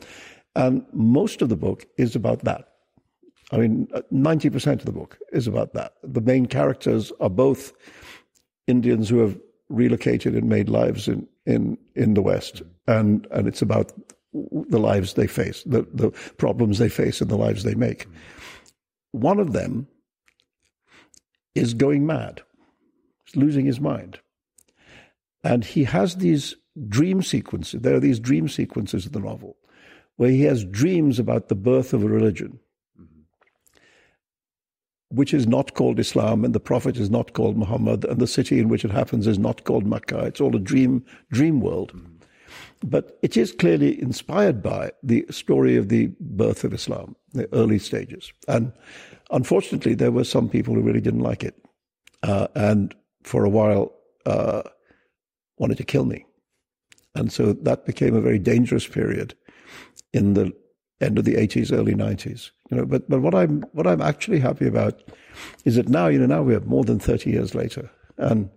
and 0.56 0.86
most 0.94 1.42
of 1.42 1.50
the 1.50 1.58
book 1.58 1.88
is 1.98 2.16
about 2.16 2.44
that. 2.44 2.73
I 3.54 3.58
mean, 3.58 3.88
uh, 3.94 4.02
ninety 4.10 4.50
percent 4.50 4.82
of 4.82 4.88
the 4.88 4.92
book 4.92 5.20
is 5.32 5.48
about 5.48 5.74
that. 5.74 5.94
The 6.04 6.22
main 6.22 6.48
characters 6.48 7.12
are 7.20 7.30
both 7.30 7.72
Indians 8.68 9.10
who 9.10 9.20
have 9.20 9.40
relocated 9.70 10.34
and 10.34 10.50
made 10.50 10.70
lives 10.70 11.08
in 11.08 11.28
in 11.46 11.78
in 11.96 12.16
the 12.16 12.22
West, 12.24 12.64
and 12.88 13.28
and 13.30 13.48
it's 13.48 13.62
about 13.62 13.94
the 14.34 14.80
lives 14.80 15.14
they 15.14 15.28
face, 15.28 15.62
the 15.68 15.88
the 15.94 16.10
problems 16.38 16.80
they 16.80 16.90
face, 16.90 17.22
and 17.22 17.30
the 17.30 17.38
lives 17.38 17.64
they 17.64 17.76
make. 17.76 18.08
One 19.12 19.40
of 19.40 19.54
them 19.54 19.88
is 21.54 21.76
going 21.76 22.08
mad, 22.08 22.42
He's 23.26 23.36
losing 23.36 23.66
his 23.66 23.80
mind, 23.80 24.20
and 25.44 25.64
he 25.64 25.84
has 25.84 26.16
these 26.16 26.56
dream 26.88 27.22
sequences. 27.22 27.82
There 27.82 27.94
are 27.94 28.00
these 28.00 28.20
dream 28.20 28.50
sequences 28.50 29.06
in 29.06 29.12
the 29.12 29.20
novel 29.20 29.58
where 30.16 30.32
he 30.32 30.42
has 30.44 30.66
dreams 30.66 31.20
about 31.20 31.50
the 31.50 31.56
birth 31.56 31.94
of 31.94 32.04
a 32.04 32.08
religion 32.08 32.60
which 35.14 35.34
is 35.34 35.46
not 35.46 35.76
called 35.76 36.00
Islam, 36.00 36.44
and 36.44 36.56
the 36.56 36.60
Prophet 36.60 36.98
is 36.98 37.10
not 37.10 37.34
called 37.34 37.56
Muhammad, 37.56 38.04
and 38.06 38.20
the 38.20 38.28
city 38.28 38.60
in 38.60 38.68
which 38.68 38.84
it 38.84 38.92
happens 38.92 39.28
is 39.28 39.38
not 39.38 39.64
called 39.64 39.86
Mecca. 39.86 40.20
It's 40.26 40.42
all 40.42 40.56
a 40.56 40.60
dream, 40.60 41.06
dream 41.32 41.62
world. 41.62 41.94
But 42.84 43.20
it 43.22 43.38
is 43.38 43.52
clearly 43.52 44.02
inspired 44.02 44.62
by 44.64 44.92
the 45.04 45.26
story 45.30 45.78
of 45.78 45.90
the 45.90 46.08
birth 46.20 46.64
of 46.64 46.74
Islam, 46.74 47.16
the 47.32 47.48
early 47.54 47.80
stages. 47.80 48.34
And 48.48 48.74
unfortunately, 49.32 49.94
there 49.94 50.12
were 50.12 50.24
some 50.24 50.50
people 50.50 50.74
who 50.74 50.82
really 50.82 51.00
didn't 51.00 51.22
like 51.22 51.44
it, 51.44 51.56
uh, 52.24 52.48
and 52.56 52.94
for 53.24 53.46
a 53.46 53.50
while 53.50 53.94
uh, 54.26 54.64
wanted 55.58 55.78
to 55.78 55.84
kill 55.84 56.06
me. 56.06 56.26
And 57.16 57.32
so 57.32 57.54
that 57.54 57.86
became 57.86 58.16
a 58.16 58.22
very 58.22 58.40
dangerous 58.40 58.88
period 58.88 59.36
in 60.12 60.34
the 60.34 60.52
end 61.00 61.20
of 61.20 61.26
the 61.26 61.36
80s, 61.36 61.72
early 61.72 61.94
90s. 61.94 62.50
You 62.74 62.80
know, 62.80 62.86
but 62.88 63.08
but 63.08 63.22
what 63.22 63.36
I'm 63.36 63.62
what 63.74 63.86
I'm 63.86 64.02
actually 64.02 64.40
happy 64.40 64.66
about 64.66 65.04
is 65.64 65.76
that 65.76 65.90
now 65.90 66.08
you 66.08 66.18
know 66.18 66.26
now 66.26 66.42
we're 66.42 66.60
more 66.62 66.84
than 66.84 66.98
30 66.98 67.30
years 67.30 67.54
later, 67.54 67.88
and 68.18 68.50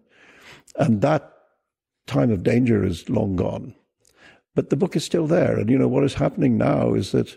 and 0.76 1.02
that 1.02 1.34
time 2.06 2.30
of 2.30 2.42
danger 2.42 2.82
is 2.82 3.10
long 3.10 3.36
gone, 3.36 3.74
but 4.54 4.70
the 4.70 4.76
book 4.76 4.96
is 4.96 5.04
still 5.04 5.26
there. 5.26 5.58
And 5.58 5.68
you 5.68 5.76
know 5.76 5.86
what 5.86 6.02
is 6.02 6.14
happening 6.14 6.56
now 6.56 6.94
is 6.94 7.12
that 7.12 7.36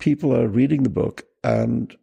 people 0.00 0.34
are 0.34 0.48
reading 0.48 0.82
the 0.82 0.90
book 0.90 1.22
and 1.44 1.96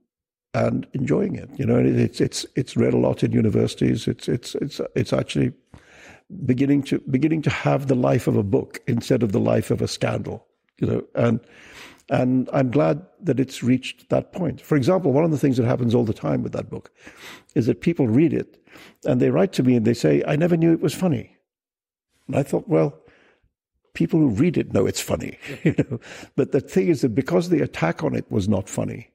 and 0.54 0.88
enjoying 0.94 1.36
it. 1.36 1.50
You 1.58 1.66
know, 1.66 1.78
it's 1.78 2.22
it's 2.22 2.46
it's 2.56 2.78
read 2.78 2.94
a 2.94 2.98
lot 2.98 3.26
in 3.26 3.34
universities. 3.34 4.08
It's 4.08 4.30
it's 4.30 4.56
it's 4.56 4.80
it's 4.96 5.12
actually 5.12 5.52
beginning 6.46 6.84
to 6.84 7.00
beginning 7.12 7.42
to 7.42 7.50
have 7.50 7.88
the 7.88 7.96
life 7.96 8.28
of 8.28 8.38
a 8.38 8.44
book 8.44 8.80
instead 8.88 9.22
of 9.22 9.34
the 9.34 9.40
life 9.42 9.70
of 9.70 9.82
a 9.82 9.88
scandal. 9.90 10.48
You 10.80 10.88
know, 10.88 11.04
and 11.14 11.42
and 12.12 12.50
I'm 12.52 12.70
glad 12.70 13.06
that 13.22 13.40
it's 13.40 13.64
reached 13.64 14.10
that 14.10 14.34
point. 14.34 14.60
For 14.60 14.76
example, 14.76 15.14
one 15.14 15.24
of 15.24 15.32
the 15.32 15.38
things 15.38 15.56
that 15.56 15.66
happens 15.66 15.96
all 15.96 16.04
the 16.04 16.14
time 16.14 16.44
with 16.44 16.52
that 16.52 16.70
book 16.70 16.92
is 17.56 17.68
that 17.68 17.80
people 17.80 18.06
read 18.10 18.34
it 18.34 18.62
and 19.06 19.22
they 19.22 19.32
write 19.32 19.54
to 19.54 19.64
me 19.64 19.78
and 19.78 19.88
they 19.88 19.94
say, 19.94 20.22
I 20.28 20.36
never 20.36 20.58
knew 20.58 20.74
it 20.74 20.82
was 20.82 20.94
funny. 20.94 21.38
And 22.28 22.36
I 22.36 22.44
thought, 22.44 22.68
well, 22.68 23.00
people 23.94 24.20
who 24.20 24.30
read 24.30 24.58
it 24.58 24.74
know 24.74 24.86
it's 24.86 25.00
funny, 25.00 25.38
you 25.64 25.74
know. 25.78 26.02
But 26.36 26.52
the 26.52 26.60
thing 26.60 26.90
is 26.90 27.00
that 27.00 27.16
because 27.16 27.48
the 27.48 27.64
attack 27.64 28.04
on 28.04 28.14
it 28.14 28.30
was 28.30 28.50
not 28.50 28.68
funny, 28.68 29.10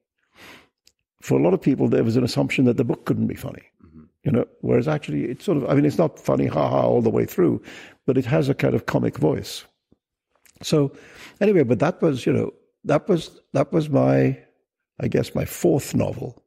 for 1.20 1.38
a 1.38 1.42
lot 1.42 1.52
of 1.52 1.60
people 1.60 1.88
there 1.88 2.04
was 2.04 2.16
an 2.16 2.24
assumption 2.24 2.64
that 2.64 2.78
the 2.78 2.84
book 2.84 3.04
couldn't 3.04 3.26
be 3.26 3.34
funny. 3.34 3.64
Mm-hmm. 3.84 4.04
You 4.24 4.32
know, 4.32 4.46
whereas 4.62 4.88
actually 4.88 5.24
it's 5.26 5.44
sort 5.44 5.58
of 5.58 5.68
I 5.68 5.74
mean 5.74 5.84
it's 5.84 5.98
not 5.98 6.18
funny 6.18 6.46
ha 6.46 6.66
ha 6.70 6.80
all 6.80 7.02
the 7.02 7.10
way 7.10 7.26
through, 7.26 7.62
but 8.06 8.16
it 8.16 8.24
has 8.24 8.48
a 8.48 8.54
kind 8.54 8.74
of 8.74 8.86
comic 8.86 9.18
voice. 9.18 9.66
So 10.62 10.92
anyway, 11.42 11.62
but 11.62 11.80
that 11.80 12.00
was, 12.00 12.24
you 12.24 12.32
know, 12.32 12.52
that 12.86 13.08
was 13.08 13.40
that 13.52 13.72
was 13.72 13.90
my, 13.90 14.38
I 15.00 15.08
guess, 15.08 15.34
my 15.34 15.44
fourth 15.44 15.94
novel, 15.94 16.42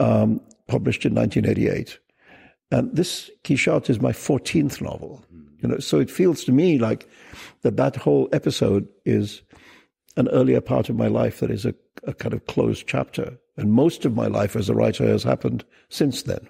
um, 0.00 0.40
published 0.68 1.04
in 1.04 1.14
1988, 1.14 1.98
and 2.70 2.94
this 2.96 3.30
Quichotte 3.44 3.90
is 3.90 4.00
my 4.00 4.12
14th 4.12 4.80
novel. 4.80 5.24
You 5.60 5.68
know, 5.68 5.78
so 5.78 5.98
it 5.98 6.10
feels 6.10 6.44
to 6.44 6.52
me 6.52 6.78
like 6.78 7.08
that 7.62 7.76
that 7.76 7.96
whole 7.96 8.28
episode 8.32 8.86
is 9.04 9.42
an 10.16 10.28
earlier 10.28 10.60
part 10.60 10.88
of 10.88 10.96
my 10.96 11.08
life 11.08 11.40
that 11.40 11.50
is 11.50 11.66
a, 11.66 11.74
a 12.04 12.14
kind 12.14 12.32
of 12.32 12.46
closed 12.46 12.86
chapter, 12.86 13.38
and 13.56 13.72
most 13.72 14.04
of 14.04 14.14
my 14.14 14.26
life 14.26 14.56
as 14.56 14.68
a 14.68 14.74
writer 14.74 15.06
has 15.06 15.22
happened 15.22 15.64
since 15.88 16.22
then. 16.22 16.48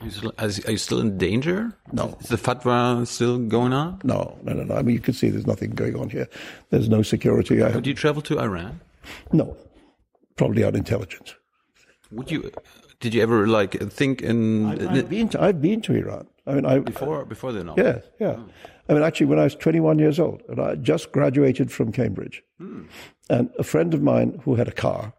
Are 0.00 0.06
you, 0.06 0.10
still, 0.10 0.32
are 0.38 0.70
you 0.70 0.78
still 0.78 1.00
in 1.00 1.18
danger? 1.18 1.76
No. 1.92 2.16
Is 2.20 2.28
the 2.28 2.36
fatwa 2.36 3.06
still 3.06 3.38
going 3.38 3.72
on? 3.72 4.00
No, 4.02 4.38
no, 4.42 4.54
no, 4.54 4.64
no. 4.64 4.74
I 4.74 4.82
mean, 4.82 4.94
you 4.94 5.00
can 5.00 5.14
see 5.14 5.28
there's 5.28 5.46
nothing 5.46 5.70
going 5.70 5.94
on 5.94 6.08
here. 6.08 6.28
There's 6.70 6.88
no 6.88 7.02
security. 7.02 7.62
I 7.62 7.66
have, 7.66 7.74
Would 7.76 7.86
you 7.86 7.94
travel 7.94 8.22
to 8.22 8.38
Iran? 8.40 8.80
no, 9.32 9.56
probably 10.36 10.64
unintelligent. 10.64 11.36
Would 12.10 12.30
you? 12.30 12.50
Did 13.00 13.12
you 13.14 13.22
ever 13.22 13.46
like 13.46 13.78
think 13.92 14.22
in 14.22 14.66
I've 14.88 15.10
been 15.10 15.28
to, 15.30 15.42
I've 15.42 15.60
been 15.60 15.82
to 15.82 15.94
Iran. 15.94 16.26
I 16.46 16.54
mean, 16.54 16.64
I 16.64 16.78
before 16.78 17.24
before 17.26 17.52
the 17.52 17.64
novel? 17.64 17.84
Yeah, 17.84 18.00
yeah. 18.18 18.38
I 18.88 18.92
mean, 18.94 19.02
actually, 19.02 19.26
when 19.26 19.38
I 19.38 19.44
was 19.44 19.54
21 19.54 19.98
years 19.98 20.18
old, 20.18 20.42
and 20.48 20.60
I 20.60 20.74
just 20.76 21.12
graduated 21.12 21.70
from 21.72 21.92
Cambridge, 21.92 22.42
and 22.58 23.50
a 23.58 23.62
friend 23.62 23.92
of 23.94 24.02
mine 24.02 24.40
who 24.44 24.54
had 24.54 24.68
a 24.68 24.72
car 24.72 25.12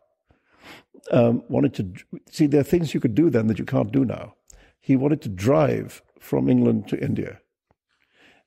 um, 1.12 1.43
wanted 1.49 1.73
to 1.75 1.93
see 2.32 2.47
there 2.47 2.62
are 2.62 2.63
things 2.63 2.93
you 2.93 2.99
could 2.99 3.15
do 3.15 3.30
then 3.30 3.47
that 3.47 3.60
you 3.60 3.65
can't 3.65 3.91
do 3.91 4.06
now. 4.06 4.34
He 4.86 4.95
wanted 4.95 5.21
to 5.24 5.30
drive 5.30 6.04
from 6.19 6.48
England 6.48 6.88
to 6.89 7.04
India, 7.04 7.39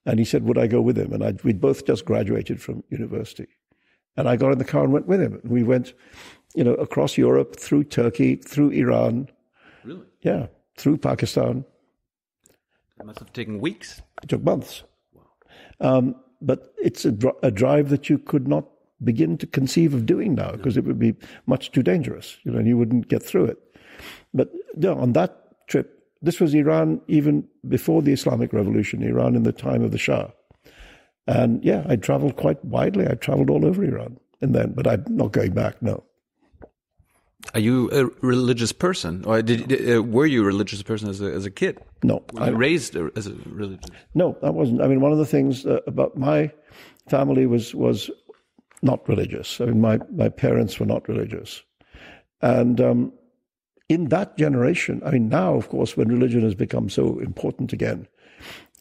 and 0.06 0.20
he 0.20 0.24
said, 0.24 0.44
"Would 0.44 0.56
I 0.56 0.68
go 0.68 0.80
with 0.80 0.96
him?" 0.96 1.12
And 1.12 1.24
I, 1.24 1.34
we'd 1.42 1.60
both 1.60 1.84
just 1.84 2.04
graduated 2.04 2.62
from 2.62 2.84
university, 2.90 3.48
and 4.16 4.28
I 4.28 4.36
got 4.36 4.52
in 4.52 4.58
the 4.58 4.64
car 4.64 4.84
and 4.84 4.92
went 4.92 5.08
with 5.08 5.20
him. 5.20 5.40
And 5.42 5.50
we 5.50 5.64
went, 5.64 5.94
you 6.54 6.62
know, 6.62 6.74
across 6.74 7.18
Europe, 7.18 7.56
through 7.56 7.84
Turkey, 7.84 8.36
through 8.36 8.70
Iran, 8.70 9.28
Really? 9.82 10.06
yeah, 10.22 10.46
through 10.76 10.98
Pakistan. 10.98 11.64
It 13.00 13.06
must 13.06 13.18
have 13.18 13.32
taken 13.32 13.58
weeks. 13.58 14.00
It 14.22 14.28
took 14.28 14.44
months. 14.44 14.84
Um, 15.80 16.14
but 16.40 16.72
it's 16.78 17.04
a, 17.04 17.10
dr- 17.10 17.36
a 17.42 17.50
drive 17.50 17.88
that 17.88 18.08
you 18.08 18.18
could 18.18 18.46
not 18.46 18.64
begin 19.02 19.36
to 19.38 19.46
conceive 19.46 19.92
of 19.92 20.06
doing 20.06 20.36
now 20.36 20.52
because 20.52 20.76
it 20.76 20.84
would 20.84 20.98
be 21.00 21.14
much 21.46 21.72
too 21.72 21.82
dangerous, 21.82 22.36
you 22.44 22.52
know, 22.52 22.58
and 22.58 22.68
you 22.68 22.76
wouldn't 22.78 23.08
get 23.08 23.24
through 23.24 23.46
it. 23.46 23.58
But 24.32 24.52
yeah, 24.76 24.92
on 24.92 25.12
that 25.14 25.66
trip, 25.68 25.97
this 26.22 26.40
was 26.40 26.54
Iran 26.54 27.00
even 27.08 27.46
before 27.68 28.02
the 28.02 28.12
Islamic 28.12 28.52
Revolution, 28.52 29.02
Iran 29.02 29.36
in 29.36 29.42
the 29.44 29.52
time 29.52 29.82
of 29.82 29.92
the 29.92 29.98
Shah. 29.98 30.28
And 31.26 31.62
yeah, 31.64 31.84
I 31.88 31.96
traveled 31.96 32.36
quite 32.36 32.64
widely. 32.64 33.06
I 33.06 33.14
traveled 33.14 33.50
all 33.50 33.64
over 33.64 33.84
Iran 33.84 34.18
and 34.40 34.54
then, 34.54 34.72
but 34.72 34.86
I'm 34.86 35.04
not 35.08 35.32
going 35.32 35.52
back, 35.52 35.80
no. 35.82 36.04
Are 37.54 37.60
you 37.60 37.88
a 37.92 38.06
religious 38.20 38.72
person, 38.72 39.24
or 39.24 39.40
did, 39.42 39.90
uh, 39.90 40.02
were 40.02 40.26
you 40.26 40.42
a 40.42 40.46
religious 40.46 40.82
person 40.82 41.08
as 41.08 41.20
a 41.20 41.32
as 41.32 41.46
a 41.46 41.50
kid? 41.50 41.78
No, 42.02 42.22
Were 42.32 42.50
you 42.50 42.56
raised 42.56 42.96
as 42.96 43.26
a 43.28 43.34
religious? 43.46 43.88
No, 44.14 44.36
that 44.42 44.54
wasn't. 44.54 44.82
I 44.82 44.88
mean, 44.88 45.00
one 45.00 45.12
of 45.12 45.18
the 45.18 45.26
things 45.26 45.64
uh, 45.64 45.78
about 45.86 46.16
my 46.16 46.50
family 47.08 47.46
was 47.46 47.74
was 47.74 48.10
not 48.82 49.08
religious. 49.08 49.60
I 49.60 49.66
mean, 49.66 49.80
my 49.80 49.98
my 50.10 50.28
parents 50.28 50.80
were 50.80 50.86
not 50.86 51.08
religious, 51.08 51.62
and 52.42 52.80
um, 52.80 53.12
in 53.88 54.08
that 54.08 54.36
generation, 54.36 55.02
I 55.04 55.12
mean, 55.12 55.28
now 55.28 55.54
of 55.54 55.68
course, 55.68 55.96
when 55.96 56.08
religion 56.08 56.42
has 56.42 56.54
become 56.54 56.88
so 56.88 57.18
important 57.20 57.72
again, 57.72 58.06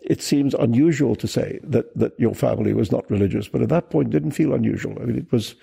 it 0.01 0.21
seems 0.21 0.53
unusual 0.53 1.15
to 1.15 1.27
say 1.27 1.59
that 1.63 1.95
that 1.97 2.17
your 2.19 2.33
family 2.33 2.73
was 2.73 2.91
not 2.91 3.09
religious. 3.09 3.47
But 3.47 3.61
at 3.61 3.69
that 3.69 3.89
point, 3.89 4.09
didn't 4.09 4.31
feel 4.31 4.53
unusual. 4.53 4.97
I 5.01 5.05
mean, 5.05 5.17
it 5.17 5.31
was 5.31 5.55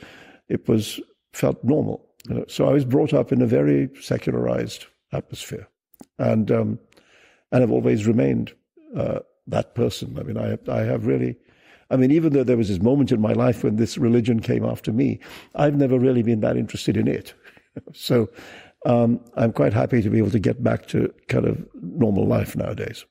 it 0.49 0.69
was 0.69 1.01
felt 1.33 1.63
normal. 1.65 2.07
You 2.29 2.37
know? 2.37 2.45
So 2.49 2.69
I 2.69 2.73
was 2.73 2.85
brought 2.85 3.13
up 3.13 3.33
in 3.33 3.43
a 3.43 3.47
very 3.47 3.91
secularized 4.01 4.87
atmosphere, 5.13 5.69
and 6.19 6.51
um, 6.51 6.79
and 7.53 7.61
have 7.61 7.71
always 7.71 8.07
remained 8.07 8.53
uh, 8.97 9.21
that 9.47 9.75
person. 9.75 10.19
I 10.19 10.23
mean, 10.23 10.39
I 10.39 10.59
I 10.71 10.83
have 10.83 11.07
really, 11.07 11.37
I 11.91 11.97
mean, 11.97 12.11
even 12.11 12.33
though 12.33 12.45
there 12.45 12.57
was 12.57 12.69
this 12.69 12.83
moment 12.83 13.13
in 13.13 13.21
my 13.21 13.33
life 13.33 13.65
when 13.65 13.77
this 13.77 13.99
religion 13.99 14.41
came 14.41 14.65
after 14.65 14.93
me, 14.93 15.21
I've 15.55 15.77
never 15.77 15.99
really 15.99 16.23
been 16.23 16.41
that 16.41 16.57
interested 16.57 16.97
in 16.97 17.09
it. 17.09 17.35
so 17.93 18.29
um, 18.85 19.21
I'm 19.37 19.53
quite 19.53 19.73
happy 19.73 20.03
to 20.03 20.11
be 20.11 20.19
able 20.19 20.31
to 20.31 20.39
get 20.39 20.63
back 20.63 20.87
to 20.89 21.13
kind 21.29 21.47
of 21.47 21.67
normal 21.75 22.27
life 22.27 22.57
nowadays. 22.57 23.05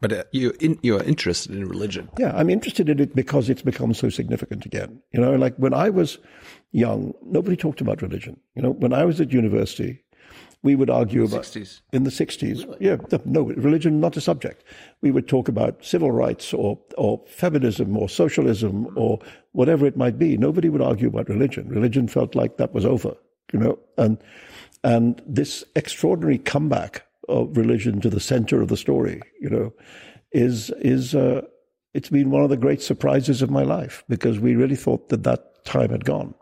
But 0.00 0.12
uh, 0.12 0.24
you 0.32 0.52
in, 0.60 0.78
you're 0.82 1.02
interested 1.02 1.56
in 1.56 1.68
religion. 1.68 2.08
Yeah, 2.18 2.32
I'm 2.36 2.50
interested 2.50 2.88
in 2.88 3.00
it 3.00 3.16
because 3.16 3.50
it's 3.50 3.62
become 3.62 3.94
so 3.94 4.10
significant 4.10 4.64
again. 4.64 5.02
You 5.12 5.20
know, 5.20 5.34
like 5.34 5.56
when 5.56 5.74
I 5.74 5.90
was 5.90 6.18
young, 6.70 7.14
nobody 7.24 7.56
talked 7.56 7.80
about 7.80 8.02
religion. 8.02 8.38
You 8.54 8.62
know, 8.62 8.70
when 8.70 8.92
I 8.92 9.04
was 9.04 9.20
at 9.20 9.32
university, 9.32 10.04
we 10.62 10.76
would 10.76 10.90
argue 10.90 11.24
about 11.24 11.42
60s. 11.42 11.80
in 11.92 12.04
the 12.04 12.10
60s. 12.10 12.76
Yeah, 12.80 12.96
no, 13.24 13.42
religion 13.42 14.00
not 14.00 14.16
a 14.16 14.20
subject. 14.20 14.64
We 15.02 15.10
would 15.10 15.26
talk 15.26 15.48
about 15.48 15.84
civil 15.84 16.12
rights 16.12 16.52
or 16.52 16.78
or 16.96 17.22
feminism 17.26 17.96
or 17.96 18.08
socialism 18.08 18.88
or 18.96 19.18
whatever 19.52 19.86
it 19.86 19.96
might 19.96 20.18
be. 20.18 20.36
Nobody 20.36 20.68
would 20.68 20.82
argue 20.82 21.08
about 21.08 21.28
religion. 21.28 21.68
Religion 21.68 22.06
felt 22.06 22.34
like 22.34 22.56
that 22.58 22.72
was 22.72 22.84
over, 22.84 23.16
you 23.52 23.58
know. 23.58 23.78
And 23.96 24.18
and 24.84 25.20
this 25.26 25.64
extraordinary 25.74 26.38
comeback 26.38 27.04
of 27.28 27.56
religion 27.56 28.00
to 28.00 28.10
the 28.10 28.20
center 28.20 28.62
of 28.62 28.68
the 28.68 28.76
story, 28.76 29.20
you 29.40 29.50
know, 29.50 29.72
is 30.32 30.70
is 30.80 31.14
uh, 31.14 31.42
it's 31.94 32.10
been 32.10 32.30
one 32.30 32.42
of 32.42 32.50
the 32.50 32.56
great 32.56 32.82
surprises 32.82 33.42
of 33.42 33.50
my 33.50 33.62
life 33.62 34.04
because 34.08 34.38
we 34.38 34.54
really 34.54 34.76
thought 34.76 35.08
that 35.08 35.24
that 35.24 35.64
time 35.64 35.90
had 35.90 36.04
gone. 36.04 36.34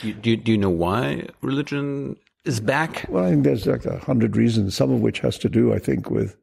Do 0.00 0.08
you, 0.08 0.14
do 0.14 0.30
you, 0.30 0.36
do 0.36 0.52
you 0.52 0.58
know 0.58 0.70
why 0.70 1.26
religion 1.40 2.16
is 2.44 2.60
back? 2.60 3.06
Well, 3.08 3.24
I 3.24 3.30
think 3.30 3.44
there's 3.44 3.66
like 3.66 3.84
a 3.86 3.98
hundred 3.98 4.36
reasons, 4.36 4.76
some 4.76 4.90
of 4.90 5.00
which 5.00 5.20
has 5.20 5.38
to 5.38 5.48
do, 5.48 5.72
I 5.72 5.78
think, 5.78 6.10
with 6.10 6.36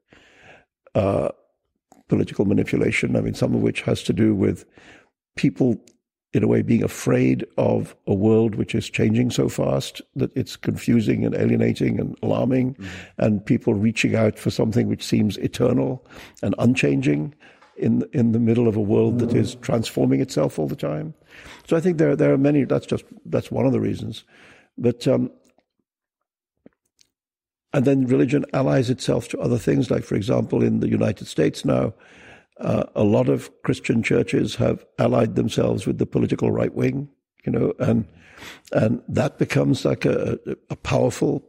uh, 0.95 1.29
political 2.07 2.45
manipulation. 2.45 3.15
I 3.15 3.21
mean, 3.21 3.33
some 3.33 3.53
of 3.53 3.61
which 3.61 3.81
has 3.81 4.03
to 4.03 4.13
do 4.13 4.33
with 4.33 4.65
people, 5.35 5.77
in 6.37 6.43
a 6.43 6.47
way, 6.47 6.61
being 6.61 6.83
afraid 6.83 7.45
of 7.57 7.95
a 8.05 8.13
world 8.13 8.55
which 8.55 8.73
is 8.75 8.89
changing 8.89 9.31
so 9.31 9.49
fast 9.49 10.01
that 10.15 10.31
it's 10.37 10.55
confusing 10.55 11.25
and 11.25 11.35
alienating 11.35 11.99
and 11.99 12.17
alarming, 12.23 12.77
and 13.17 13.45
people 13.45 13.73
reaching 13.73 14.15
out 14.15 14.39
for 14.39 14.49
something 14.49 14.87
which 14.87 15.03
seems 15.03 15.37
eternal 15.37 16.05
and 16.41 16.55
unchanging 16.59 17.33
in 17.75 18.07
in 18.13 18.31
the 18.31 18.39
middle 18.39 18.67
of 18.67 18.75
a 18.75 18.81
world 18.81 19.19
that 19.19 19.33
is 19.33 19.55
transforming 19.55 20.21
itself 20.21 20.57
all 20.57 20.67
the 20.67 20.75
time. 20.75 21.13
So 21.67 21.75
I 21.75 21.79
think 21.81 21.97
there 21.97 22.15
there 22.15 22.31
are 22.31 22.37
many. 22.37 22.63
That's 22.63 22.85
just 22.87 23.05
that's 23.25 23.51
one 23.51 23.65
of 23.65 23.73
the 23.73 23.81
reasons, 23.81 24.23
but. 24.77 25.07
Um, 25.07 25.31
and 27.73 27.85
then 27.85 28.07
religion 28.07 28.45
allies 28.53 28.89
itself 28.89 29.27
to 29.27 29.39
other 29.39 29.57
things, 29.57 29.91
like, 29.91 30.03
for 30.03 30.15
example, 30.15 30.63
in 30.63 30.79
the 30.79 30.87
United 30.87 31.27
States 31.27 31.65
now, 31.65 31.93
uh, 32.59 32.83
a 32.95 33.03
lot 33.03 33.29
of 33.29 33.51
Christian 33.63 34.03
churches 34.03 34.55
have 34.55 34.85
allied 34.97 35.35
themselves 35.35 35.85
with 35.85 35.97
the 35.97 36.05
political 36.05 36.51
right 36.51 36.73
wing, 36.73 37.09
you 37.45 37.51
know, 37.51 37.73
and 37.79 38.05
and 38.71 39.01
that 39.07 39.37
becomes 39.37 39.85
like 39.85 40.05
a, 40.05 40.37
a 40.69 40.75
powerful 40.75 41.43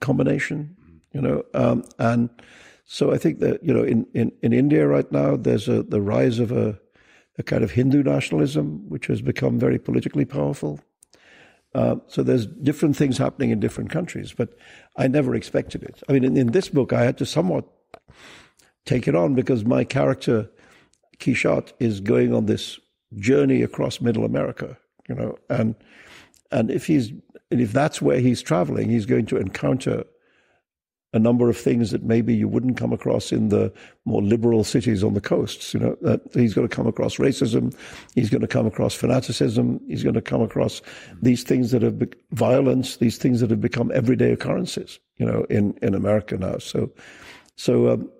combination, 0.00 0.76
you 1.12 1.20
know, 1.20 1.44
um, 1.54 1.84
and 1.98 2.28
so 2.84 3.12
I 3.12 3.18
think 3.18 3.40
that 3.40 3.62
you 3.62 3.72
know 3.72 3.82
in, 3.82 4.06
in, 4.14 4.32
in 4.42 4.52
India 4.52 4.86
right 4.86 5.10
now 5.10 5.36
there's 5.36 5.68
a 5.68 5.82
the 5.82 6.00
rise 6.00 6.38
of 6.38 6.52
a, 6.52 6.78
a 7.38 7.42
kind 7.42 7.64
of 7.64 7.72
Hindu 7.72 8.02
nationalism 8.02 8.88
which 8.88 9.06
has 9.06 9.22
become 9.22 9.58
very 9.58 9.78
politically 9.78 10.24
powerful. 10.24 10.80
Uh, 11.74 11.96
so 12.06 12.22
there's 12.22 12.46
different 12.46 12.96
things 12.96 13.18
happening 13.18 13.50
in 13.50 13.58
different 13.58 13.90
countries, 13.90 14.32
but 14.32 14.56
I 14.96 15.08
never 15.08 15.34
expected 15.34 15.82
it. 15.82 16.04
I 16.08 16.12
mean, 16.12 16.22
in, 16.22 16.36
in 16.36 16.52
this 16.52 16.68
book, 16.68 16.92
I 16.92 17.02
had 17.02 17.18
to 17.18 17.26
somewhat 17.26 17.64
take 18.86 19.08
it 19.08 19.14
on 19.14 19.34
because 19.34 19.64
my 19.64 19.84
character, 19.84 20.50
Quichotte, 21.20 21.72
is 21.78 22.00
going 22.00 22.34
on 22.34 22.46
this 22.46 22.78
journey 23.16 23.62
across 23.62 24.00
Middle 24.00 24.24
America, 24.24 24.76
you 25.08 25.14
know, 25.14 25.38
and 25.48 25.74
and 26.50 26.70
if 26.70 26.86
he's 26.86 27.12
and 27.50 27.60
if 27.60 27.72
that's 27.72 28.02
where 28.02 28.20
he's 28.20 28.42
traveling, 28.42 28.90
he's 28.90 29.06
going 29.06 29.26
to 29.26 29.36
encounter 29.36 30.04
a 31.12 31.18
number 31.20 31.48
of 31.48 31.56
things 31.56 31.92
that 31.92 32.02
maybe 32.02 32.34
you 32.34 32.48
wouldn't 32.48 32.76
come 32.76 32.92
across 32.92 33.30
in 33.30 33.48
the 33.48 33.72
more 34.04 34.20
liberal 34.20 34.64
cities 34.64 35.04
on 35.04 35.14
the 35.14 35.20
coasts. 35.20 35.72
You 35.72 35.78
know, 35.78 35.96
that 36.02 36.20
he's 36.34 36.54
going 36.54 36.68
to 36.68 36.76
come 36.76 36.88
across 36.88 37.16
racism, 37.16 37.72
he's 38.14 38.30
going 38.30 38.40
to 38.40 38.48
come 38.48 38.66
across 38.66 38.94
fanaticism, 38.94 39.80
he's 39.86 40.02
going 40.02 40.16
to 40.16 40.20
come 40.20 40.42
across 40.42 40.82
these 41.22 41.44
things 41.44 41.70
that 41.70 41.82
have 41.82 42.00
be- 42.00 42.08
violence, 42.32 42.96
these 42.96 43.16
things 43.16 43.40
that 43.40 43.50
have 43.50 43.60
become 43.60 43.92
everyday 43.94 44.32
occurrences. 44.32 44.98
You 45.16 45.26
know, 45.26 45.46
in 45.48 45.78
in 45.80 45.94
America 45.94 46.36
now. 46.36 46.58
So, 46.58 46.90
so, 47.54 47.90
um, 47.90 48.10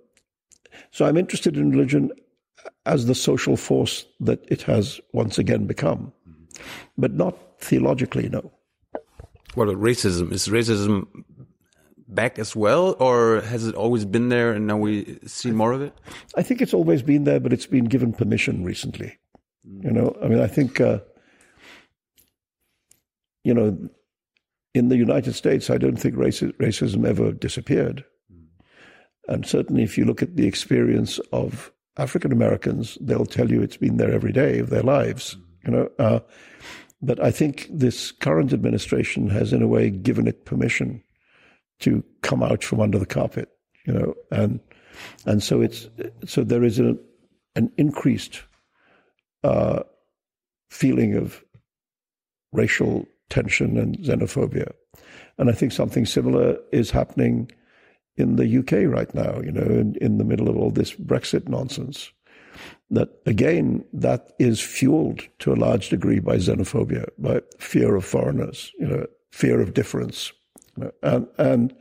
so 0.91 1.05
I'm 1.05 1.17
interested 1.17 1.57
in 1.57 1.71
religion 1.71 2.11
as 2.87 3.07
the 3.07 3.15
social 3.15 3.57
force 3.57 4.07
that 4.21 4.45
it 4.49 4.63
has 4.63 5.01
once 5.13 5.39
again 5.39 5.67
become, 5.67 6.13
but 6.97 7.13
not 7.13 7.37
theologically. 7.61 8.29
No. 8.29 8.51
What 9.55 9.69
about 9.69 9.83
racism? 9.83 10.33
Is 10.33 10.49
racism 10.49 11.07
back 12.09 12.39
as 12.39 12.55
well, 12.55 12.97
or 13.01 13.41
has 13.43 13.67
it 13.67 13.75
always 13.75 14.05
been 14.05 14.29
there 14.29 14.53
and 14.53 14.67
now 14.67 14.77
we 14.77 15.19
see 15.27 15.51
more 15.51 15.73
of 15.73 15.83
it? 15.83 15.97
I 16.37 16.43
think 16.43 16.61
it's 16.61 16.75
always 16.75 17.03
been 17.03 17.25
there, 17.25 17.41
but 17.41 17.53
it's 17.53 17.67
been 17.67 17.85
given 17.85 18.13
permission 18.13 18.65
recently. 18.65 19.19
You 19.81 19.91
know, 19.91 20.17
I 20.23 20.29
mean, 20.29 20.41
I 20.41 20.47
think, 20.47 20.81
uh, 20.81 20.99
you 23.45 23.55
know, 23.55 23.77
in 24.75 24.89
the 24.89 24.97
United 24.97 25.35
States, 25.35 25.71
I 25.71 25.79
don't 25.79 25.97
think 25.97 26.17
raci- 26.17 26.53
racism 26.55 27.07
ever 27.07 27.33
disappeared. 27.33 28.05
And 29.29 29.47
certainly, 29.47 29.83
if 29.83 29.97
you 29.97 30.05
look 30.05 30.23
at 30.23 30.37
the 30.37 30.47
experience 30.47 31.19
of 31.33 31.73
African 31.97 32.33
Americans, 32.33 32.99
they'll 33.01 33.27
tell 33.27 33.51
you 33.51 33.63
it's 33.63 33.77
been 33.77 33.97
there 33.97 34.13
every 34.13 34.33
day 34.33 34.59
of 34.59 34.71
their 34.71 34.83
lives. 34.83 35.37
You 35.65 35.71
know, 35.71 35.91
uh, 35.99 36.21
but 37.01 37.23
I 37.23 37.31
think 37.31 37.69
this 37.71 38.13
current 38.13 38.53
administration 38.53 39.29
has, 39.31 39.53
in 39.53 39.63
a 39.63 39.69
way, 39.69 39.91
given 39.91 40.27
it 40.27 40.45
permission 40.45 41.03
to 41.81 42.03
come 42.23 42.43
out 42.43 42.63
from 42.63 42.81
under 42.81 42.99
the 42.99 43.07
carpet. 43.07 43.49
You 43.87 43.95
know, 43.95 44.15
and 44.31 44.61
and 45.27 45.43
so 45.43 45.61
it's 45.61 45.89
so 46.27 46.45
there 46.45 46.65
is 46.65 46.79
a, 46.79 46.97
an 47.57 47.71
increased 47.77 48.43
uh, 49.43 49.83
feeling 50.71 51.15
of 51.15 51.45
racial 52.53 53.07
tension 53.31 53.79
and 53.79 53.99
xenophobia, 53.99 54.73
and 55.39 55.51
I 55.51 55.53
think 55.53 55.73
something 55.73 56.07
similar 56.07 56.59
is 56.73 56.91
happening 56.91 57.51
in 58.17 58.37
the 58.37 58.59
UK 58.59 58.93
right 58.93 59.13
now, 59.15 59.41
you 59.41 59.53
know, 59.53 59.63
in, 59.63 59.97
in 60.01 60.19
the 60.19 60.25
middle 60.25 60.49
of 60.49 60.57
all 60.57 60.71
this 60.71 60.93
Brexit 60.93 61.49
nonsense. 61.49 62.13
That 62.91 63.09
again, 63.27 63.85
that 63.93 64.35
is 64.39 64.61
fueled 64.61 65.23
to 65.41 65.53
a 65.53 65.57
large 65.57 65.89
degree 65.89 66.21
by 66.21 66.37
xenophobia, 66.37 67.09
by 67.19 67.41
fear 67.59 67.97
of 67.97 68.05
foreigners, 68.05 68.73
you 68.79 68.87
know, 68.87 69.07
fear 69.31 69.61
of 69.61 69.75
difference. 69.75 70.33
And 71.03 71.27
and 71.39 71.75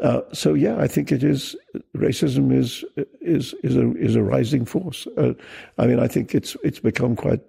uh, 0.00 0.22
so 0.32 0.54
yeah, 0.54 0.76
I 0.78 0.88
think 0.88 1.12
it 1.12 1.22
is 1.22 1.54
racism 1.96 2.52
is 2.52 2.84
is 3.20 3.54
is 3.62 3.76
a 3.76 3.96
is 3.96 4.16
a 4.16 4.22
rising 4.22 4.64
force. 4.64 5.06
Uh, 5.16 5.34
I 5.78 5.86
mean, 5.86 6.00
I 6.00 6.08
think 6.08 6.34
it's 6.34 6.56
it's 6.64 6.80
become 6.80 7.14
quite 7.14 7.40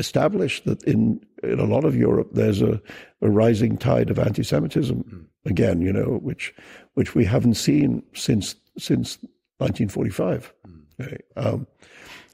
established 0.00 0.64
that 0.64 0.82
in 0.84 1.20
in 1.42 1.60
a 1.60 1.64
lot 1.64 1.84
of 1.84 1.94
Europe 1.94 2.30
there's 2.32 2.60
a, 2.62 2.80
a 3.22 3.30
rising 3.30 3.76
tide 3.76 4.10
of 4.10 4.18
anti-Semitism 4.18 5.28
again, 5.46 5.80
you 5.80 5.92
know, 5.92 6.18
which 6.22 6.54
which 6.94 7.14
we 7.14 7.24
haven't 7.24 7.54
seen 7.54 8.02
since 8.14 8.56
since 8.76 9.18
1945. 9.58 10.52
Okay. 11.00 11.18
Um, 11.36 11.66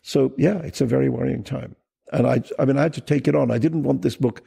so 0.02 0.32
yeah, 0.38 0.58
it's 0.58 0.80
a 0.80 0.86
very 0.86 1.08
worrying 1.08 1.44
time. 1.44 1.76
And 2.12 2.26
I, 2.26 2.42
I 2.60 2.64
mean, 2.64 2.78
I 2.78 2.82
had 2.82 2.94
to 2.94 3.00
take 3.00 3.26
it 3.26 3.34
on. 3.34 3.50
I 3.50 3.58
didn't 3.58 3.82
want 3.82 4.02
this 4.02 4.16
book 4.16 4.42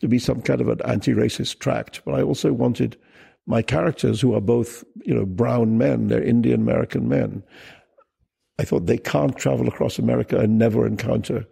to 0.00 0.08
be 0.08 0.18
some 0.18 0.40
kind 0.40 0.62
of 0.62 0.68
an 0.68 0.80
anti-racist 0.86 1.58
tract, 1.58 2.00
but 2.06 2.14
I 2.14 2.22
also 2.22 2.54
wanted 2.54 2.96
my 3.46 3.60
characters, 3.60 4.20
who 4.20 4.34
are 4.34 4.40
both, 4.40 4.84
you 5.04 5.14
know, 5.14 5.26
brown 5.26 5.76
men, 5.76 6.08
they're 6.08 6.22
Indian 6.22 6.60
American 6.62 7.08
men. 7.08 7.42
I 8.58 8.64
thought 8.64 8.86
they 8.86 8.98
can't 8.98 9.36
travel 9.36 9.68
across 9.68 9.98
America 9.98 10.38
and 10.38 10.58
never 10.58 10.86
encounter 10.86 11.46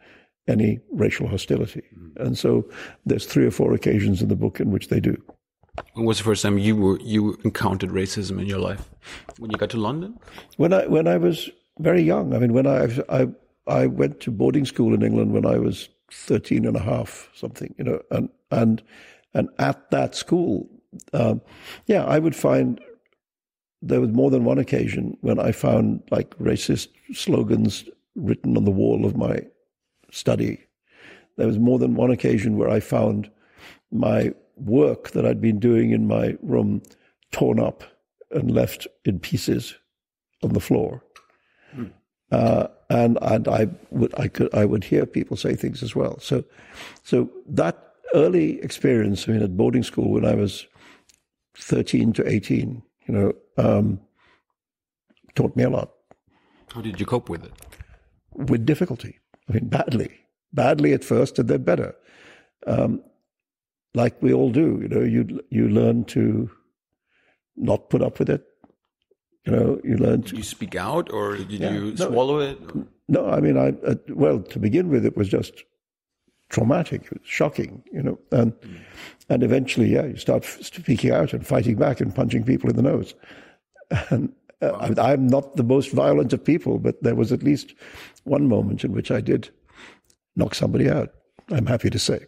any 0.51 0.81
racial 0.93 1.29
hostility. 1.29 1.83
And 2.17 2.37
so 2.37 2.69
there's 3.07 3.27
three 3.27 3.47
or 3.47 3.51
four 3.51 3.73
occasions 3.73 4.21
in 4.21 4.29
the 4.29 4.37
book 4.37 4.61
in 4.61 4.71
which 4.71 4.89
they 4.89 5.01
do. 5.01 5.17
When 5.95 6.05
was 6.05 6.19
the 6.19 6.25
first 6.25 6.43
time 6.43 6.59
you 6.59 6.77
were 6.77 6.99
you 7.01 7.39
encountered 7.45 7.91
racism 7.91 8.41
in 8.41 8.47
your 8.47 8.59
life? 8.59 8.91
When 9.39 9.51
you 9.51 9.57
got 9.57 9.71
to 9.71 9.77
London? 9.79 10.19
When 10.57 10.73
I 10.73 10.87
when 10.87 11.07
I 11.07 11.17
was 11.17 11.49
very 11.79 12.03
young, 12.03 12.35
I 12.35 12.39
mean, 12.39 12.53
when 12.53 12.67
I 12.67 12.89
I 13.09 13.29
I 13.67 13.87
went 13.87 14.21
to 14.21 14.31
boarding 14.31 14.67
school 14.67 14.93
in 14.95 15.03
England 15.03 15.33
when 15.33 15.47
I 15.47 15.59
was 15.59 15.89
13 16.13 16.67
and 16.67 16.77
a 16.77 16.81
half, 16.81 17.31
something, 17.35 17.75
you 17.79 17.85
know, 17.85 18.01
and 18.11 18.29
and 18.51 18.83
and 19.33 19.49
at 19.59 19.91
that 19.91 20.15
school, 20.15 20.69
um, 21.13 21.41
yeah, 21.87 22.05
I 22.05 22.19
would 22.19 22.37
find 22.37 22.81
there 23.83 24.01
was 24.01 24.11
more 24.11 24.31
than 24.31 24.45
one 24.45 24.59
occasion 24.59 25.17
when 25.21 25.39
I 25.39 25.53
found 25.53 26.03
like 26.11 26.37
racist 26.39 26.89
slogans 27.13 27.85
written 28.17 28.57
on 28.57 28.65
the 28.65 28.71
wall 28.71 29.07
of 29.07 29.17
my 29.17 29.41
study. 30.13 30.65
There 31.37 31.47
was 31.47 31.59
more 31.59 31.79
than 31.79 31.95
one 31.95 32.11
occasion 32.11 32.57
where 32.57 32.69
I 32.69 32.81
found 32.81 33.31
my 33.91 34.33
work 34.57 35.11
that 35.11 35.25
I'd 35.25 35.41
been 35.41 35.59
doing 35.59 35.91
in 35.91 36.07
my 36.07 36.37
room 36.43 36.83
torn 37.33 37.59
up 37.59 37.85
and 38.31 38.51
left 38.51 38.87
in 39.05 39.19
pieces 39.19 39.75
on 40.43 40.53
the 40.53 40.61
floor. 40.61 41.03
Uh, 42.31 42.69
and 42.91 43.19
and 43.23 43.49
I 43.49 43.67
would 43.91 44.15
I 44.19 44.29
could 44.29 44.55
I 44.55 44.65
would 44.65 44.85
hear 44.85 45.05
people 45.05 45.37
say 45.37 45.57
things 45.57 45.83
as 45.83 45.97
well. 45.97 46.19
So 46.21 46.45
so 47.03 47.29
that 47.49 47.95
early 48.15 48.61
experience, 48.63 49.29
I 49.29 49.33
mean, 49.33 49.43
at 49.43 49.57
boarding 49.57 49.83
school 49.83 50.11
when 50.13 50.25
I 50.25 50.35
was 50.35 50.67
thirteen 51.57 52.13
to 52.13 52.29
eighteen, 52.29 52.83
you 53.09 53.15
know, 53.15 53.33
um, 53.57 54.01
taught 55.35 55.57
me 55.57 55.65
a 55.65 55.71
lot. 55.71 55.91
How 56.73 56.81
did 56.81 57.01
you 57.01 57.07
cope 57.07 57.29
with 57.29 57.45
it? 57.45 57.53
with 58.35 58.67
difficulty. 58.67 59.20
I 59.51 59.55
mean, 59.55 59.69
badly, 59.69 60.11
badly 60.53 60.93
at 60.93 61.05
first, 61.05 61.39
and 61.39 61.49
then 61.49 61.63
better. 61.63 61.95
Um, 62.67 63.03
like 63.95 64.23
we 64.23 64.33
all 64.33 64.51
do, 64.51 64.79
you 64.83 64.89
know, 64.89 65.01
you 65.01 65.41
you 65.51 65.69
learn 65.69 66.05
to 66.07 66.49
not 67.57 67.91
put 67.91 68.03
up 68.03 68.19
with 68.21 68.31
it. 68.31 68.47
You 69.45 69.53
know, 69.53 69.81
you 69.83 69.97
learn 69.97 70.23
to 70.23 70.29
Did 70.31 70.39
you 70.39 70.45
speak 70.45 70.77
out, 70.77 71.13
or 71.13 71.37
did 71.37 71.51
Yeah, 71.51 71.73
you 71.73 71.85
no. 71.99 72.11
swallow 72.11 72.39
it? 72.39 72.59
No, 73.09 73.29
I 73.29 73.41
mean, 73.41 73.57
I 73.59 73.71
uh, 73.85 73.97
well 74.11 74.41
to 74.41 74.59
begin 74.61 74.89
with, 74.91 75.05
it 75.05 75.17
was 75.17 75.29
just 75.29 75.65
traumatic, 76.49 77.03
it 77.07 77.11
was 77.13 77.21
shocking, 77.25 77.83
you 77.93 78.03
know, 78.03 78.19
and 78.31 78.53
and 79.29 79.43
eventually, 79.43 79.89
yeah, 79.93 80.05
you 80.07 80.17
start 80.17 80.45
speaking 80.45 81.11
out 81.11 81.33
and 81.33 81.45
fighting 81.45 81.77
back 81.77 82.01
and 82.01 82.15
punching 82.15 82.45
people 82.45 82.71
in 82.71 82.77
the 82.77 82.83
nose. 82.83 83.15
And 84.11 84.33
uh, 84.63 84.71
I, 84.73 85.13
I'm 85.13 85.27
not 85.27 85.57
the 85.57 85.63
most 85.63 85.93
violent 85.93 86.33
of 86.33 86.45
people, 86.45 86.79
but 86.79 87.03
there 87.03 87.15
was 87.15 87.33
at 87.33 87.43
least 87.43 87.75
one 88.25 88.49
moment 88.49 88.85
in 88.85 88.93
which 88.93 89.11
I 89.11 89.21
did 89.21 89.51
knock 90.37 90.55
somebody 90.55 90.89
out. 90.89 91.11
I'm 91.51 91.67
happy 91.67 91.91
to 91.91 91.99
say. 91.99 92.27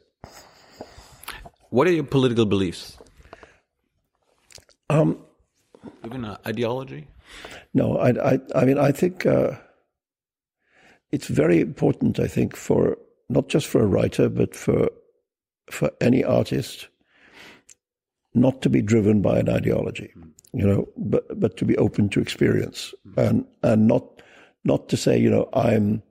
What 1.70 1.86
are 1.86 1.92
your 1.92 2.04
political 2.04 2.44
beliefs? 2.44 2.98
Um, 4.90 5.18
Even 6.04 6.24
an 6.24 6.36
ideology? 6.46 7.06
No, 7.72 7.96
I, 7.96 8.32
I, 8.32 8.40
I 8.54 8.64
mean, 8.64 8.78
I 8.78 8.92
think 8.92 9.24
uh, 9.24 9.52
it's 11.10 11.28
very 11.28 11.60
important. 11.60 12.18
I 12.18 12.26
think 12.26 12.56
for 12.56 12.98
not 13.28 13.48
just 13.48 13.66
for 13.66 13.82
a 13.82 13.86
writer, 13.86 14.28
but 14.28 14.54
for 14.54 14.90
for 15.70 15.90
any 16.00 16.22
artist, 16.22 16.88
not 18.34 18.60
to 18.60 18.68
be 18.68 18.82
driven 18.82 19.22
by 19.22 19.38
an 19.38 19.48
ideology, 19.48 20.12
you 20.52 20.66
know, 20.66 20.88
but 20.96 21.40
but 21.40 21.56
to 21.56 21.64
be 21.64 21.76
open 21.78 22.08
to 22.10 22.20
experience 22.20 22.94
and 23.16 23.46
and 23.62 23.86
not 23.86 24.22
not 24.64 24.88
to 24.88 24.96
say, 24.96 25.18
you 25.18 25.30
know, 25.30 25.48
I'm 25.54 26.02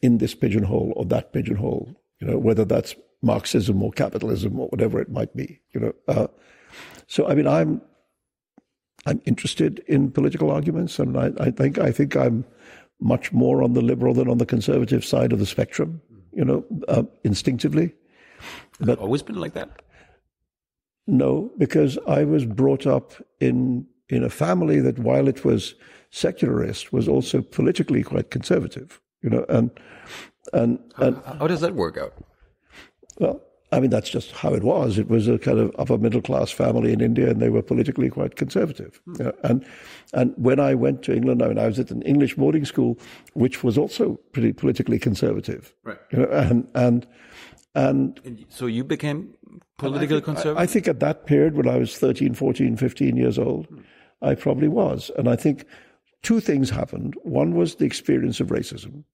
in 0.00 0.18
this 0.18 0.34
pigeonhole 0.34 0.92
or 0.96 1.04
that 1.06 1.32
pigeonhole, 1.32 1.94
you 2.20 2.26
know, 2.26 2.38
whether 2.38 2.64
that's 2.64 2.94
Marxism 3.22 3.82
or 3.82 3.90
capitalism 3.92 4.58
or 4.60 4.68
whatever 4.68 5.00
it 5.00 5.10
might 5.10 5.34
be, 5.34 5.60
you 5.72 5.80
know. 5.80 5.94
Uh, 6.08 6.28
so 7.06 7.26
I 7.26 7.34
mean, 7.34 7.46
I'm 7.46 7.80
I'm 9.06 9.20
interested 9.24 9.80
in 9.86 10.10
political 10.10 10.50
arguments, 10.50 10.98
and 10.98 11.16
I, 11.16 11.32
I 11.38 11.50
think 11.50 11.78
I 11.78 11.90
think 11.90 12.16
I'm 12.16 12.44
much 13.00 13.32
more 13.32 13.62
on 13.62 13.74
the 13.74 13.82
liberal 13.82 14.14
than 14.14 14.28
on 14.28 14.38
the 14.38 14.46
conservative 14.46 15.04
side 15.04 15.32
of 15.32 15.38
the 15.38 15.46
spectrum. 15.46 16.00
You 16.32 16.44
know, 16.44 16.64
uh, 16.88 17.04
instinctively. 17.24 17.94
But 18.78 18.98
always 18.98 19.22
been 19.22 19.36
like 19.36 19.54
that. 19.54 19.80
No, 21.06 21.52
because 21.58 21.98
I 22.06 22.24
was 22.24 22.44
brought 22.44 22.86
up 22.86 23.12
in 23.40 23.86
in 24.08 24.24
a 24.24 24.30
family 24.30 24.80
that, 24.80 24.98
while 24.98 25.28
it 25.28 25.44
was 25.44 25.74
secularist, 26.10 26.92
was 26.92 27.08
also 27.08 27.42
politically 27.42 28.02
quite 28.02 28.30
conservative. 28.30 29.00
You 29.22 29.30
know, 29.30 29.44
and 29.48 29.70
and 30.52 30.78
and 30.96 31.16
How 31.24 31.46
does 31.46 31.60
that 31.60 31.74
work 31.74 31.96
out? 31.96 32.12
Well, 33.18 33.40
I 33.72 33.80
mean, 33.80 33.90
that's 33.90 34.08
just 34.08 34.30
how 34.32 34.54
it 34.54 34.62
was. 34.62 34.98
It 34.98 35.08
was 35.08 35.28
a 35.28 35.38
kind 35.38 35.58
of 35.58 35.74
upper 35.78 35.98
middle 35.98 36.22
class 36.22 36.50
family 36.50 36.92
in 36.92 37.00
India, 37.00 37.30
and 37.30 37.40
they 37.40 37.50
were 37.50 37.62
politically 37.62 38.08
quite 38.08 38.36
conservative. 38.36 39.00
Hmm. 39.04 39.14
You 39.18 39.24
know, 39.24 39.32
and 39.42 39.66
and 40.12 40.34
when 40.36 40.60
I 40.60 40.74
went 40.74 41.02
to 41.04 41.14
England, 41.14 41.42
I 41.42 41.48
mean, 41.48 41.58
I 41.58 41.66
was 41.66 41.78
at 41.78 41.90
an 41.90 42.02
English 42.02 42.34
boarding 42.34 42.64
school, 42.64 42.98
which 43.34 43.64
was 43.64 43.76
also 43.76 44.20
pretty 44.32 44.52
politically 44.52 44.98
conservative. 44.98 45.74
Right. 45.84 45.98
You 46.10 46.18
know, 46.18 46.28
and 46.30 46.68
and 46.74 47.06
and 47.74 48.20
And 48.24 48.44
So 48.48 48.66
you 48.66 48.84
became 48.84 49.34
politically 49.78 50.20
conservative? 50.20 50.58
I 50.58 50.66
think 50.66 50.88
at 50.88 51.00
that 51.00 51.26
period, 51.26 51.56
when 51.56 51.68
I 51.68 51.76
was 51.76 51.96
13, 51.98 52.34
14, 52.34 52.76
15 52.76 53.16
years 53.16 53.38
old, 53.38 53.66
I 54.22 54.34
probably 54.34 54.68
was. 54.68 55.10
And 55.16 55.28
I 55.28 55.36
think 55.36 55.64
two 56.22 56.40
things 56.40 56.70
happened. 56.70 57.14
One 57.22 57.54
was 57.54 57.76
the 57.76 57.84
experience 57.84 58.40
of 58.40 58.48
racism, 58.48 59.04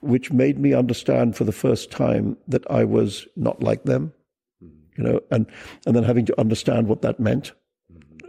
which 0.00 0.32
made 0.32 0.58
me 0.58 0.74
understand 0.74 1.36
for 1.36 1.44
the 1.44 1.52
first 1.52 1.90
time 1.90 2.36
that 2.48 2.68
I 2.70 2.84
was 2.84 3.26
not 3.36 3.62
like 3.62 3.84
them, 3.84 4.12
you 4.60 5.04
know, 5.04 5.20
and, 5.30 5.46
and 5.86 5.94
then 5.94 6.04
having 6.04 6.26
to 6.26 6.40
understand 6.40 6.88
what 6.88 7.02
that 7.02 7.20
meant 7.20 7.52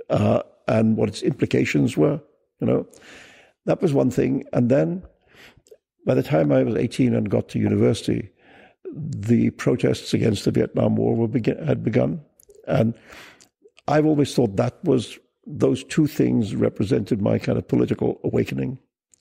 uh, 0.10 0.44
and 0.68 0.98
what 0.98 1.10
its 1.10 1.22
implications 1.22 1.98
were, 1.98 2.22
you 2.60 2.68
know. 2.68 2.88
That 3.66 3.82
was 3.82 3.94
one 3.94 4.10
thing. 4.10 4.46
And 4.54 4.70
then 4.70 5.04
by 6.06 6.14
the 6.16 6.24
time 6.24 6.52
I 6.52 6.64
was 6.64 6.76
18 6.76 7.14
and 7.14 7.30
got 7.30 7.50
to 7.50 7.60
university, 7.60 8.30
the 8.94 9.52
protests 9.52 10.14
against 10.14 10.46
the 10.46 10.52
Vietnam 10.52 10.96
War 10.96 11.16
were 11.16 11.28
begin, 11.28 11.64
had 11.66 11.84
begun. 11.84 12.22
And 12.68 12.94
I've 13.88 14.06
always 14.06 14.34
thought 14.34 14.56
that 14.58 14.84
was, 14.84 15.18
those 15.46 15.84
two 15.84 16.08
things 16.08 16.56
represented 16.56 17.22
my 17.22 17.40
kind 17.40 17.58
of 17.58 17.68
political 17.68 18.20
awakening, 18.24 18.78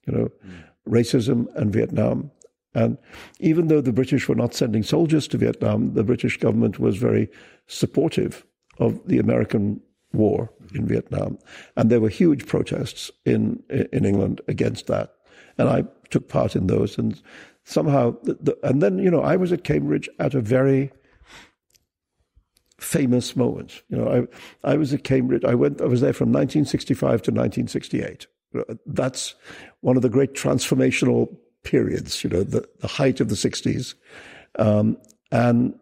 you 0.06 0.12
know, 0.12 0.28
hmm. 0.42 0.94
racism 0.94 1.46
and 1.56 1.72
Vietnam. 1.72 2.30
And 2.74 2.98
even 3.40 3.68
though 3.68 3.80
the 3.80 3.92
British 3.92 4.28
were 4.28 4.34
not 4.34 4.54
sending 4.54 4.82
soldiers 4.82 5.26
to 5.28 5.38
Vietnam, 5.38 5.94
the 5.94 6.04
British 6.04 6.36
government 6.36 6.78
was 6.78 6.96
very 6.96 7.28
supportive 7.66 8.44
of 8.78 9.00
the 9.06 9.18
American 9.18 9.80
war 10.12 10.52
in 10.74 10.82
hmm. 10.82 10.88
Vietnam. 10.88 11.38
And 11.76 11.90
there 11.90 12.00
were 12.00 12.10
huge 12.10 12.46
protests 12.46 13.10
in, 13.24 13.62
in 13.70 14.04
England 14.04 14.40
against 14.48 14.86
that. 14.88 15.14
And 15.56 15.68
I 15.68 15.84
took 16.10 16.28
part 16.28 16.56
in 16.56 16.66
those. 16.66 16.98
And 16.98 17.20
somehow, 17.68 18.16
the, 18.22 18.38
the, 18.40 18.58
and 18.62 18.82
then, 18.82 18.98
you 18.98 19.10
know, 19.10 19.20
I 19.20 19.36
was 19.36 19.52
at 19.52 19.62
Cambridge 19.62 20.08
at 20.18 20.34
a 20.34 20.40
very 20.40 20.90
famous 22.80 23.36
moment. 23.36 23.82
You 23.90 23.98
know, 23.98 24.28
I, 24.64 24.72
I 24.72 24.76
was 24.76 24.94
at 24.94 25.04
Cambridge, 25.04 25.44
I 25.44 25.54
went, 25.54 25.82
I 25.82 25.84
was 25.84 26.00
there 26.00 26.14
from 26.14 26.28
1965 26.28 27.22
to 27.22 27.30
1968. 27.30 28.26
That's 28.86 29.34
one 29.80 29.96
of 29.96 30.02
the 30.02 30.08
great 30.08 30.32
transformational 30.32 31.28
periods, 31.62 32.24
you 32.24 32.30
know, 32.30 32.42
the, 32.42 32.66
the 32.80 32.88
height 32.88 33.20
of 33.20 33.28
the 33.28 33.34
60s. 33.34 33.94
Um, 34.58 34.96
and 35.30 35.78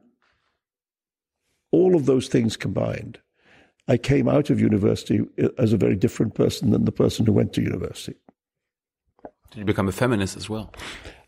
all 1.70 1.95
of 1.95 2.07
those 2.07 2.26
things 2.26 2.57
combined, 2.57 3.20
I 3.87 3.97
came 3.97 4.28
out 4.28 4.51
of 4.51 4.61
university 4.61 5.20
as 5.59 5.72
a 5.72 5.76
very 5.76 5.95
different 5.95 6.34
person 6.34 6.70
than 6.70 6.84
the 6.84 6.93
person 6.93 7.24
who 7.24 7.32
went 7.32 7.53
to 7.53 7.62
university. 7.62 8.16
Did 9.53 9.61
you 9.61 9.64
become 9.64 9.87
a 9.87 9.93
feminist 9.93 10.37
as 10.37 10.51
well? 10.51 10.72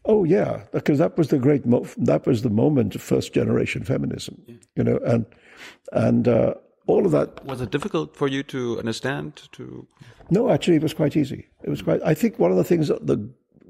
Oh 0.05 0.24
yeah, 0.24 0.62
because 0.72 0.99
that 0.99 1.18
was 1.18 1.28
the 1.28 1.38
great 1.38 1.66
mo- 1.66 1.86
that 1.96 2.26
was 2.26 2.42
the 2.42 2.51
moment 2.51 2.94
of 2.94 3.03
first 3.03 3.32
generation 3.32 3.84
feminism, 3.84 4.40
you 4.74 4.84
know, 4.84 4.99
and 5.05 5.26
and 5.92 6.28
uh, 6.28 6.55
all 6.86 7.05
of 7.05 7.12
that. 7.12 7.44
Was 7.44 7.61
it 7.61 7.70
difficult 7.70 8.16
for 8.16 8.28
you 8.28 8.42
to 8.44 8.78
understand? 8.78 9.42
To 9.53 9.86
No, 10.30 10.51
actually, 10.51 10.76
it 10.76 10.82
was 10.82 10.94
quite 10.94 11.16
easy. 11.16 11.46
It 11.62 11.70
was 11.70 11.82
quite. 11.82 12.01
I 12.05 12.14
think 12.14 12.38
one 12.38 12.51
of 12.51 12.57
the 12.57 12.64
things, 12.64 12.88
that 12.88 13.07
the 13.07 13.28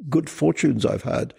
good 0.08 0.30
fortunes 0.30 0.86
I've 0.86 1.02
had, 1.02 1.34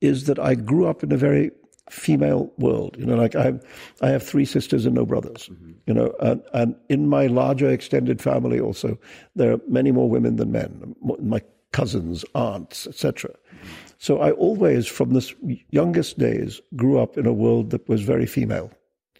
is 0.00 0.24
that 0.24 0.38
I 0.38 0.54
grew 0.54 0.86
up 0.86 1.02
in 1.02 1.12
a 1.12 1.16
very 1.16 1.50
female 1.90 2.52
world. 2.58 2.96
You 2.98 3.06
know, 3.06 3.14
like 3.14 3.36
I, 3.36 3.54
I 4.02 4.08
have 4.08 4.22
three 4.22 4.44
sisters 4.44 4.86
and 4.86 4.94
no 4.94 5.06
brothers. 5.06 5.48
You 5.86 5.94
know, 5.94 6.12
and, 6.20 6.42
and 6.52 6.74
in 6.88 7.08
my 7.08 7.28
larger 7.28 7.70
extended 7.70 8.20
family 8.20 8.58
also, 8.58 8.98
there 9.36 9.52
are 9.52 9.60
many 9.68 9.92
more 9.92 10.10
women 10.10 10.36
than 10.36 10.50
men. 10.50 10.96
My 11.20 11.42
cousins, 11.72 12.24
aunts, 12.34 12.86
etc. 12.86 13.30
So 13.98 14.18
I 14.18 14.32
always, 14.32 14.86
from 14.86 15.10
the 15.10 15.64
youngest 15.70 16.18
days, 16.18 16.60
grew 16.74 16.98
up 16.98 17.16
in 17.16 17.26
a 17.26 17.32
world 17.32 17.70
that 17.70 17.88
was 17.88 18.02
very 18.02 18.26
female. 18.26 18.70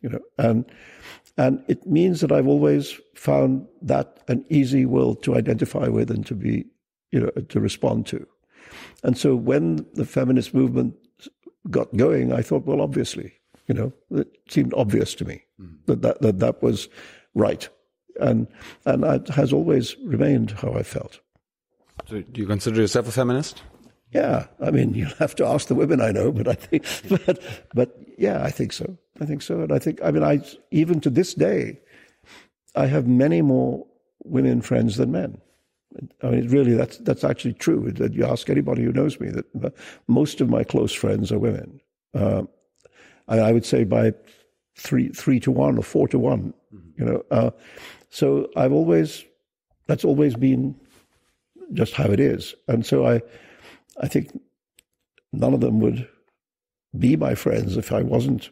You 0.02 0.10
know, 0.10 0.20
and 0.38 0.64
and 1.38 1.62
it 1.68 1.86
means 1.86 2.20
that 2.20 2.32
I've 2.32 2.46
always 2.46 2.98
found 3.14 3.66
that 3.82 4.22
an 4.28 4.44
easy 4.48 4.86
world 4.86 5.22
to 5.24 5.34
identify 5.34 5.88
with 5.88 6.10
and 6.10 6.24
to 6.26 6.34
be, 6.34 6.64
you 7.12 7.20
know, 7.20 7.30
to 7.30 7.60
respond 7.60 8.06
to. 8.06 8.26
And 9.02 9.16
so 9.18 9.34
when 9.34 9.86
the 9.94 10.04
feminist 10.04 10.54
movement 10.54 10.94
got 11.70 11.94
going, 11.96 12.32
I 12.32 12.42
thought, 12.42 12.66
well, 12.66 12.80
obviously, 12.80 13.32
you 13.66 13.74
know, 13.74 13.92
it 14.10 14.28
seemed 14.48 14.72
obvious 14.74 15.14
to 15.16 15.24
me 15.24 15.42
mm. 15.60 15.76
that, 15.86 16.02
that 16.02 16.20
that 16.20 16.38
that 16.38 16.62
was 16.62 16.88
right, 17.34 17.68
and 18.20 18.46
and 18.84 19.02
that 19.02 19.28
has 19.28 19.52
always 19.52 19.96
remained 20.04 20.52
how 20.52 20.72
I 20.72 20.82
felt. 20.82 21.20
so 22.06 22.20
do 22.20 22.40
you 22.40 22.46
consider 22.46 22.80
yourself 22.80 23.08
a 23.08 23.12
feminist? 23.12 23.62
Yeah, 24.16 24.46
I 24.62 24.70
mean, 24.70 24.94
you'll 24.98 25.18
have 25.18 25.34
to 25.36 25.46
ask 25.46 25.68
the 25.68 25.74
women 25.74 26.00
I 26.00 26.10
know, 26.10 26.32
but 26.32 26.48
I 26.48 26.54
think, 26.54 26.84
but 27.26 27.38
but 27.74 27.96
yeah, 28.16 28.42
I 28.42 28.50
think 28.50 28.72
so. 28.72 28.96
I 29.20 29.24
think 29.26 29.42
so, 29.42 29.60
and 29.60 29.72
I 29.72 29.78
think, 29.78 30.00
I 30.02 30.10
mean, 30.10 30.22
I 30.22 30.40
even 30.70 31.00
to 31.00 31.10
this 31.10 31.34
day, 31.34 31.80
I 32.74 32.86
have 32.86 33.06
many 33.06 33.42
more 33.42 33.86
women 34.24 34.60
friends 34.60 34.96
than 34.96 35.12
men. 35.12 35.40
I 36.22 36.30
mean, 36.30 36.48
really, 36.48 36.74
that's 36.74 36.98
that's 36.98 37.24
actually 37.24 37.54
true. 37.54 37.90
That 37.92 38.14
you 38.14 38.24
ask 38.24 38.50
anybody 38.50 38.82
who 38.84 38.92
knows 38.92 39.18
me, 39.20 39.30
that 39.30 39.74
most 40.08 40.40
of 40.40 40.48
my 40.48 40.64
close 40.64 40.92
friends 40.92 41.32
are 41.32 41.38
women. 41.38 41.80
Uh, 42.14 42.42
I, 43.28 43.38
I, 43.38 43.52
would 43.52 43.64
say 43.64 43.84
by 43.84 44.12
three 44.76 45.08
three 45.08 45.40
to 45.40 45.50
one 45.50 45.78
or 45.78 45.82
four 45.82 46.08
to 46.08 46.18
one. 46.18 46.52
Mm-hmm. 46.74 47.02
You 47.02 47.04
know, 47.04 47.24
uh, 47.30 47.50
so 48.10 48.48
I've 48.56 48.72
always 48.72 49.24
that's 49.86 50.04
always 50.04 50.34
been 50.36 50.74
just 51.72 51.94
how 51.94 52.10
it 52.10 52.20
is, 52.20 52.54
and 52.68 52.84
so 52.84 53.06
I 53.06 53.22
I 54.00 54.08
think 54.08 54.30
none 55.32 55.54
of 55.54 55.60
them 55.60 55.80
would 55.80 56.08
be 56.98 57.16
my 57.16 57.34
friends 57.34 57.76
if 57.76 57.92
I 57.92 58.02
wasn't 58.02 58.50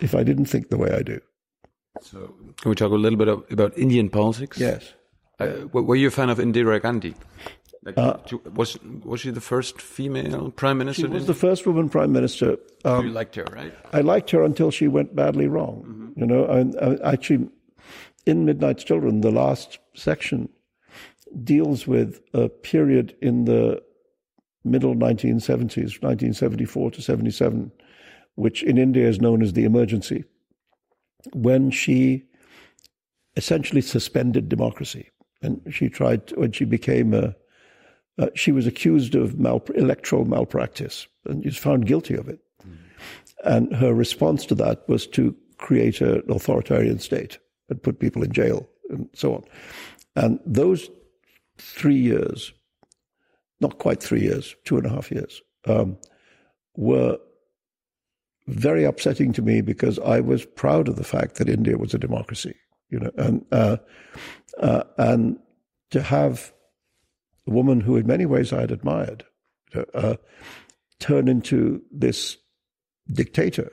if 0.00 0.14
I 0.14 0.22
didn't 0.22 0.46
think 0.46 0.68
the 0.68 0.76
way 0.76 0.90
I 0.92 1.02
do. 1.02 1.20
So, 2.02 2.34
can 2.60 2.68
we 2.70 2.74
talk 2.74 2.92
a 2.92 2.94
little 2.96 3.18
bit 3.18 3.28
about 3.52 3.76
Indian 3.76 4.08
politics? 4.10 4.58
Yes. 4.58 4.92
Uh, 5.38 5.66
were 5.72 5.96
you 5.96 6.08
a 6.08 6.10
fan 6.10 6.28
of 6.30 6.38
Indira 6.38 6.80
Gandhi? 6.80 7.14
Like, 7.82 8.26
to- 8.26 8.42
was 8.54 8.78
was 8.82 9.20
she 9.20 9.30
the 9.30 9.40
first 9.40 9.80
female 9.80 10.50
prime 10.50 10.76
minister? 10.78 11.02
She 11.02 11.08
was 11.08 11.26
the 11.26 11.34
first 11.34 11.66
woman 11.66 11.88
prime 11.88 12.12
minister. 12.12 12.58
Um, 12.84 13.06
you 13.06 13.12
liked 13.12 13.36
her, 13.36 13.44
right? 13.50 13.72
I 13.92 14.02
liked 14.02 14.30
her 14.30 14.44
until 14.44 14.70
she 14.70 14.86
went 14.86 15.16
badly 15.16 15.48
wrong. 15.48 16.12
You 16.16 16.26
know, 16.26 16.44
and 16.44 16.76
uh, 16.76 16.96
actually, 17.02 17.48
in 18.26 18.44
Midnight's 18.44 18.84
Children, 18.84 19.22
the 19.22 19.30
last 19.30 19.78
section 19.94 20.50
deals 21.42 21.86
with 21.86 22.20
a 22.34 22.48
period 22.48 23.16
in 23.22 23.46
the 23.46 23.82
middle 24.64 24.94
1970s, 24.94 26.02
1974 26.02 26.90
to 26.92 27.02
77, 27.02 27.72
which 28.34 28.62
in 28.62 28.78
India 28.78 29.08
is 29.08 29.20
known 29.20 29.42
as 29.42 29.52
the 29.52 29.64
emergency, 29.64 30.24
when 31.32 31.70
she 31.70 32.24
essentially 33.36 33.80
suspended 33.80 34.48
democracy. 34.48 35.10
And 35.42 35.60
she 35.70 35.88
tried, 35.88 36.26
to, 36.28 36.40
when 36.40 36.52
she 36.52 36.64
became 36.64 37.14
a, 37.14 37.34
uh, 38.18 38.28
she 38.34 38.52
was 38.52 38.66
accused 38.66 39.14
of 39.14 39.38
mal- 39.38 39.64
electoral 39.74 40.26
malpractice 40.26 41.06
and 41.24 41.44
was 41.44 41.56
found 41.56 41.86
guilty 41.86 42.14
of 42.14 42.28
it. 42.28 42.40
And 43.44 43.74
her 43.74 43.94
response 43.94 44.44
to 44.46 44.54
that 44.56 44.86
was 44.88 45.06
to 45.08 45.34
create 45.56 46.00
an 46.00 46.22
authoritarian 46.28 46.98
state 46.98 47.38
and 47.68 47.82
put 47.82 48.00
people 48.00 48.22
in 48.22 48.32
jail 48.32 48.68
and 48.90 49.08
so 49.14 49.34
on. 49.34 49.44
And 50.16 50.40
those 50.44 50.90
three 51.56 51.96
years, 51.96 52.52
not 53.60 53.78
quite 53.78 54.02
three 54.02 54.22
years, 54.22 54.54
two 54.64 54.76
and 54.76 54.86
a 54.86 54.90
half 54.90 55.10
years, 55.10 55.42
um, 55.66 55.98
were 56.76 57.18
very 58.46 58.84
upsetting 58.84 59.32
to 59.34 59.42
me 59.42 59.60
because 59.60 59.98
I 60.00 60.20
was 60.20 60.44
proud 60.44 60.88
of 60.88 60.96
the 60.96 61.04
fact 61.04 61.36
that 61.36 61.48
India 61.48 61.78
was 61.78 61.94
a 61.94 61.98
democracy, 61.98 62.54
you 62.88 62.98
know, 62.98 63.10
and 63.16 63.44
uh, 63.52 63.76
uh, 64.58 64.82
and 64.98 65.38
to 65.90 66.02
have 66.02 66.52
a 67.46 67.50
woman 67.50 67.80
who, 67.80 67.96
in 67.96 68.06
many 68.06 68.26
ways, 68.26 68.52
I 68.52 68.60
had 68.60 68.70
admired, 68.70 69.24
uh, 69.94 70.16
turn 70.98 71.28
into 71.28 71.82
this 71.92 72.36
dictator, 73.12 73.70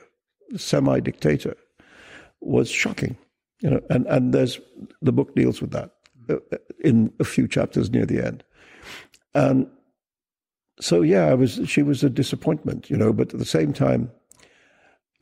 semi-dictator, 0.56 1.56
was 2.40 2.70
shocking, 2.70 3.16
you 3.60 3.70
know. 3.70 3.80
And 3.90 4.06
and 4.06 4.32
there's 4.32 4.60
the 5.02 5.12
book 5.12 5.34
deals 5.34 5.60
with 5.60 5.72
that 5.72 5.90
uh, 6.28 6.36
in 6.84 7.12
a 7.18 7.24
few 7.24 7.48
chapters 7.48 7.90
near 7.90 8.06
the 8.06 8.24
end, 8.24 8.44
and 9.34 9.68
so 10.80 11.02
yeah, 11.02 11.26
I 11.26 11.34
was. 11.34 11.60
She 11.66 11.82
was 11.82 12.04
a 12.04 12.10
disappointment, 12.10 12.90
you 12.90 12.96
know. 12.96 13.12
But 13.12 13.32
at 13.32 13.38
the 13.38 13.44
same 13.44 13.72
time, 13.72 14.10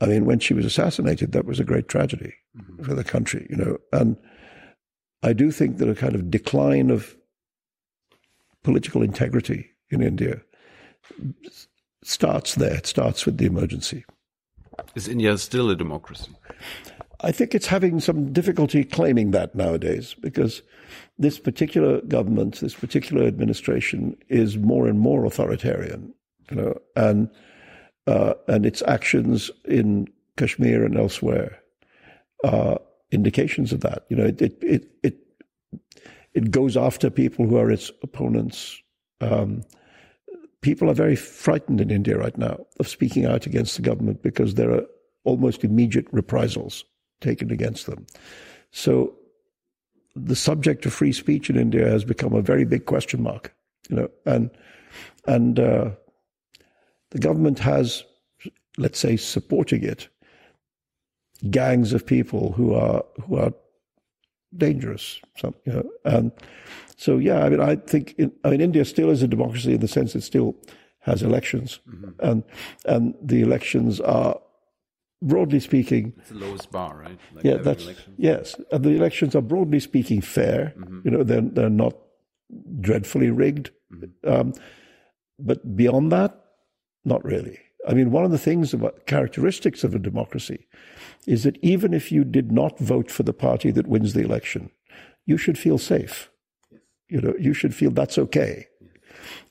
I 0.00 0.06
mean, 0.06 0.26
when 0.26 0.38
she 0.38 0.54
was 0.54 0.64
assassinated, 0.64 1.32
that 1.32 1.46
was 1.46 1.60
a 1.60 1.64
great 1.64 1.88
tragedy 1.88 2.34
mm-hmm. 2.56 2.84
for 2.84 2.94
the 2.94 3.04
country, 3.04 3.46
you 3.50 3.56
know. 3.56 3.78
And 3.92 4.16
I 5.22 5.32
do 5.32 5.50
think 5.50 5.78
that 5.78 5.88
a 5.88 5.94
kind 5.94 6.14
of 6.14 6.30
decline 6.30 6.90
of 6.90 7.16
political 8.62 9.02
integrity 9.02 9.70
in 9.90 10.02
India 10.02 10.42
starts 12.02 12.56
there. 12.56 12.74
It 12.74 12.86
starts 12.86 13.24
with 13.24 13.38
the 13.38 13.46
emergency. 13.46 14.04
Is 14.94 15.08
India 15.08 15.38
still 15.38 15.70
a 15.70 15.76
democracy? 15.76 16.32
I 17.20 17.32
think 17.32 17.54
it's 17.54 17.66
having 17.66 18.00
some 18.00 18.32
difficulty 18.32 18.84
claiming 18.84 19.30
that 19.30 19.54
nowadays 19.54 20.14
because 20.20 20.62
this 21.18 21.38
particular 21.38 22.00
government, 22.02 22.60
this 22.60 22.74
particular 22.74 23.26
administration 23.26 24.16
is 24.28 24.58
more 24.58 24.86
and 24.86 25.00
more 25.00 25.24
authoritarian, 25.24 26.12
you 26.50 26.56
know, 26.56 26.78
and 26.94 27.30
uh, 28.06 28.34
and 28.48 28.66
its 28.66 28.82
actions 28.82 29.50
in 29.64 30.08
Kashmir 30.36 30.84
and 30.84 30.96
elsewhere 30.96 31.58
are 32.44 32.78
indications 33.10 33.72
of 33.72 33.80
that. 33.80 34.04
You 34.10 34.16
know, 34.16 34.26
it 34.26 34.42
it 34.42 34.58
it 34.62 34.90
it, 35.02 35.16
it 36.34 36.50
goes 36.50 36.76
after 36.76 37.08
people 37.08 37.46
who 37.46 37.56
are 37.56 37.70
its 37.70 37.90
opponents. 38.02 38.80
Um, 39.22 39.64
people 40.60 40.90
are 40.90 40.94
very 40.94 41.16
frightened 41.16 41.80
in 41.80 41.90
India 41.90 42.18
right 42.18 42.36
now 42.36 42.66
of 42.78 42.88
speaking 42.88 43.24
out 43.24 43.46
against 43.46 43.76
the 43.76 43.82
government 43.82 44.22
because 44.22 44.54
there 44.54 44.70
are 44.70 44.84
almost 45.24 45.64
immediate 45.64 46.06
reprisals 46.12 46.84
taken 47.20 47.50
against 47.50 47.86
them. 47.86 48.06
So 48.70 49.14
the 50.14 50.36
subject 50.36 50.86
of 50.86 50.92
free 50.92 51.12
speech 51.12 51.50
in 51.50 51.56
India 51.56 51.88
has 51.88 52.04
become 52.04 52.32
a 52.34 52.42
very 52.42 52.64
big 52.64 52.86
question 52.86 53.22
mark, 53.22 53.54
you 53.88 53.96
know, 53.96 54.10
and 54.24 54.50
and 55.26 55.58
uh, 55.60 55.90
the 57.10 57.18
government 57.18 57.58
has, 57.58 58.04
let's 58.78 58.98
say, 58.98 59.16
supporting 59.16 59.82
it, 59.84 60.08
gangs 61.50 61.92
of 61.92 62.06
people 62.06 62.52
who 62.52 62.74
are 62.74 63.04
who 63.26 63.36
are 63.36 63.52
dangerous, 64.56 65.20
some, 65.36 65.54
you 65.64 65.72
know, 65.72 65.90
and 66.04 66.32
so 66.96 67.18
yeah, 67.18 67.44
I 67.44 67.48
mean, 67.50 67.60
I 67.60 67.76
think 67.76 68.14
in, 68.16 68.32
I 68.44 68.50
mean 68.50 68.60
India 68.60 68.84
still 68.84 69.10
is 69.10 69.22
a 69.22 69.28
democracy 69.28 69.74
in 69.74 69.80
the 69.80 69.88
sense 69.88 70.14
it 70.14 70.22
still 70.22 70.54
has 71.00 71.22
elections, 71.22 71.78
and 72.20 72.42
and 72.86 73.14
the 73.22 73.42
elections 73.42 74.00
are 74.00 74.40
broadly 75.22 75.60
speaking, 75.60 76.12
It's 76.18 76.30
the 76.30 76.36
lowest 76.36 76.70
bar, 76.70 76.96
right? 76.96 77.18
Like 77.34 77.44
yeah, 77.44 77.56
that's 77.56 77.84
election. 77.84 78.14
yes. 78.18 78.54
And 78.70 78.84
the 78.84 78.90
elections 78.90 79.34
are 79.34 79.42
broadly 79.42 79.80
speaking 79.80 80.20
fair. 80.20 80.74
You 81.04 81.10
know, 81.10 81.22
they're 81.22 81.40
they're 81.40 81.70
not 81.70 81.94
dreadfully 82.80 83.30
rigged. 83.30 83.70
Um, 84.24 84.52
but 85.38 85.76
beyond 85.76 86.12
that, 86.12 86.44
not 87.04 87.24
really. 87.24 87.58
I 87.88 87.94
mean, 87.94 88.10
one 88.10 88.24
of 88.24 88.30
the 88.32 88.38
things 88.38 88.74
about 88.74 89.06
characteristics 89.06 89.84
of 89.84 89.94
a 89.94 89.98
democracy 89.98 90.66
is 91.26 91.44
that 91.44 91.56
even 91.62 91.94
if 91.94 92.10
you 92.10 92.24
did 92.24 92.50
not 92.50 92.78
vote 92.78 93.10
for 93.10 93.22
the 93.22 93.32
party 93.32 93.70
that 93.70 93.86
wins 93.86 94.12
the 94.12 94.22
election, 94.22 94.70
you 95.24 95.36
should 95.38 95.58
feel 95.58 95.78
safe. 95.78 96.30
You 97.08 97.20
know, 97.20 97.34
you 97.38 97.54
should 97.54 97.74
feel 97.74 97.90
that's 97.92 98.18
okay. 98.18 98.66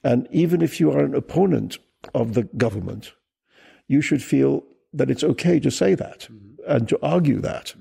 And 0.03 0.28
even 0.32 0.61
if 0.61 0.80
you 0.80 0.91
are 0.91 0.99
an 1.03 1.16
opponent 1.16 1.78
of 2.13 2.34
the 2.34 2.43
government, 2.43 3.13
you 3.88 4.01
should 4.01 4.22
feel 4.24 4.63
that 4.95 5.11
it's 5.11 5.23
okay 5.23 5.59
to 5.59 5.69
say 5.69 5.95
that 5.95 6.27
and 6.67 6.89
to 6.89 6.99
argue 7.01 7.39
that. 7.41 7.75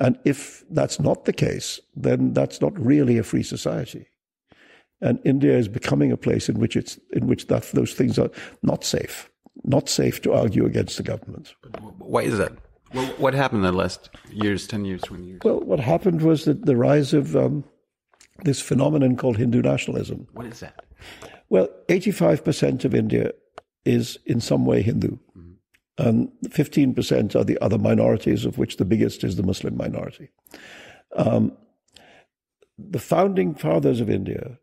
And 0.00 0.18
if 0.24 0.64
that's 0.70 0.98
not 0.98 1.26
the 1.26 1.32
case, 1.32 1.78
then 1.94 2.32
that's 2.32 2.60
not 2.60 2.78
really 2.78 3.18
a 3.18 3.22
free 3.22 3.42
society. 3.42 4.06
And 5.02 5.18
India 5.24 5.56
is 5.56 5.68
becoming 5.68 6.12
a 6.12 6.16
place 6.16 6.48
in 6.48 6.58
which 6.58 6.76
it's 6.76 6.98
in 7.12 7.26
which 7.26 7.46
that 7.46 7.64
those 7.72 7.94
things 7.94 8.18
are 8.18 8.30
not 8.62 8.84
safe, 8.84 9.30
not 9.64 9.88
safe 9.88 10.20
to 10.22 10.32
argue 10.32 10.66
against 10.66 10.96
the 10.96 11.02
government. 11.02 11.54
Why 11.98 12.22
is 12.22 12.38
that? 12.38 12.52
What, 12.92 13.20
what 13.20 13.34
happened 13.34 13.64
in 13.64 13.72
the 13.72 13.78
last 13.78 14.10
years, 14.30 14.66
10 14.66 14.84
years, 14.84 15.00
20 15.02 15.24
years? 15.24 15.40
Well, 15.44 15.60
what 15.60 15.80
happened 15.80 16.22
was 16.22 16.44
that 16.44 16.66
the 16.66 16.76
rise 16.76 17.14
of 17.14 17.36
um, 17.36 17.64
this 18.44 18.60
phenomenon 18.60 19.16
called 19.16 19.36
Hindu 19.36 19.62
nationalism. 19.62 20.26
What 20.32 20.46
is 20.46 20.60
that? 20.60 20.84
Well, 21.48 21.68
85% 21.88 22.84
of 22.84 22.94
India 22.94 23.32
is 23.84 24.18
in 24.26 24.40
some 24.40 24.66
way 24.66 24.82
Hindu. 24.82 25.18
And 26.00 26.30
15% 26.44 27.36
are 27.36 27.44
the 27.44 27.58
other 27.60 27.76
minorities, 27.76 28.46
of 28.46 28.56
which 28.56 28.78
the 28.78 28.86
biggest 28.86 29.22
is 29.22 29.36
the 29.36 29.42
Muslim 29.42 29.76
minority. 29.76 30.30
Um, 31.14 31.52
the 32.78 32.98
founding 32.98 33.54
fathers 33.54 34.00
of 34.00 34.08
India 34.08 34.58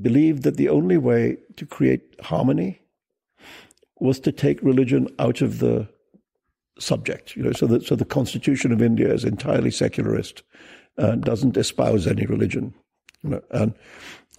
believed 0.00 0.42
that 0.42 0.56
the 0.56 0.68
only 0.68 0.96
way 0.96 1.36
to 1.56 1.64
create 1.64 2.16
harmony 2.20 2.80
was 4.00 4.18
to 4.20 4.32
take 4.32 4.60
religion 4.62 5.06
out 5.20 5.40
of 5.40 5.60
the 5.60 5.88
subject. 6.80 7.36
You 7.36 7.44
know, 7.44 7.52
so 7.52 7.66
that 7.68 7.84
so 7.84 7.94
the 7.94 8.04
Constitution 8.04 8.72
of 8.72 8.82
India 8.82 9.12
is 9.12 9.24
entirely 9.24 9.70
secularist, 9.70 10.42
uh, 10.98 11.14
doesn't 11.14 11.56
espouse 11.56 12.08
any 12.08 12.26
religion. 12.26 12.74
You 13.22 13.30
know, 13.30 13.42
and 13.52 13.74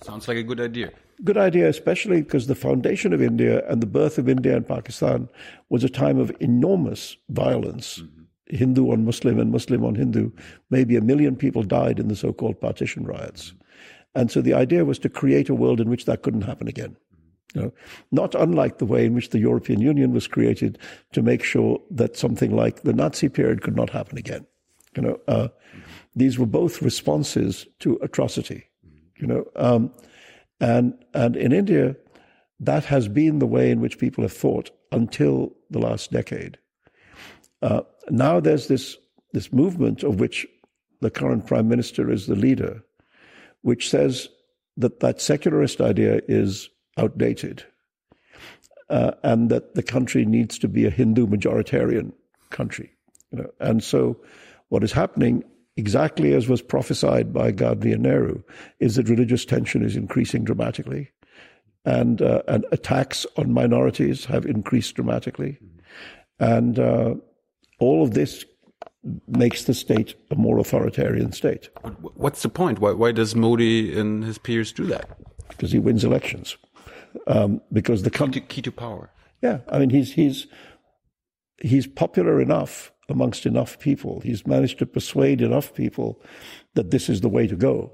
Sounds 0.01 0.27
like 0.27 0.37
a 0.37 0.43
good 0.43 0.59
idea. 0.59 0.91
Good 1.23 1.37
idea, 1.37 1.69
especially 1.69 2.21
because 2.21 2.47
the 2.47 2.55
foundation 2.55 3.13
of 3.13 3.21
India 3.21 3.67
and 3.67 3.81
the 3.81 3.87
birth 3.87 4.17
of 4.17 4.27
India 4.27 4.55
and 4.55 4.67
Pakistan 4.67 5.29
was 5.69 5.83
a 5.83 5.89
time 5.89 6.19
of 6.19 6.31
enormous 6.39 7.17
violence. 7.29 7.99
Mm-hmm. 7.99 8.55
Hindu 8.55 8.91
on 8.91 9.05
Muslim 9.05 9.39
and 9.39 9.51
Muslim 9.51 9.85
on 9.85 9.95
Hindu. 9.95 10.29
Maybe 10.69 10.97
a 10.97 11.01
million 11.01 11.37
people 11.37 11.63
died 11.63 11.99
in 11.99 12.09
the 12.09 12.15
so 12.15 12.33
called 12.33 12.59
partition 12.59 13.05
riots. 13.05 13.47
Mm-hmm. 13.47 13.57
And 14.15 14.31
so 14.31 14.41
the 14.41 14.53
idea 14.53 14.83
was 14.83 14.99
to 14.99 15.09
create 15.09 15.47
a 15.47 15.55
world 15.55 15.79
in 15.79 15.89
which 15.89 16.05
that 16.05 16.21
couldn't 16.21 16.41
happen 16.41 16.67
again. 16.67 16.97
Mm-hmm. 17.13 17.59
You 17.59 17.65
know, 17.65 17.73
not 18.11 18.35
unlike 18.35 18.79
the 18.79 18.85
way 18.85 19.05
in 19.05 19.13
which 19.13 19.29
the 19.29 19.39
European 19.39 19.79
Union 19.79 20.11
was 20.11 20.27
created 20.27 20.77
to 21.13 21.21
make 21.21 21.43
sure 21.43 21.79
that 21.91 22.17
something 22.17 22.55
like 22.55 22.81
the 22.81 22.93
Nazi 22.93 23.29
period 23.29 23.61
could 23.61 23.75
not 23.75 23.89
happen 23.89 24.17
again. 24.17 24.45
You 24.95 25.03
know, 25.03 25.19
uh, 25.27 25.47
these 26.15 26.37
were 26.37 26.45
both 26.45 26.81
responses 26.81 27.65
to 27.79 27.97
atrocity. 28.01 28.65
You 29.17 29.27
know, 29.27 29.45
um, 29.55 29.93
and 30.61 30.93
and 31.13 31.35
in 31.35 31.51
India, 31.51 31.95
that 32.59 32.85
has 32.85 33.07
been 33.09 33.39
the 33.39 33.47
way 33.47 33.71
in 33.71 33.81
which 33.81 33.97
people 33.97 34.23
have 34.23 34.31
thought 34.31 34.69
until 34.91 35.53
the 35.69 35.79
last 35.79 36.11
decade. 36.11 36.57
Uh, 37.61 37.81
now 38.09 38.39
there's 38.39 38.67
this 38.67 38.97
this 39.33 39.51
movement 39.51 40.03
of 40.03 40.19
which 40.19 40.47
the 41.01 41.09
current 41.09 41.47
prime 41.47 41.67
minister 41.67 42.11
is 42.11 42.27
the 42.27 42.35
leader, 42.35 42.83
which 43.63 43.89
says 43.89 44.29
that 44.77 44.99
that 44.99 45.19
secularist 45.19 45.81
idea 45.81 46.21
is 46.27 46.69
outdated, 46.97 47.65
uh, 48.89 49.11
and 49.23 49.49
that 49.49 49.75
the 49.75 49.83
country 49.83 50.25
needs 50.25 50.59
to 50.59 50.67
be 50.67 50.85
a 50.85 50.91
Hindu 50.91 51.27
majoritarian 51.27 52.13
country. 52.51 52.91
You 53.31 53.39
know, 53.39 53.49
and 53.59 53.83
so 53.83 54.21
what 54.69 54.83
is 54.83 54.91
happening 54.91 55.43
exactly 55.81 56.33
as 56.33 56.47
was 56.47 56.61
prophesied 56.61 57.33
by 57.33 57.51
Gandhi 57.51 57.91
and 57.93 58.03
Nehru, 58.03 58.41
is 58.79 58.95
that 58.95 59.09
religious 59.09 59.45
tension 59.45 59.83
is 59.83 59.95
increasing 59.95 60.43
dramatically, 60.43 61.09
and 61.83 62.21
uh, 62.21 62.43
and 62.47 62.65
attacks 62.71 63.25
on 63.37 63.53
minorities 63.53 64.25
have 64.25 64.45
increased 64.45 64.95
dramatically, 64.95 65.57
and 66.39 66.79
uh, 66.79 67.15
all 67.79 68.03
of 68.03 68.13
this 68.13 68.45
makes 69.27 69.63
the 69.63 69.73
state 69.73 70.13
a 70.29 70.35
more 70.35 70.59
authoritarian 70.59 71.31
state 71.31 71.69
what's 72.13 72.43
the 72.43 72.49
point? 72.49 72.77
Why, 72.77 72.91
why 72.91 73.11
does 73.11 73.35
Modi 73.35 73.97
and 73.99 74.23
his 74.23 74.37
peers 74.37 74.71
do 74.71 74.85
that? 74.85 75.09
because 75.51 75.71
he 75.71 75.79
wins 75.79 76.03
elections. 76.03 76.57
Um, 77.27 77.61
because 77.71 78.03
the 78.03 78.09
Key 78.09 78.31
to, 78.31 78.39
key 78.39 78.61
to 78.61 78.71
power. 78.71 79.11
yeah, 79.41 79.59
I 79.67 79.79
mean 79.79 79.89
he's 79.89 80.13
he's 80.13 80.47
he's 81.61 81.85
popular 81.85 82.41
enough 82.41 82.90
amongst 83.09 83.45
enough 83.45 83.79
people. 83.79 84.21
He's 84.21 84.47
managed 84.47 84.79
to 84.79 84.85
persuade 84.85 85.41
enough 85.41 85.73
people 85.73 86.21
that 86.75 86.91
this 86.91 87.09
is 87.09 87.21
the 87.21 87.29
way 87.29 87.47
to 87.47 87.55
go. 87.55 87.91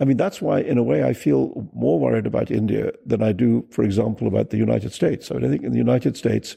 I 0.00 0.04
mean, 0.04 0.16
that's 0.16 0.42
why, 0.42 0.60
in 0.60 0.78
a 0.78 0.82
way, 0.82 1.04
I 1.04 1.12
feel 1.12 1.68
more 1.72 1.98
worried 1.98 2.26
about 2.26 2.50
India 2.50 2.92
than 3.06 3.22
I 3.22 3.32
do, 3.32 3.66
for 3.70 3.84
example, 3.84 4.26
about 4.26 4.50
the 4.50 4.56
United 4.56 4.92
States. 4.92 5.30
I, 5.30 5.34
mean, 5.34 5.44
I 5.44 5.48
think 5.48 5.62
in 5.64 5.72
the 5.72 5.78
United 5.78 6.16
States, 6.16 6.56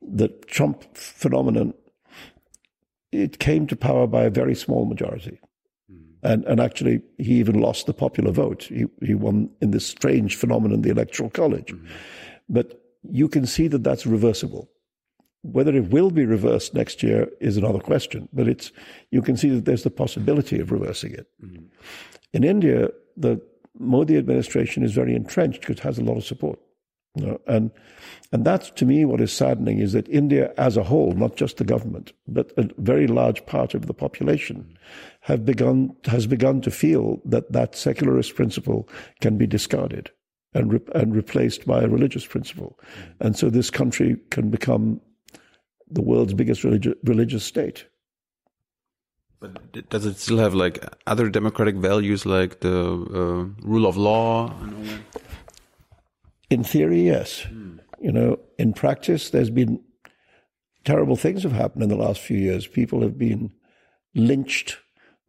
the 0.00 0.28
Trump 0.46 0.96
phenomenon, 0.96 1.74
it 3.12 3.38
came 3.38 3.66
to 3.66 3.76
power 3.76 4.06
by 4.06 4.24
a 4.24 4.30
very 4.30 4.54
small 4.54 4.84
majority. 4.84 5.40
Hmm. 5.90 5.96
And, 6.22 6.44
and 6.44 6.60
actually, 6.60 7.02
he 7.18 7.34
even 7.34 7.60
lost 7.60 7.86
the 7.86 7.94
popular 7.94 8.30
vote. 8.30 8.64
He, 8.64 8.86
he 9.02 9.14
won 9.14 9.50
in 9.60 9.70
this 9.70 9.86
strange 9.86 10.36
phenomenon, 10.36 10.82
the 10.82 10.90
Electoral 10.90 11.30
College. 11.30 11.70
Hmm. 11.70 11.86
But 12.48 12.80
you 13.10 13.28
can 13.28 13.46
see 13.46 13.68
that 13.68 13.84
that's 13.84 14.06
reversible. 14.06 14.70
Whether 15.52 15.76
it 15.76 15.90
will 15.90 16.10
be 16.10 16.24
reversed 16.26 16.74
next 16.74 17.02
year 17.02 17.28
is 17.40 17.56
another 17.56 17.78
question, 17.78 18.28
but 18.32 18.48
it's 18.48 18.72
you 19.10 19.22
can 19.22 19.36
see 19.36 19.50
that 19.50 19.64
there's 19.64 19.84
the 19.84 19.90
possibility 19.90 20.60
of 20.60 20.72
reversing 20.72 21.12
it. 21.12 21.26
Mm-hmm. 21.42 21.64
In 22.32 22.44
India, 22.44 22.88
the 23.16 23.40
Modi 23.78 24.16
administration 24.16 24.82
is 24.82 24.92
very 24.92 25.14
entrenched 25.14 25.60
because 25.60 25.76
it 25.76 25.82
has 25.82 25.98
a 25.98 26.04
lot 26.04 26.16
of 26.16 26.24
support. 26.24 26.58
You 27.14 27.26
know, 27.26 27.40
and 27.46 27.70
and 28.32 28.44
that's 28.44 28.70
to 28.72 28.84
me 28.84 29.04
what 29.04 29.22
is 29.22 29.32
saddening 29.32 29.78
is 29.78 29.92
that 29.92 30.08
India 30.08 30.52
as 30.58 30.76
a 30.76 30.82
whole, 30.82 31.12
not 31.12 31.36
just 31.36 31.56
the 31.56 31.64
government, 31.64 32.12
but 32.28 32.52
a 32.58 32.68
very 32.76 33.06
large 33.06 33.44
part 33.46 33.74
of 33.74 33.86
the 33.86 33.94
population, 33.94 34.56
mm-hmm. 34.56 34.74
have 35.20 35.44
begun 35.46 35.96
has 36.04 36.26
begun 36.26 36.60
to 36.60 36.70
feel 36.70 37.20
that 37.24 37.52
that 37.52 37.74
secularist 37.74 38.34
principle 38.34 38.88
can 39.20 39.38
be 39.38 39.46
discarded 39.46 40.10
and 40.52 40.74
re- 40.74 40.92
and 40.94 41.16
replaced 41.16 41.66
by 41.66 41.82
a 41.82 41.88
religious 41.88 42.26
principle, 42.26 42.78
mm-hmm. 42.82 43.26
and 43.26 43.36
so 43.36 43.48
this 43.48 43.70
country 43.70 44.16
can 44.30 44.50
become 44.50 45.00
the 45.88 46.02
world's 46.02 46.34
biggest 46.34 46.62
religi- 46.62 46.96
religious 47.04 47.44
state. 47.44 47.86
But 49.40 49.90
does 49.90 50.06
it 50.06 50.16
still 50.16 50.38
have 50.38 50.54
like 50.54 50.82
other 51.06 51.28
democratic 51.28 51.76
values 51.76 52.24
like 52.24 52.60
the 52.60 52.80
uh, 52.80 53.66
rule 53.66 53.86
of 53.86 53.96
law 53.96 54.52
and 54.62 54.74
all 54.74 54.82
that? 54.82 55.22
In 56.48 56.64
theory, 56.64 57.02
yes. 57.02 57.46
You 58.00 58.12
know, 58.12 58.38
in 58.58 58.72
practice, 58.72 59.30
there's 59.30 59.50
been 59.50 59.82
terrible 60.84 61.16
things 61.16 61.42
have 61.42 61.52
happened 61.52 61.82
in 61.82 61.88
the 61.88 61.96
last 61.96 62.20
few 62.20 62.38
years. 62.38 62.66
People 62.66 63.02
have 63.02 63.18
been 63.18 63.52
lynched 64.14 64.78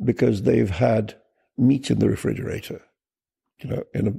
because 0.03 0.43
they've 0.43 0.69
had 0.69 1.15
meat 1.57 1.89
in 1.89 1.99
the 1.99 2.09
refrigerator. 2.09 2.81
You 3.59 3.69
know, 3.69 3.83
in 3.93 4.07
a, 4.07 4.13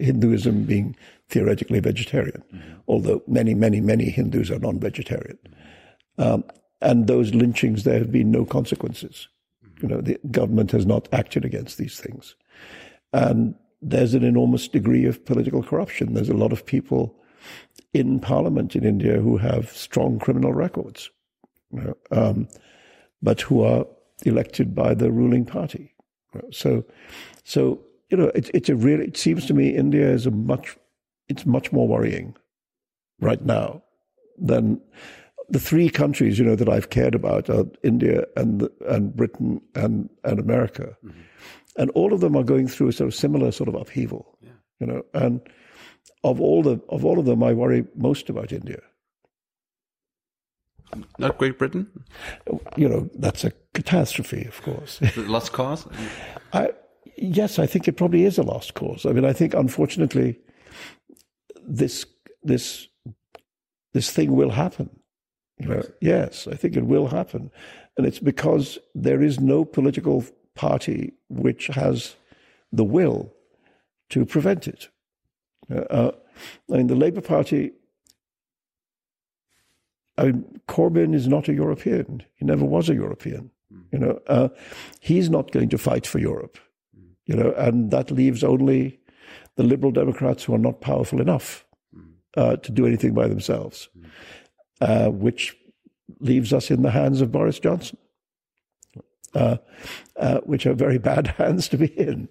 Hinduism 0.00 0.64
being 0.64 0.96
theoretically 1.28 1.80
vegetarian, 1.80 2.42
although 2.88 3.22
many, 3.26 3.54
many, 3.54 3.80
many 3.80 4.10
Hindus 4.10 4.50
are 4.50 4.58
non-vegetarian. 4.58 5.38
Um, 6.18 6.44
and 6.80 7.06
those 7.06 7.34
lynchings, 7.34 7.84
there 7.84 7.98
have 7.98 8.12
been 8.12 8.30
no 8.30 8.44
consequences. 8.44 9.28
You 9.80 9.88
know, 9.88 10.00
the 10.00 10.18
government 10.30 10.70
has 10.72 10.86
not 10.86 11.08
acted 11.12 11.44
against 11.44 11.78
these 11.78 11.98
things. 11.98 12.36
And 13.12 13.54
there's 13.80 14.14
an 14.14 14.24
enormous 14.24 14.68
degree 14.68 15.04
of 15.06 15.24
political 15.24 15.62
corruption. 15.62 16.14
There's 16.14 16.28
a 16.28 16.34
lot 16.34 16.52
of 16.52 16.64
people 16.64 17.16
in 17.92 18.20
parliament 18.20 18.74
in 18.74 18.84
India 18.84 19.20
who 19.20 19.36
have 19.36 19.70
strong 19.70 20.18
criminal 20.18 20.52
records, 20.52 21.10
you 21.72 21.80
know, 21.80 21.96
um, 22.10 22.48
but 23.22 23.40
who 23.40 23.62
are 23.62 23.86
elected 24.24 24.74
by 24.74 24.94
the 24.94 25.10
ruling 25.10 25.44
party. 25.44 25.94
So, 26.50 26.84
so 27.44 27.80
you 28.10 28.16
know, 28.16 28.30
it, 28.34 28.50
it's 28.54 28.68
a 28.68 28.76
really. 28.76 29.06
It 29.06 29.16
seems 29.16 29.46
to 29.46 29.54
me 29.54 29.74
India 29.74 30.08
is 30.08 30.26
a 30.26 30.30
much. 30.30 30.76
It's 31.28 31.46
much 31.46 31.72
more 31.72 31.88
worrying 31.88 32.36
right 33.20 33.42
now 33.42 33.82
than 34.36 34.80
the 35.48 35.60
three 35.60 35.88
countries 35.88 36.38
you 36.38 36.44
know 36.44 36.56
that 36.56 36.68
I've 36.68 36.90
cared 36.90 37.14
about 37.14 37.48
are 37.50 37.64
India 37.82 38.24
and 38.36 38.68
and 38.88 39.14
Britain 39.14 39.60
and 39.74 40.08
and 40.24 40.38
America, 40.38 40.96
mm-hmm. 41.04 41.20
and 41.76 41.90
all 41.90 42.12
of 42.12 42.20
them 42.20 42.36
are 42.36 42.44
going 42.44 42.68
through 42.68 42.88
a 42.88 42.92
sort 42.92 43.08
of 43.08 43.14
similar 43.14 43.52
sort 43.52 43.68
of 43.68 43.74
upheaval. 43.74 44.38
You 44.80 44.86
know, 44.86 45.02
and 45.14 45.40
of 46.24 46.40
all 46.40 46.62
the 46.62 46.80
of 46.88 47.04
all 47.04 47.18
of 47.18 47.26
them, 47.26 47.42
I 47.42 47.52
worry 47.52 47.84
most 47.96 48.28
about 48.28 48.52
India. 48.52 48.80
Not 51.18 51.38
Great 51.38 51.58
Britain? 51.58 51.88
You 52.76 52.88
know, 52.88 53.10
that's 53.14 53.44
a 53.44 53.52
catastrophe, 53.72 54.44
of 54.44 54.62
course. 54.62 55.00
Lost 55.16 55.52
cause? 55.52 55.86
I, 56.52 56.70
yes, 57.16 57.58
I 57.58 57.66
think 57.66 57.88
it 57.88 57.96
probably 57.96 58.24
is 58.24 58.38
a 58.38 58.42
lost 58.42 58.74
cause. 58.74 59.06
I 59.06 59.12
mean, 59.12 59.24
I 59.24 59.32
think 59.32 59.54
unfortunately, 59.54 60.38
this 61.66 62.06
this 62.42 62.88
this 63.92 64.10
thing 64.10 64.32
will 64.32 64.50
happen. 64.50 64.90
You 65.58 65.68
know, 65.68 65.82
yes, 66.00 66.48
I 66.48 66.54
think 66.54 66.76
it 66.76 66.86
will 66.86 67.06
happen, 67.08 67.50
and 67.96 68.06
it's 68.06 68.18
because 68.18 68.78
there 68.94 69.22
is 69.22 69.40
no 69.40 69.64
political 69.64 70.24
party 70.54 71.12
which 71.28 71.68
has 71.68 72.16
the 72.72 72.84
will 72.84 73.32
to 74.10 74.26
prevent 74.26 74.66
it. 74.66 74.88
Uh, 75.70 76.10
I 76.70 76.76
mean, 76.76 76.88
the 76.88 76.96
Labour 76.96 77.20
Party. 77.20 77.72
I 80.16 80.26
mean, 80.26 80.60
Corbyn 80.68 81.12
is 81.12 81.26
not 81.26 81.48
a 81.48 81.54
European. 81.54 82.22
He 82.36 82.44
never 82.44 82.64
was 82.64 82.88
a 82.88 82.94
European. 82.94 83.50
You 83.92 83.98
know, 83.98 84.20
uh, 84.26 84.48
he's 85.00 85.30
not 85.30 85.50
going 85.50 85.68
to 85.70 85.78
fight 85.78 86.06
for 86.06 86.18
Europe. 86.18 86.58
You 87.26 87.36
know, 87.36 87.52
and 87.56 87.90
that 87.90 88.10
leaves 88.10 88.44
only 88.44 88.98
the 89.56 89.62
Liberal 89.62 89.92
Democrats 89.92 90.44
who 90.44 90.54
are 90.54 90.58
not 90.58 90.80
powerful 90.80 91.20
enough 91.20 91.64
uh, 92.36 92.56
to 92.56 92.72
do 92.72 92.86
anything 92.86 93.14
by 93.14 93.28
themselves, 93.28 93.88
uh, 94.80 95.08
which 95.08 95.56
leaves 96.20 96.52
us 96.52 96.70
in 96.70 96.82
the 96.82 96.90
hands 96.90 97.20
of 97.20 97.32
Boris 97.32 97.58
Johnson, 97.58 97.96
uh, 99.34 99.56
uh, 100.16 100.40
which 100.40 100.66
are 100.66 100.74
very 100.74 100.98
bad 101.12 101.28
hands 101.28 101.68
to 101.68 101.78
be 101.78 101.86
in. 101.86 102.28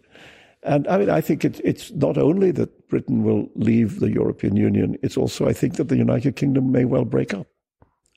And 0.63 0.87
I 0.87 0.97
mean, 0.97 1.09
I 1.09 1.21
think 1.21 1.43
it, 1.43 1.59
it's 1.63 1.91
not 1.91 2.17
only 2.17 2.51
that 2.51 2.87
Britain 2.87 3.23
will 3.23 3.49
leave 3.55 3.99
the 3.99 4.11
European 4.11 4.55
Union; 4.55 4.97
it's 5.01 5.17
also, 5.17 5.47
I 5.47 5.53
think, 5.53 5.75
that 5.75 5.89
the 5.89 5.97
United 5.97 6.35
Kingdom 6.35 6.71
may 6.71 6.85
well 6.85 7.05
break 7.05 7.33
up. 7.33 7.47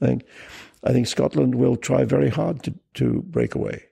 I 0.01 0.07
think, 0.07 0.25
I 0.85 0.93
think 0.93 1.07
Scotland 1.07 1.57
will 1.57 1.77
try 1.77 2.05
very 2.05 2.29
hard 2.29 2.63
to, 2.65 2.75
to 2.95 3.23
break 3.23 3.55
away. 3.55 3.85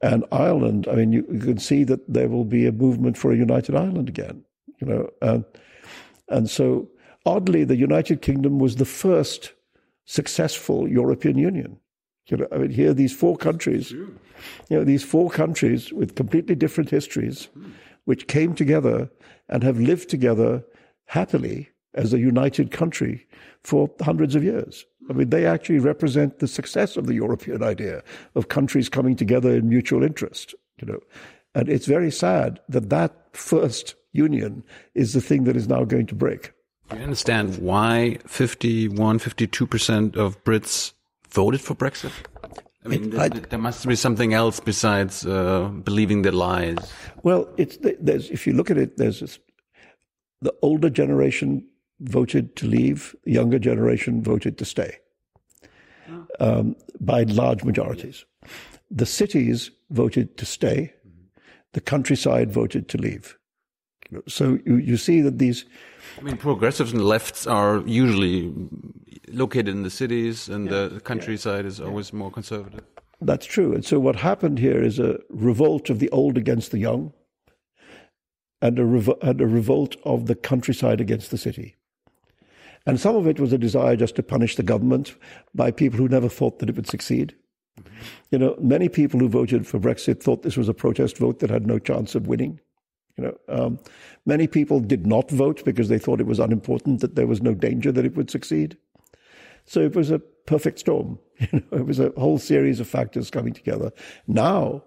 And 0.00 0.24
Ireland, 0.30 0.86
I 0.88 0.94
mean, 0.94 1.12
you, 1.12 1.26
you 1.30 1.40
can 1.40 1.58
see 1.58 1.84
that 1.84 2.12
there 2.12 2.28
will 2.28 2.44
be 2.44 2.66
a 2.66 2.72
movement 2.72 3.18
for 3.18 3.32
a 3.32 3.36
united 3.36 3.74
Ireland 3.74 4.08
again, 4.08 4.44
you 4.80 4.86
know. 4.86 5.10
And, 5.20 5.44
and 6.28 6.48
so, 6.48 6.88
oddly, 7.26 7.64
the 7.64 7.76
United 7.76 8.22
Kingdom 8.22 8.58
was 8.58 8.76
the 8.76 8.84
first 8.84 9.52
successful 10.04 10.88
European 10.88 11.36
Union. 11.36 11.78
You 12.28 12.36
know, 12.36 12.48
I 12.52 12.58
mean, 12.58 12.70
here, 12.70 12.94
these 12.94 13.14
four 13.14 13.36
countries, 13.36 13.90
you 13.90 14.18
know, 14.70 14.84
these 14.84 15.02
four 15.02 15.30
countries 15.30 15.92
with 15.92 16.14
completely 16.14 16.54
different 16.54 16.90
histories, 16.90 17.46
hmm. 17.54 17.70
which 18.04 18.28
came 18.28 18.54
together 18.54 19.10
and 19.48 19.62
have 19.62 19.80
lived 19.80 20.08
together 20.08 20.62
happily 21.06 21.70
as 21.94 22.12
a 22.12 22.18
united 22.18 22.70
country 22.70 23.26
for 23.64 23.90
hundreds 24.00 24.34
of 24.34 24.44
years. 24.44 24.84
I 25.08 25.12
mean, 25.14 25.30
they 25.30 25.46
actually 25.46 25.78
represent 25.78 26.38
the 26.38 26.46
success 26.48 26.96
of 26.96 27.06
the 27.06 27.14
European 27.14 27.62
idea 27.62 28.02
of 28.34 28.48
countries 28.48 28.88
coming 28.88 29.16
together 29.16 29.50
in 29.54 29.68
mutual 29.68 30.02
interest, 30.02 30.54
you 30.80 30.86
know. 30.86 31.00
And 31.54 31.68
it's 31.68 31.86
very 31.86 32.10
sad 32.10 32.60
that 32.68 32.90
that 32.90 33.12
first 33.32 33.94
union 34.12 34.62
is 34.94 35.12
the 35.14 35.20
thing 35.20 35.44
that 35.44 35.56
is 35.56 35.68
now 35.68 35.84
going 35.84 36.06
to 36.06 36.14
break. 36.14 36.52
Do 36.90 36.96
you 36.96 37.02
understand 37.02 37.58
why 37.58 38.18
51, 38.26 39.18
52% 39.18 40.16
of 40.16 40.42
Brits 40.44 40.92
voted 41.30 41.60
for 41.60 41.74
Brexit? 41.74 42.12
I 42.84 42.88
mean, 42.88 43.10
there, 43.10 43.20
I- 43.20 43.28
there 43.28 43.58
must 43.58 43.86
be 43.86 43.96
something 43.96 44.32
else 44.34 44.60
besides 44.60 45.26
uh, 45.26 45.68
believing 45.84 46.22
the 46.22 46.32
lies. 46.32 46.78
Well, 47.22 47.48
it's 47.56 47.76
there's 48.00 48.30
if 48.30 48.46
you 48.46 48.52
look 48.54 48.70
at 48.70 48.78
it, 48.78 48.96
there's 48.96 49.20
this, 49.20 49.38
the 50.40 50.54
older 50.62 50.88
generation 50.88 51.66
voted 52.00 52.56
to 52.56 52.66
leave, 52.66 53.14
the 53.24 53.32
younger 53.32 53.58
generation 53.58 54.22
voted 54.22 54.58
to 54.58 54.64
stay 54.64 54.98
um, 56.40 56.76
by 57.00 57.22
large 57.24 57.64
majorities. 57.64 58.24
The 58.90 59.06
cities 59.06 59.70
voted 59.90 60.36
to 60.38 60.46
stay, 60.46 60.92
the 61.72 61.80
countryside 61.80 62.52
voted 62.52 62.88
to 62.88 62.98
leave. 62.98 63.36
So 64.26 64.58
you, 64.64 64.76
you 64.76 64.96
see 64.96 65.20
that 65.20 65.38
these 65.38 65.66
I 66.18 66.22
mean, 66.22 66.36
progressives 66.36 66.92
and 66.92 67.04
lefts 67.04 67.46
are 67.46 67.82
usually 67.86 68.52
located 69.28 69.68
in 69.68 69.82
the 69.82 69.90
cities, 69.90 70.48
and 70.48 70.68
the 70.68 71.00
countryside 71.04 71.66
is 71.66 71.80
always 71.80 72.12
more 72.12 72.30
conservative. 72.30 72.84
That's 73.20 73.46
true. 73.46 73.74
And 73.74 73.84
so 73.84 73.98
what 73.98 74.16
happened 74.16 74.58
here 74.58 74.82
is 74.82 74.98
a 74.98 75.18
revolt 75.28 75.90
of 75.90 75.98
the 75.98 76.08
old 76.10 76.38
against 76.38 76.70
the 76.70 76.78
young 76.78 77.12
and 78.62 78.78
a, 78.78 78.82
revo- 78.82 79.18
and 79.22 79.40
a 79.40 79.46
revolt 79.46 79.96
of 80.04 80.26
the 80.26 80.34
countryside 80.34 81.00
against 81.00 81.30
the 81.30 81.38
city. 81.38 81.76
And 82.88 82.98
some 82.98 83.16
of 83.16 83.26
it 83.26 83.38
was 83.38 83.52
a 83.52 83.58
desire 83.58 83.96
just 83.96 84.16
to 84.16 84.22
punish 84.22 84.56
the 84.56 84.62
government 84.62 85.14
by 85.54 85.70
people 85.70 85.98
who 85.98 86.08
never 86.08 86.28
thought 86.28 86.58
that 86.58 86.70
it 86.70 86.76
would 86.76 86.88
succeed. 86.88 87.36
You 88.30 88.38
know, 88.38 88.56
many 88.62 88.88
people 88.88 89.20
who 89.20 89.28
voted 89.28 89.66
for 89.66 89.78
Brexit 89.78 90.22
thought 90.22 90.42
this 90.42 90.56
was 90.56 90.70
a 90.70 90.74
protest 90.74 91.18
vote 91.18 91.40
that 91.40 91.50
had 91.50 91.66
no 91.66 91.78
chance 91.78 92.14
of 92.14 92.26
winning. 92.26 92.60
You 93.18 93.24
know, 93.24 93.38
um, 93.50 93.78
many 94.24 94.46
people 94.46 94.80
did 94.80 95.06
not 95.06 95.30
vote 95.30 95.62
because 95.66 95.90
they 95.90 95.98
thought 95.98 96.18
it 96.18 96.26
was 96.26 96.38
unimportant, 96.38 97.02
that 97.02 97.14
there 97.14 97.26
was 97.26 97.42
no 97.42 97.52
danger 97.52 97.92
that 97.92 98.06
it 98.06 98.16
would 98.16 98.30
succeed. 98.30 98.78
So 99.66 99.80
it 99.80 99.94
was 99.94 100.10
a 100.10 100.20
perfect 100.46 100.78
storm. 100.78 101.18
You 101.52 101.62
know, 101.70 101.78
it 101.78 101.86
was 101.86 102.00
a 102.00 102.12
whole 102.16 102.38
series 102.38 102.80
of 102.80 102.88
factors 102.88 103.30
coming 103.30 103.52
together. 103.52 103.92
Now, 104.26 104.82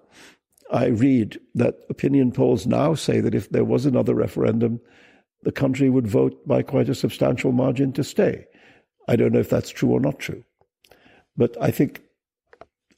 I 0.72 0.88
read 0.88 1.40
that 1.54 1.76
opinion 1.90 2.32
polls 2.32 2.66
now 2.66 2.96
say 2.96 3.22
that 3.22 3.36
if 3.36 3.52
there 3.52 3.64
was 3.64 3.86
another 3.86 4.16
referendum, 4.16 4.82
the 5.44 5.52
country 5.52 5.90
would 5.90 6.08
vote 6.08 6.48
by 6.48 6.62
quite 6.62 6.90
a 6.90 6.96
substantial 6.96 7.52
margin 7.52 7.94
to 7.94 8.04
stay. 8.04 8.46
I 9.08 9.16
don't 9.16 9.34
know 9.34 9.40
if 9.40 9.50
that's 9.50 9.70
true 9.70 9.90
or 9.90 10.00
not 10.00 10.20
true. 10.20 10.44
But 11.36 11.58
I 11.62 11.72
think 11.72 12.02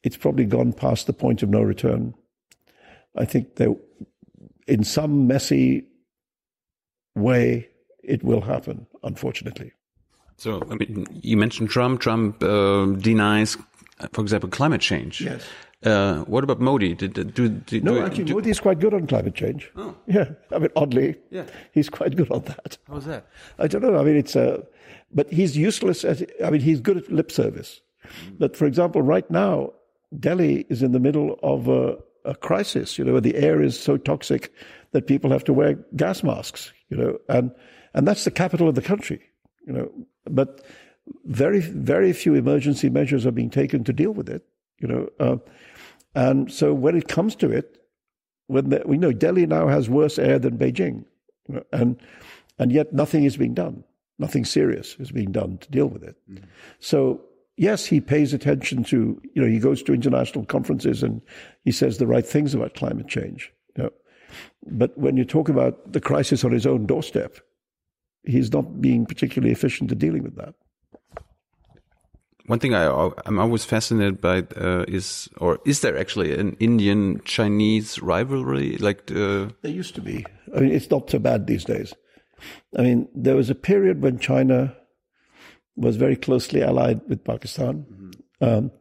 it's 0.03 0.17
probably 0.17 0.45
gone 0.45 0.73
past 0.73 1.07
the 1.07 1.13
point 1.13 1.43
of 1.43 1.49
no 1.49 1.61
return. 1.61 2.13
I 3.15 3.25
think 3.25 3.55
there, 3.55 3.75
in 4.67 4.83
some 4.83 5.27
messy 5.27 5.85
way, 7.15 7.69
it 8.03 8.23
will 8.23 8.41
happen, 8.41 8.87
unfortunately. 9.03 9.71
So, 10.37 10.61
I 10.69 10.75
mean, 10.75 11.05
you 11.21 11.37
mentioned 11.37 11.69
Trump. 11.69 12.01
Trump 12.01 12.43
uh, 12.43 12.87
denies, 12.87 13.55
for 14.11 14.21
example, 14.21 14.49
climate 14.49 14.81
change. 14.81 15.21
Yes. 15.21 15.43
Uh, 15.85 16.23
what 16.25 16.43
about 16.43 16.59
Modi? 16.59 16.93
Did, 16.93 17.13
did, 17.13 17.33
do, 17.33 17.49
do, 17.49 17.81
No, 17.81 17.95
do- 17.95 18.05
actually, 18.05 18.23
do- 18.25 18.33
Modi 18.35 18.49
is 18.49 18.59
quite 18.59 18.79
good 18.79 18.93
on 18.93 19.07
climate 19.07 19.35
change. 19.35 19.69
Oh. 19.75 19.95
Yeah, 20.07 20.29
I 20.51 20.59
mean, 20.59 20.69
oddly, 20.75 21.15
Yeah. 21.31 21.45
he's 21.73 21.89
quite 21.89 22.15
good 22.15 22.31
on 22.31 22.41
that. 22.43 22.77
How's 22.87 23.05
that? 23.05 23.25
I 23.59 23.67
don't 23.67 23.81
know. 23.81 23.97
I 23.97 24.03
mean, 24.03 24.15
it's 24.17 24.35
uh, 24.35 24.61
but 25.11 25.31
he's 25.31 25.55
useless 25.57 26.03
at. 26.05 26.21
I 26.43 26.49
mean, 26.49 26.61
he's 26.61 26.79
good 26.81 26.97
at 26.97 27.11
lip 27.11 27.31
service. 27.31 27.81
But 28.37 28.55
for 28.57 28.65
example, 28.65 29.01
right 29.01 29.29
now, 29.31 29.71
Delhi 30.19 30.65
is 30.69 30.81
in 30.83 30.91
the 30.91 30.99
middle 30.99 31.39
of 31.43 31.67
a, 31.67 31.97
a 32.25 32.35
crisis. 32.35 32.97
You 32.97 33.05
know, 33.05 33.13
where 33.13 33.21
the 33.21 33.35
air 33.35 33.61
is 33.61 33.79
so 33.79 33.97
toxic 33.97 34.51
that 34.91 35.07
people 35.07 35.31
have 35.31 35.43
to 35.45 35.53
wear 35.53 35.73
gas 35.95 36.23
masks. 36.23 36.71
You 36.89 36.97
know, 36.97 37.17
and 37.29 37.51
and 37.93 38.07
that's 38.07 38.23
the 38.23 38.31
capital 38.31 38.67
of 38.69 38.75
the 38.75 38.81
country. 38.81 39.21
You 39.67 39.73
know, 39.73 39.91
but 40.29 40.63
very 41.25 41.59
very 41.61 42.13
few 42.13 42.33
emergency 42.35 42.89
measures 42.89 43.25
are 43.25 43.31
being 43.31 43.49
taken 43.49 43.83
to 43.85 43.93
deal 43.93 44.11
with 44.11 44.29
it. 44.29 44.45
You 44.79 44.87
know, 44.87 45.09
uh, 45.19 45.37
and 46.15 46.51
so 46.51 46.73
when 46.73 46.95
it 46.95 47.07
comes 47.07 47.35
to 47.37 47.51
it, 47.51 47.79
when 48.47 48.69
the, 48.69 48.83
we 48.85 48.97
know 48.97 49.11
Delhi 49.11 49.45
now 49.45 49.67
has 49.67 49.89
worse 49.89 50.19
air 50.19 50.39
than 50.39 50.57
Beijing, 50.57 51.05
and 51.71 51.99
and 52.59 52.71
yet 52.71 52.93
nothing 52.93 53.23
is 53.23 53.37
being 53.37 53.53
done. 53.53 53.83
Nothing 54.19 54.45
serious 54.45 54.95
is 54.99 55.11
being 55.11 55.31
done 55.31 55.57
to 55.57 55.71
deal 55.71 55.87
with 55.87 56.03
it. 56.03 56.15
Mm-hmm. 56.29 56.45
So 56.79 57.21
yes, 57.57 57.85
he 57.85 57.99
pays 57.99 58.33
attention 58.33 58.83
to 58.85 59.21
you 59.33 59.41
know 59.41 59.47
he 59.47 59.59
goes 59.59 59.81
to 59.83 59.93
international 59.93 60.45
conferences 60.45 61.03
and 61.03 61.21
he 61.63 61.71
says 61.71 61.97
the 61.97 62.07
right 62.07 62.25
things 62.25 62.53
about 62.53 62.75
climate 62.75 63.07
change. 63.07 63.51
You 63.75 63.83
know. 63.83 63.89
But 64.67 64.97
when 64.97 65.17
you 65.17 65.25
talk 65.25 65.49
about 65.49 65.91
the 65.91 66.01
crisis 66.01 66.43
on 66.43 66.51
his 66.51 66.65
own 66.65 66.85
doorstep, 66.85 67.37
he's 68.23 68.51
not 68.51 68.81
being 68.81 69.05
particularly 69.05 69.51
efficient 69.51 69.91
at 69.91 69.99
dealing 69.99 70.23
with 70.23 70.35
that. 70.35 70.53
One 72.47 72.59
thing 72.59 72.75
I, 72.75 73.09
I'm 73.25 73.39
always 73.39 73.63
fascinated 73.63 74.19
by 74.19 74.39
uh, 74.57 74.83
is, 74.87 75.29
or 75.37 75.59
is 75.65 75.79
there 75.79 75.97
actually 75.97 76.37
an 76.37 76.57
Indian-Chinese 76.59 78.01
rivalry? 78.01 78.77
Like, 78.77 79.09
uh, 79.11 79.47
There 79.61 79.71
used 79.71 79.95
to 79.95 80.01
be. 80.01 80.25
I 80.55 80.59
mean, 80.59 80.71
it's 80.71 80.89
not 80.89 81.09
so 81.09 81.19
bad 81.19 81.47
these 81.47 81.63
days. 81.63 81.93
I 82.77 82.81
mean, 82.81 83.07
there 83.15 83.37
was 83.37 83.49
a 83.49 83.55
period 83.55 84.01
when 84.01 84.19
China 84.19 84.75
was 85.77 85.95
very 85.95 86.17
closely 86.17 86.61
allied 86.61 87.01
with 87.07 87.23
Pakistan. 87.23 87.85
Um, 88.41 88.71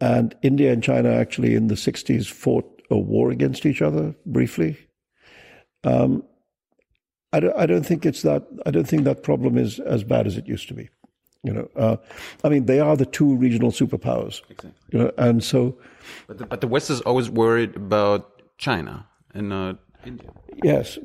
and 0.00 0.34
India 0.42 0.72
and 0.72 0.82
China 0.82 1.10
actually 1.10 1.54
in 1.54 1.68
the 1.68 1.74
60s 1.74 2.26
fought 2.26 2.82
a 2.90 2.98
war 2.98 3.30
against 3.30 3.64
each 3.64 3.80
other 3.80 4.14
briefly. 4.26 4.76
Um, 5.84 6.24
I, 7.32 7.40
don't, 7.40 7.56
I 7.56 7.66
don't 7.66 7.84
think 7.84 8.04
it's 8.04 8.22
that, 8.22 8.46
I 8.66 8.70
don't 8.70 8.86
think 8.86 9.04
that 9.04 9.22
problem 9.22 9.56
is 9.56 9.80
as 9.80 10.04
bad 10.04 10.26
as 10.26 10.36
it 10.36 10.46
used 10.46 10.68
to 10.68 10.74
be. 10.74 10.90
You 11.44 11.52
know, 11.52 11.68
uh, 11.76 11.96
I 12.42 12.48
mean, 12.48 12.64
they 12.64 12.80
are 12.80 12.96
the 12.96 13.06
two 13.06 13.36
regional 13.36 13.70
superpowers. 13.70 14.40
Exactly. 14.48 14.72
You 14.92 14.98
know, 14.98 15.12
and 15.18 15.44
so, 15.44 15.76
but 16.26 16.38
the, 16.38 16.46
but 16.46 16.60
the 16.62 16.66
West 16.66 16.90
is 16.90 17.02
always 17.02 17.28
worried 17.28 17.76
about 17.76 18.42
China 18.56 19.06
and 19.34 19.50
not 19.50 19.78
India. 20.06 20.30
Yes, 20.62 20.98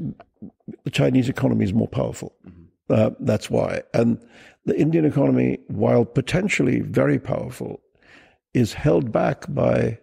the 0.86 0.92
Chinese 0.92 1.28
economy 1.28 1.66
is 1.66 1.74
more 1.74 1.88
powerful. 1.88 2.34
Uh, 2.90 3.12
that's 3.20 3.50
why. 3.50 3.84
And 3.94 4.20
the 4.66 4.80
Indian 4.80 5.06
economy, 5.06 5.60
while 5.68 6.06
potentially 6.06 6.80
very 6.80 7.20
powerful, 7.20 7.82
is 8.54 8.74
held 8.74 9.12
back 9.12 9.46
by, 9.50 10.00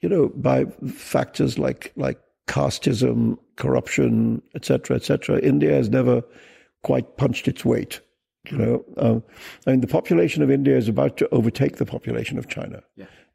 you 0.00 0.08
know, 0.08 0.30
by 0.34 0.64
factors 0.88 1.58
like 1.58 1.92
like 1.96 2.18
casteism, 2.46 3.38
corruption, 3.56 4.42
etc., 4.54 4.96
etc. 4.96 5.38
India 5.40 5.72
has 5.72 5.88
never 5.88 6.22
quite 6.82 7.16
punched 7.16 7.48
its 7.48 7.64
weight. 7.64 8.00
You 8.50 8.58
know, 8.58 8.84
um, 8.98 9.22
I 9.66 9.70
mean, 9.70 9.80
the 9.80 9.86
population 9.86 10.42
of 10.42 10.50
India 10.50 10.76
is 10.76 10.88
about 10.88 11.16
to 11.16 11.28
overtake 11.30 11.76
the 11.76 11.86
population 11.86 12.38
of 12.38 12.48
China. 12.48 12.82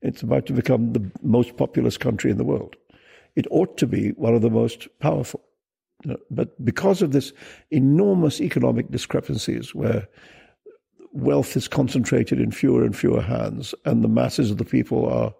It's 0.01 0.22
about 0.22 0.45
to 0.45 0.53
become 0.53 0.93
the 0.93 1.12
most 1.24 1.57
populous 1.57 1.97
country 1.97 2.32
in 2.32 2.38
the 2.38 2.43
world 2.43 2.76
it 3.36 3.47
ought 3.51 3.78
to 3.78 3.88
be 3.88 4.10
one 4.12 4.34
of 4.34 4.41
the 4.41 4.49
most 4.49 4.88
powerful. 4.99 5.41
You 6.03 6.12
know, 6.12 6.18
But 6.30 6.64
because 6.64 7.01
of 7.01 7.12
this 7.12 7.34
enormous 7.72 8.41
economic 8.41 8.91
discrepancies 8.91 9.74
where 9.76 10.07
wealth 11.14 11.55
is 11.55 11.68
concentrated 11.68 12.39
in 12.39 12.51
fewer 12.51 12.84
and 12.84 12.95
fewer 12.95 13.22
hands 13.22 13.74
and 13.86 14.03
the 14.03 14.10
masses 14.10 14.51
of 14.51 14.57
the 14.57 14.66
people 14.66 15.07
are 15.07 15.34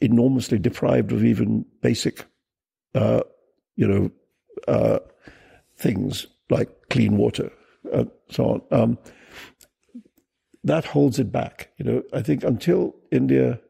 enormously 0.00 0.58
deprived 0.58 1.12
of 1.12 1.24
even 1.24 1.64
basic, 1.82 2.24
uh, 2.94 3.22
you 3.76 3.86
know, 3.86 4.10
uh, 4.68 4.98
things 5.76 6.26
like 6.50 6.70
clean 6.90 7.16
water 7.16 7.50
and 7.92 8.10
so 8.30 8.44
on. 8.44 8.62
Um, 8.80 8.98
that 10.64 10.84
holds 10.84 11.18
it 11.18 11.30
back. 11.30 11.70
You 11.78 11.84
know, 11.84 12.02
I 12.12 12.22
think 12.22 12.42
until 12.42 12.96
India 13.12 13.60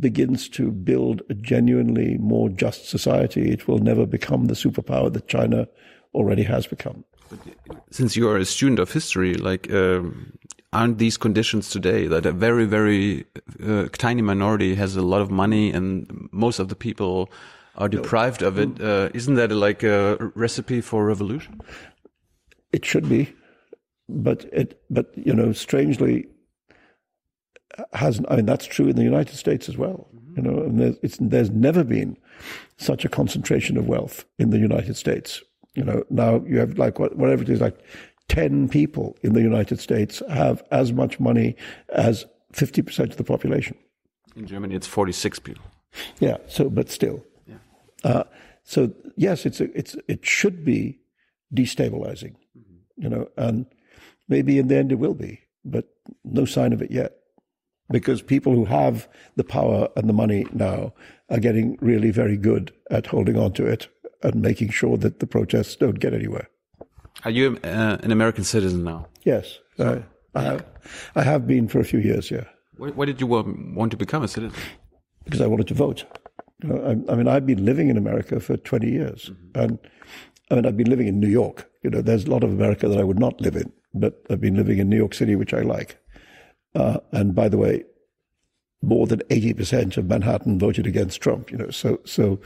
begins 0.00 0.48
to 0.48 0.70
build 0.70 1.22
a 1.28 1.34
genuinely 1.34 2.16
more 2.18 2.48
just 2.48 2.88
society, 2.88 3.50
it 3.50 3.68
will 3.68 3.78
never 3.78 4.06
become 4.06 4.46
the 4.46 4.54
superpower 4.54 5.12
that 5.12 5.28
China 5.28 5.68
already 6.14 6.44
has 6.44 6.66
become. 6.66 7.04
Since 7.90 8.16
you 8.16 8.28
are 8.28 8.36
a 8.36 8.44
student 8.44 8.78
of 8.78 8.92
history, 8.92 9.34
like, 9.34 9.70
um, 9.72 10.32
aren't 10.72 10.98
these 10.98 11.16
conditions 11.16 11.70
today 11.70 12.06
that 12.06 12.26
a 12.26 12.32
very, 12.32 12.64
very 12.64 13.24
uh, 13.66 13.86
tiny 13.92 14.22
minority 14.22 14.74
has 14.74 14.96
a 14.96 15.02
lot 15.02 15.20
of 15.20 15.30
money 15.30 15.72
and 15.72 16.28
most 16.32 16.58
of 16.58 16.68
the 16.68 16.76
people 16.76 17.30
are 17.76 17.88
deprived 17.88 18.42
of 18.42 18.58
it? 18.58 18.80
Uh, 18.80 19.08
isn't 19.14 19.34
that 19.34 19.50
like 19.50 19.82
a 19.82 20.16
recipe 20.34 20.80
for 20.80 21.06
revolution? 21.06 21.60
It 22.72 22.84
should 22.84 23.08
be, 23.08 23.32
but 24.08 24.44
it, 24.52 24.82
but 24.90 25.12
you 25.16 25.34
know, 25.34 25.52
strangely, 25.52 26.26
hasn't. 27.92 28.30
I 28.30 28.36
mean, 28.36 28.46
that's 28.46 28.66
true 28.66 28.88
in 28.88 28.96
the 28.96 29.02
United 29.02 29.36
States 29.36 29.68
as 29.68 29.76
well. 29.76 30.08
You 30.36 30.42
know, 30.42 30.62
and 30.62 30.80
there's, 30.80 30.96
it's, 31.02 31.18
there's 31.20 31.50
never 31.50 31.84
been 31.84 32.16
such 32.78 33.04
a 33.04 33.08
concentration 33.08 33.76
of 33.76 33.86
wealth 33.86 34.24
in 34.38 34.50
the 34.50 34.58
United 34.58 34.96
States. 34.96 35.42
You 35.74 35.84
know, 35.84 36.04
now 36.08 36.42
you 36.46 36.58
have 36.58 36.78
like 36.78 36.98
what, 36.98 37.16
whatever 37.16 37.42
it 37.42 37.48
is, 37.50 37.60
like 37.60 37.78
ten 38.28 38.68
people 38.68 39.16
in 39.22 39.34
the 39.34 39.42
United 39.42 39.80
States 39.80 40.22
have 40.30 40.62
as 40.70 40.92
much 40.92 41.20
money 41.20 41.56
as 41.90 42.24
fifty 42.52 42.80
percent 42.82 43.10
of 43.10 43.16
the 43.18 43.24
population. 43.24 43.76
In 44.34 44.46
Germany, 44.46 44.74
it's 44.74 44.86
46 44.86 45.40
people. 45.40 45.64
Yeah. 46.18 46.38
So, 46.48 46.70
but 46.70 46.90
still. 46.90 47.22
Uh, 48.04 48.24
so 48.64 48.92
yes, 49.16 49.46
it's 49.46 49.60
a, 49.60 49.76
it's 49.76 49.96
it 50.08 50.24
should 50.24 50.64
be 50.64 51.00
destabilizing, 51.54 52.34
you 52.96 53.08
know, 53.08 53.28
and 53.36 53.66
maybe 54.28 54.58
in 54.58 54.68
the 54.68 54.76
end 54.76 54.92
it 54.92 54.98
will 54.98 55.14
be, 55.14 55.40
but 55.64 55.88
no 56.24 56.44
sign 56.44 56.72
of 56.72 56.82
it 56.82 56.90
yet, 56.90 57.16
because 57.90 58.22
people 58.22 58.54
who 58.54 58.64
have 58.64 59.08
the 59.36 59.44
power 59.44 59.88
and 59.96 60.08
the 60.08 60.12
money 60.12 60.46
now 60.52 60.92
are 61.30 61.40
getting 61.40 61.76
really 61.80 62.10
very 62.10 62.36
good 62.36 62.72
at 62.90 63.06
holding 63.06 63.38
on 63.38 63.52
to 63.52 63.66
it 63.66 63.88
and 64.22 64.36
making 64.36 64.70
sure 64.70 64.96
that 64.96 65.20
the 65.20 65.26
protests 65.26 65.76
don't 65.76 65.98
get 65.98 66.14
anywhere. 66.14 66.48
Are 67.24 67.30
you 67.30 67.58
uh, 67.64 67.98
an 68.02 68.10
American 68.10 68.44
citizen 68.44 68.84
now? 68.84 69.06
Yes, 69.24 69.58
I, 69.78 70.02
I 70.34 70.42
have. 70.42 70.64
I 71.14 71.22
have 71.22 71.46
been 71.46 71.68
for 71.68 71.78
a 71.78 71.84
few 71.84 72.00
years. 72.00 72.30
Yeah. 72.30 72.44
Why, 72.76 72.88
why 72.90 73.04
did 73.04 73.20
you 73.20 73.26
want 73.26 73.90
to 73.90 73.96
become 73.96 74.22
a 74.22 74.28
citizen? 74.28 74.58
because 75.24 75.40
I 75.40 75.46
wanted 75.46 75.68
to 75.68 75.74
vote. 75.74 76.04
You 76.62 76.68
know, 76.68 76.84
I, 76.84 77.12
I 77.12 77.16
mean, 77.16 77.28
I've 77.28 77.46
been 77.46 77.64
living 77.64 77.88
in 77.88 77.96
America 77.96 78.40
for 78.40 78.56
20 78.56 78.88
years, 78.88 79.30
and 79.54 79.78
I 80.50 80.54
mean, 80.54 80.66
I've 80.66 80.76
been 80.76 80.90
living 80.90 81.08
in 81.08 81.20
New 81.20 81.28
York. 81.28 81.70
You 81.82 81.90
know, 81.90 82.00
there's 82.00 82.24
a 82.24 82.30
lot 82.30 82.44
of 82.44 82.50
America 82.50 82.88
that 82.88 82.98
I 82.98 83.04
would 83.04 83.18
not 83.18 83.40
live 83.40 83.56
in, 83.56 83.72
but 83.92 84.24
I've 84.30 84.40
been 84.40 84.56
living 84.56 84.78
in 84.78 84.88
New 84.88 84.96
York 84.96 85.14
City, 85.14 85.36
which 85.36 85.52
I 85.52 85.60
like. 85.60 85.98
Uh, 86.74 86.98
and 87.10 87.34
by 87.34 87.48
the 87.48 87.58
way, 87.58 87.84
more 88.82 89.06
than 89.06 89.20
80% 89.30 89.96
of 89.96 90.06
Manhattan 90.06 90.58
voted 90.58 90.86
against 90.86 91.20
Trump, 91.20 91.50
you 91.50 91.58
know. 91.58 91.70
So, 91.70 92.00
so 92.04 92.40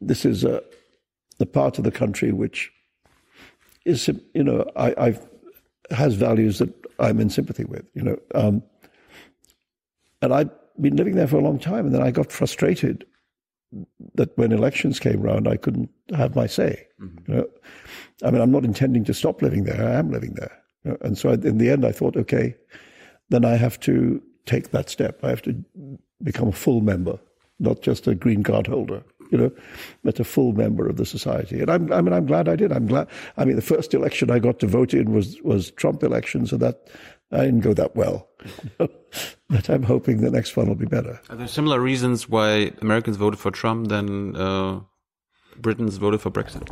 this 0.00 0.24
is 0.24 0.44
a, 0.44 0.62
the 1.38 1.46
part 1.46 1.78
of 1.78 1.84
the 1.84 1.90
country 1.90 2.32
which 2.32 2.70
is, 3.84 4.08
you 4.34 4.44
know, 4.44 4.70
I, 4.76 4.94
I've, 4.98 5.26
has 5.90 6.14
values 6.14 6.58
that 6.58 6.72
I'm 6.98 7.18
in 7.18 7.30
sympathy 7.30 7.64
with, 7.64 7.86
you 7.94 8.02
know. 8.02 8.18
Um, 8.34 8.62
and 10.22 10.34
I've 10.34 10.50
been 10.80 10.96
living 10.96 11.16
there 11.16 11.26
for 11.26 11.38
a 11.38 11.42
long 11.42 11.58
time, 11.58 11.86
and 11.86 11.94
then 11.94 12.02
I 12.02 12.10
got 12.10 12.30
frustrated 12.30 13.06
that 14.14 14.36
when 14.36 14.52
elections 14.52 14.98
came 14.98 15.20
round, 15.20 15.46
I 15.46 15.56
couldn't 15.56 15.90
have 16.14 16.34
my 16.34 16.46
say. 16.46 16.86
Mm-hmm. 17.00 17.32
You 17.32 17.38
know? 17.38 17.46
I 18.24 18.30
mean, 18.30 18.42
I'm 18.42 18.50
not 18.50 18.64
intending 18.64 19.04
to 19.04 19.14
stop 19.14 19.42
living 19.42 19.64
there. 19.64 19.82
I 19.82 19.94
am 19.94 20.10
living 20.10 20.34
there. 20.34 20.62
You 20.84 20.90
know? 20.92 20.96
And 21.02 21.16
so 21.16 21.30
I, 21.30 21.34
in 21.34 21.58
the 21.58 21.70
end, 21.70 21.84
I 21.84 21.92
thought, 21.92 22.16
okay, 22.16 22.56
then 23.28 23.44
I 23.44 23.56
have 23.56 23.78
to 23.80 24.22
take 24.46 24.70
that 24.70 24.90
step. 24.90 25.24
I 25.24 25.30
have 25.30 25.42
to 25.42 25.64
become 26.22 26.48
a 26.48 26.52
full 26.52 26.80
member, 26.80 27.18
not 27.58 27.82
just 27.82 28.06
a 28.06 28.14
green 28.14 28.42
card 28.42 28.66
holder, 28.66 29.02
you 29.30 29.38
know, 29.38 29.52
but 30.02 30.20
a 30.20 30.24
full 30.24 30.52
member 30.52 30.88
of 30.88 30.96
the 30.96 31.06
society. 31.06 31.60
And 31.60 31.70
I'm, 31.70 31.92
I 31.92 32.00
mean, 32.00 32.12
I'm 32.12 32.26
glad 32.26 32.48
I 32.48 32.56
did. 32.56 32.72
I'm 32.72 32.86
glad. 32.86 33.08
I 33.36 33.44
mean, 33.44 33.56
the 33.56 33.62
first 33.62 33.94
election 33.94 34.30
I 34.30 34.38
got 34.38 34.58
to 34.60 34.66
vote 34.66 34.92
in 34.92 35.12
was 35.12 35.40
was 35.42 35.70
Trump 35.72 36.02
election, 36.02 36.46
so 36.46 36.56
that 36.58 36.88
I 37.30 37.44
didn't 37.44 37.60
go 37.60 37.74
that 37.74 37.94
well. 37.94 38.28
but 39.50 39.68
I'm 39.68 39.82
hoping 39.82 40.20
the 40.20 40.30
next 40.30 40.56
one 40.56 40.68
will 40.68 40.76
be 40.76 40.86
better. 40.86 41.20
Are 41.28 41.36
there 41.36 41.48
similar 41.48 41.80
reasons 41.80 42.28
why 42.28 42.72
Americans 42.80 43.16
voted 43.16 43.40
for 43.40 43.50
Trump 43.50 43.88
than 43.88 44.36
uh, 44.36 44.80
Britons 45.58 45.96
voted 45.96 46.20
for 46.20 46.30
Brexit? 46.30 46.70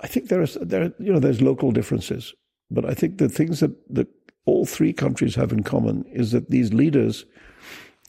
I 0.00 0.06
think 0.06 0.28
there 0.28 0.42
is 0.42 0.56
there 0.60 0.92
you 0.98 1.12
know 1.12 1.18
there's 1.18 1.42
local 1.42 1.72
differences, 1.72 2.34
but 2.70 2.84
I 2.84 2.94
think 2.94 3.18
the 3.18 3.28
things 3.28 3.60
that 3.60 3.72
that 3.94 4.08
all 4.46 4.64
three 4.64 4.92
countries 4.92 5.34
have 5.34 5.52
in 5.52 5.62
common 5.62 6.04
is 6.12 6.32
that 6.32 6.50
these 6.50 6.72
leaders 6.72 7.24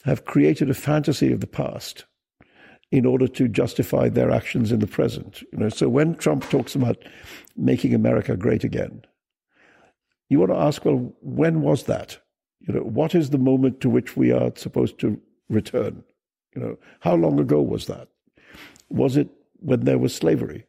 have 0.04 0.26
created 0.26 0.70
a 0.70 0.74
fantasy 0.74 1.32
of 1.32 1.40
the 1.40 1.48
past 1.48 2.06
in 2.92 3.06
order 3.06 3.28
to 3.28 3.48
justify 3.48 4.10
their 4.10 4.30
actions 4.30 4.72
in 4.72 4.80
the 4.80 4.88
present. 4.88 5.42
You 5.52 5.60
know, 5.60 5.70
so 5.70 5.90
when 5.90 6.16
Trump 6.16 6.48
talks 6.50 6.76
about 6.76 6.98
making 7.56 7.94
America 7.94 8.38
great 8.38 8.64
again, 8.64 9.04
you 10.30 10.40
want 10.40 10.52
to 10.52 10.58
ask, 10.58 10.86
well, 10.86 11.14
when 11.22 11.62
was 11.62 11.84
that? 11.84 12.20
You 12.68 12.74
know, 12.74 12.82
what 12.82 13.14
is 13.14 13.30
the 13.30 13.38
moment 13.38 13.82
to 13.82 13.90
which 13.90 14.18
we 14.18 14.32
are 14.32 14.52
supposed 14.56 15.00
to 15.00 15.20
return? 15.50 16.04
You 16.56 16.62
know, 16.62 16.78
how 17.02 17.16
long 17.16 17.40
ago 17.40 17.62
was 17.62 17.86
that? 17.88 18.08
Was 18.90 19.18
it 19.18 19.30
when 19.60 19.82
there 19.82 19.98
was 19.98 20.16
slavery? 20.16 20.66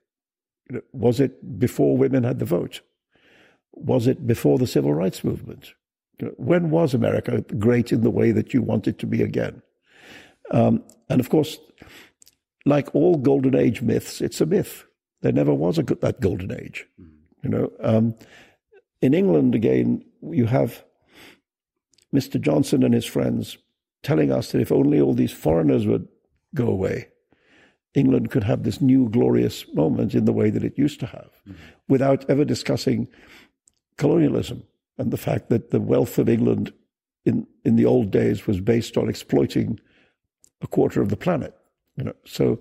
You 0.68 0.76
know, 0.76 0.82
was 0.92 1.20
it 1.20 1.59
before 1.59 1.97
women 1.97 2.24
had 2.24 2.38
the 2.38 2.44
vote? 2.44 2.80
Was 3.72 4.07
it 4.07 4.26
before 4.26 4.59
the 4.59 4.66
civil 4.66 4.92
rights 4.92 5.22
movement? 5.22 5.72
You 6.20 6.28
know, 6.28 6.34
when 6.36 6.70
was 6.70 6.94
America 6.94 7.42
great 7.59 7.92
in 7.92 8.03
the 8.03 8.11
way 8.11 8.32
that 8.32 8.53
you 8.53 8.62
want 8.62 8.88
it 8.88 8.99
to 9.01 9.07
be 9.07 9.22
again? 9.22 9.62
Um, 10.51 10.82
and 11.09 11.20
of 11.20 11.28
course, 11.28 11.59
like 12.64 12.94
all 12.94 13.16
golden 13.16 13.55
age 13.55 13.82
myths, 13.82 14.20
it's 14.20 14.40
a 14.40 14.47
myth. 14.47 14.84
There 15.22 15.32
never 15.32 15.55
was 15.55 15.78
a 15.78 15.82
that 15.82 16.20
golden 16.20 16.53
age. 16.53 16.86
You 17.42 17.51
know, 17.51 17.72
um, 17.80 18.14
in 19.01 19.14
England, 19.14 19.55
again, 19.55 20.05
you 20.22 20.47
have 20.47 20.84
Mr. 22.14 22.40
Johnson 22.40 22.82
and 22.82 22.94
his 22.94 23.04
friends 23.04 23.59
telling 24.02 24.30
us 24.30 24.52
that 24.52 24.61
if 24.61 24.70
only 24.70 25.00
all 25.00 25.14
these 25.14 25.32
foreigners 25.32 25.86
would 25.86 26.07
go 26.54 26.68
away, 26.68 27.09
England 27.94 28.30
could 28.30 28.44
have 28.44 28.62
this 28.62 28.80
new 28.80 29.09
glorious 29.09 29.64
moment 29.74 30.14
in 30.14 30.26
the 30.26 30.32
way 30.32 30.50
that 30.50 30.64
it 30.64 30.78
used 30.78 31.00
to 31.00 31.07
have, 31.07 31.30
mm-hmm. 31.48 31.54
without 31.88 32.28
ever 32.28 32.44
discussing 32.44 33.09
colonialism 33.96 34.62
and 34.98 35.11
the 35.11 35.16
fact 35.16 35.48
that 35.48 35.70
the 35.70 35.80
wealth 35.80 36.18
of 36.18 36.28
England 36.28 36.72
in, 37.24 37.46
in 37.64 37.76
the 37.76 37.84
old 37.84 38.11
days 38.11 38.46
was 38.46 38.61
based 38.61 38.96
on 38.96 39.09
exploiting 39.09 39.80
a 40.62 40.66
quarter 40.66 41.02
of 41.02 41.09
the 41.09 41.16
planet. 41.16 41.54
You 41.96 42.04
know, 42.04 42.14
so 42.24 42.61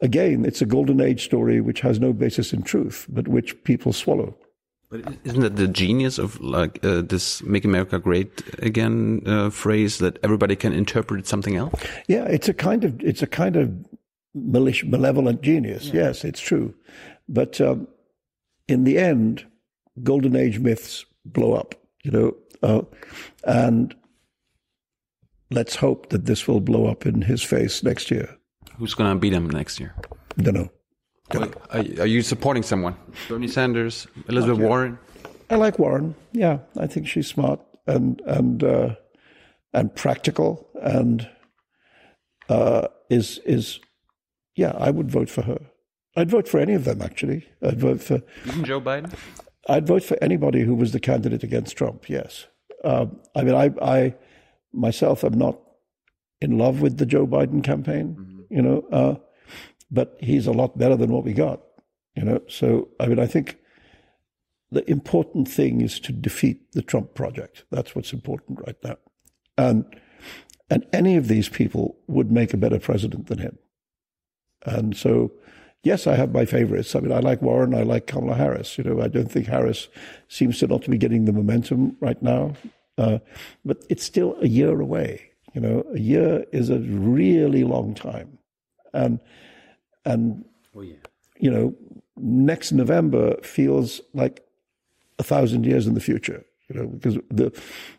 again, 0.00 0.44
it's 0.44 0.62
a 0.62 0.66
golden 0.66 1.00
age 1.00 1.24
story 1.24 1.60
which 1.60 1.80
has 1.80 2.00
no 2.00 2.12
basis 2.12 2.52
in 2.52 2.62
truth, 2.62 3.06
but 3.08 3.28
which 3.28 3.62
people 3.64 3.92
swallow. 3.92 4.36
But 4.90 5.02
isn't 5.22 5.40
that 5.40 5.54
the 5.54 5.68
genius 5.68 6.18
of 6.18 6.40
like 6.40 6.84
uh, 6.84 7.02
this 7.02 7.42
"Make 7.44 7.64
America 7.64 8.00
Great 8.00 8.42
Again" 8.58 9.22
uh, 9.24 9.48
phrase 9.50 9.98
that 9.98 10.18
everybody 10.24 10.56
can 10.56 10.72
interpret 10.72 11.28
something 11.28 11.54
else? 11.54 11.80
Yeah, 12.08 12.24
it's 12.24 12.48
a 12.48 12.54
kind 12.54 12.82
of 12.84 13.00
it's 13.00 13.22
a 13.22 13.28
kind 13.28 13.54
of 13.54 13.72
malevolent 14.34 15.42
genius. 15.42 15.86
Yeah. 15.86 16.06
Yes, 16.06 16.24
it's 16.24 16.40
true, 16.40 16.74
but 17.28 17.60
um, 17.60 17.86
in 18.66 18.82
the 18.82 18.98
end, 18.98 19.46
golden 20.02 20.34
age 20.34 20.58
myths 20.58 21.06
blow 21.24 21.52
up. 21.52 21.76
You 22.02 22.10
know, 22.10 22.36
uh, 22.64 22.82
and 23.44 23.94
let's 25.52 25.76
hope 25.76 26.08
that 26.08 26.26
this 26.26 26.48
will 26.48 26.60
blow 26.60 26.86
up 26.88 27.06
in 27.06 27.22
his 27.22 27.44
face 27.44 27.84
next 27.84 28.10
year. 28.10 28.36
Who's 28.76 28.94
going 28.94 29.12
to 29.12 29.18
beat 29.20 29.34
him 29.34 29.48
next 29.48 29.78
year? 29.78 29.94
Don't 30.38 30.54
know. 30.54 30.70
Are, 31.34 31.48
are, 32.00 32.06
you 32.06 32.22
supporting 32.22 32.62
someone? 32.62 32.96
Bernie 33.28 33.48
Sanders, 33.48 34.06
Elizabeth 34.28 34.58
Warren? 34.58 34.98
I 35.50 35.56
like 35.56 35.78
Warren. 35.78 36.14
Yeah, 36.32 36.58
I 36.78 36.86
think 36.86 37.06
she's 37.06 37.26
smart 37.26 37.60
and 37.86 38.20
and 38.26 38.62
uh, 38.62 38.94
and 39.72 39.94
practical 39.94 40.68
and 40.82 41.28
uh, 42.48 42.88
is 43.08 43.38
is 43.44 43.80
yeah. 44.56 44.72
I 44.78 44.90
would 44.90 45.10
vote 45.10 45.28
for 45.28 45.42
her. 45.42 45.58
I'd 46.16 46.30
vote 46.30 46.48
for 46.48 46.58
any 46.58 46.74
of 46.74 46.84
them 46.84 47.02
actually. 47.02 47.48
I'd 47.62 47.80
vote 47.80 48.02
for 48.02 48.22
even 48.46 48.64
Joe 48.64 48.80
Biden. 48.80 49.12
I'd 49.68 49.86
vote 49.86 50.02
for 50.02 50.16
anybody 50.22 50.62
who 50.62 50.74
was 50.74 50.92
the 50.92 51.00
candidate 51.00 51.42
against 51.42 51.76
Trump. 51.76 52.08
Yes, 52.08 52.46
um, 52.84 53.20
I 53.34 53.42
mean 53.42 53.54
I 53.54 53.70
I 53.82 54.14
myself 54.72 55.24
am 55.24 55.38
not 55.38 55.58
in 56.40 56.58
love 56.58 56.80
with 56.80 56.98
the 56.98 57.06
Joe 57.06 57.26
Biden 57.26 57.62
campaign. 57.62 58.16
Mm-hmm. 58.18 58.54
You 58.54 58.62
know. 58.62 58.84
Uh, 58.92 59.14
but 59.90 60.16
he's 60.20 60.46
a 60.46 60.52
lot 60.52 60.78
better 60.78 60.96
than 60.96 61.12
what 61.12 61.24
we 61.24 61.32
got. 61.32 61.60
You 62.16 62.24
know, 62.24 62.40
so 62.48 62.88
I 62.98 63.06
mean, 63.06 63.18
I 63.18 63.26
think 63.26 63.58
the 64.70 64.88
important 64.90 65.48
thing 65.48 65.80
is 65.80 66.00
to 66.00 66.12
defeat 66.12 66.72
the 66.72 66.82
Trump 66.82 67.14
project. 67.14 67.64
That's 67.70 67.94
what's 67.94 68.12
important 68.12 68.60
right 68.66 68.76
now, 68.82 68.96
and 69.56 69.84
and 70.68 70.86
any 70.92 71.16
of 71.16 71.28
these 71.28 71.48
people 71.48 71.96
would 72.06 72.30
make 72.30 72.54
a 72.54 72.56
better 72.56 72.78
president 72.78 73.26
than 73.26 73.38
him. 73.38 73.58
And 74.64 74.96
so, 74.96 75.32
yes, 75.82 76.06
I 76.06 76.14
have 76.14 76.32
my 76.32 76.44
favorites. 76.44 76.94
I 76.94 77.00
mean, 77.00 77.12
I 77.12 77.20
like 77.20 77.42
Warren. 77.42 77.74
I 77.74 77.82
like 77.82 78.06
Kamala 78.06 78.36
Harris. 78.36 78.78
You 78.78 78.84
know, 78.84 79.02
I 79.02 79.08
don't 79.08 79.30
think 79.30 79.46
Harris 79.46 79.88
seems 80.28 80.58
to 80.60 80.66
not 80.66 80.82
to 80.82 80.90
be 80.90 80.98
getting 80.98 81.24
the 81.24 81.32
momentum 81.32 81.96
right 82.00 82.20
now, 82.22 82.54
uh, 82.98 83.18
but 83.64 83.84
it's 83.88 84.04
still 84.04 84.36
a 84.40 84.48
year 84.48 84.80
away. 84.80 85.30
You 85.54 85.60
know, 85.60 85.84
a 85.92 85.98
year 85.98 86.44
is 86.52 86.70
a 86.70 86.78
really 86.78 87.64
long 87.64 87.94
time, 87.94 88.38
and 88.92 89.18
and 90.12 90.44
oh, 90.74 90.82
yeah. 90.82 90.94
you 91.38 91.50
know, 91.50 91.74
next 92.16 92.72
November 92.72 93.36
feels 93.42 94.00
like 94.14 94.44
a 95.18 95.22
thousand 95.22 95.64
years 95.66 95.86
in 95.86 95.94
the 95.94 96.00
future. 96.00 96.44
You 96.68 96.76
know, 96.76 96.86
because 96.86 97.18
the 97.30 97.50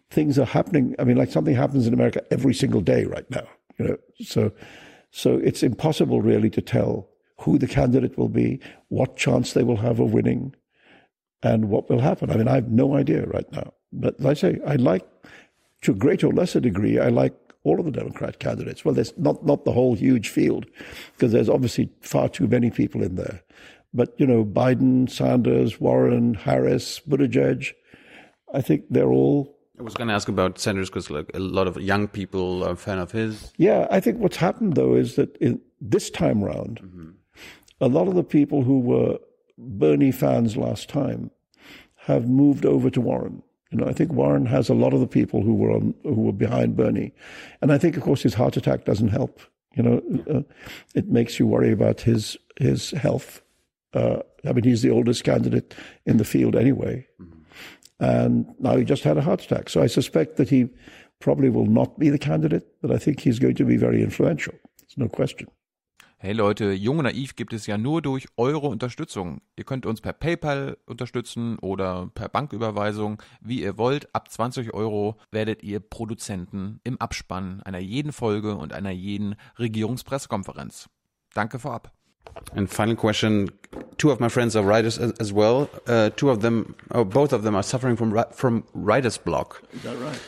things 0.09 0.39
are 0.39 0.45
happening. 0.45 0.95
I 0.97 1.03
mean, 1.03 1.17
like 1.17 1.31
something 1.31 1.55
happens 1.55 1.87
in 1.87 1.93
America 1.93 2.23
every 2.31 2.53
single 2.53 2.81
day 2.81 3.05
right 3.05 3.29
now. 3.29 3.47
You 3.77 3.85
know, 3.87 3.97
so 4.21 4.51
so 5.11 5.37
it's 5.37 5.63
impossible 5.63 6.21
really 6.21 6.49
to 6.51 6.61
tell 6.61 7.07
who 7.39 7.57
the 7.57 7.67
candidate 7.67 8.17
will 8.17 8.29
be, 8.29 8.59
what 8.89 9.17
chance 9.17 9.53
they 9.53 9.63
will 9.63 9.77
have 9.77 9.99
of 9.99 10.13
winning, 10.13 10.55
and 11.43 11.69
what 11.69 11.89
will 11.89 11.99
happen. 11.99 12.29
I 12.29 12.37
mean, 12.37 12.47
I 12.47 12.55
have 12.55 12.69
no 12.69 12.95
idea 12.95 13.25
right 13.25 13.51
now. 13.51 13.73
But 13.91 14.19
like 14.19 14.37
I 14.37 14.39
say, 14.39 14.59
I 14.65 14.75
like, 14.75 15.05
to 15.81 15.91
a 15.91 15.95
greater 15.95 16.27
or 16.27 16.33
lesser 16.33 16.59
degree, 16.59 16.99
I 16.99 17.09
like 17.09 17.33
all 17.63 17.79
of 17.79 17.85
the 17.85 17.91
Democrat 17.91 18.39
candidates. 18.39 18.83
Well, 18.83 18.93
there's 18.95 19.17
not, 19.17 19.45
not 19.45 19.65
the 19.65 19.71
whole 19.71 19.95
huge 19.95 20.29
field, 20.29 20.65
because 21.15 21.31
there's 21.31 21.49
obviously 21.49 21.89
far 22.01 22.29
too 22.29 22.47
many 22.47 22.71
people 22.71 23.03
in 23.03 23.15
there. 23.15 23.41
But, 23.93 24.13
you 24.17 24.25
know, 24.25 24.45
Biden, 24.45 25.09
Sanders, 25.09 25.79
Warren, 25.79 26.33
Harris, 26.33 27.01
Buttigieg, 27.01 27.73
I 28.53 28.61
think 28.61 28.85
they're 28.89 29.11
all. 29.11 29.57
I 29.79 29.83
was 29.83 29.93
going 29.93 30.07
to 30.07 30.13
ask 30.13 30.27
about 30.27 30.59
Sanders 30.59 30.89
because 30.89 31.09
like 31.09 31.31
a 31.33 31.39
lot 31.39 31.67
of 31.67 31.77
young 31.77 32.07
people 32.07 32.63
are 32.63 32.71
a 32.71 32.75
fan 32.75 32.99
of 32.99 33.11
his. 33.11 33.51
Yeah, 33.57 33.87
I 33.89 33.99
think 33.99 34.19
what's 34.19 34.37
happened 34.37 34.75
though 34.75 34.95
is 34.95 35.15
that 35.15 35.35
in 35.37 35.59
this 35.79 36.09
time 36.09 36.43
round, 36.43 36.79
mm-hmm. 36.83 37.09
a 37.79 37.87
lot 37.87 38.07
of 38.07 38.15
the 38.15 38.23
people 38.23 38.63
who 38.63 38.79
were 38.79 39.17
Bernie 39.57 40.11
fans 40.11 40.55
last 40.55 40.87
time 40.87 41.31
have 42.05 42.29
moved 42.29 42.65
over 42.65 42.89
to 42.91 43.01
Warren. 43.01 43.41
You 43.71 43.77
know, 43.77 43.87
I 43.87 43.93
think 43.93 44.11
Warren 44.11 44.45
has 44.47 44.67
a 44.69 44.73
lot 44.73 44.93
of 44.93 44.99
the 44.99 45.07
people 45.07 45.41
who 45.41 45.55
were 45.55 45.71
on, 45.71 45.93
who 46.03 46.21
were 46.21 46.33
behind 46.33 46.75
Bernie, 46.75 47.13
and 47.61 47.71
I 47.71 47.77
think, 47.77 47.95
of 47.95 48.03
course, 48.03 48.21
his 48.21 48.33
heart 48.33 48.57
attack 48.57 48.83
doesn't 48.83 49.07
help. 49.07 49.39
You 49.75 49.83
know, 49.83 50.01
uh, 50.29 50.41
it 50.93 51.07
makes 51.07 51.39
you 51.39 51.47
worry 51.47 51.71
about 51.71 52.01
his 52.01 52.37
his 52.59 52.91
health. 52.91 53.41
Uh, 53.93 54.19
I 54.45 54.51
mean, 54.51 54.65
he's 54.65 54.81
the 54.81 54.91
oldest 54.91 55.23
candidate 55.23 55.73
in 56.05 56.17
the 56.17 56.25
field 56.25 56.55
anyway, 56.55 57.07
mm-hmm. 57.21 58.03
and 58.03 58.53
now 58.59 58.75
he 58.75 58.83
just 58.83 59.03
had 59.03 59.17
a 59.17 59.21
heart 59.21 59.41
attack. 59.41 59.69
So 59.69 59.81
I 59.81 59.87
suspect 59.87 60.35
that 60.35 60.49
he 60.49 60.69
probably 61.19 61.49
will 61.49 61.67
not 61.67 61.97
be 61.97 62.09
the 62.09 62.19
candidate, 62.19 62.67
but 62.81 62.91
I 62.91 62.97
think 62.97 63.21
he's 63.21 63.39
going 63.39 63.55
to 63.55 63.63
be 63.63 63.77
very 63.77 64.03
influential. 64.03 64.53
There's 64.79 64.97
no 64.97 65.07
question. 65.07 65.47
Hey 66.23 66.33
Leute, 66.33 66.71
Jung 66.73 66.99
und 66.99 67.05
Naiv 67.05 67.35
gibt 67.35 67.51
es 67.51 67.65
ja 67.65 67.79
nur 67.79 68.03
durch 68.03 68.27
eure 68.37 68.67
Unterstützung. 68.67 69.41
Ihr 69.55 69.63
könnt 69.63 69.87
uns 69.87 70.01
per 70.01 70.13
PayPal 70.13 70.77
unterstützen 70.85 71.57
oder 71.57 72.11
per 72.13 72.29
Banküberweisung, 72.29 73.19
wie 73.41 73.63
ihr 73.63 73.79
wollt. 73.79 74.13
Ab 74.13 74.29
20 74.29 74.71
Euro 74.75 75.17
werdet 75.31 75.63
ihr 75.63 75.79
Produzenten 75.79 76.79
im 76.83 77.01
Abspann 77.01 77.63
einer 77.63 77.79
jeden 77.79 78.11
Folge 78.11 78.53
und 78.53 78.71
einer 78.71 78.91
jeden 78.91 79.33
Regierungspressekonferenz. 79.57 80.89
Danke 81.33 81.57
vorab. 81.57 81.91
And 82.55 82.69
final 82.69 82.95
question: 82.95 83.49
Two 83.97 84.11
of 84.11 84.19
my 84.19 84.29
friends 84.29 84.55
are 84.55 84.63
writers 84.63 84.99
as, 84.99 85.19
as 85.19 85.33
well. 85.33 85.69
Uh, 85.87 86.11
two 86.15 86.29
of 86.29 86.41
them, 86.41 86.75
or 86.91 87.03
both 87.03 87.33
of 87.33 87.41
them, 87.41 87.55
are 87.55 87.63
suffering 87.63 87.97
from 87.97 88.13
from 88.31 88.63
writer's 88.75 89.17
block. 89.17 89.63
Is 89.73 89.81
that 89.81 89.99
right? 89.99 90.19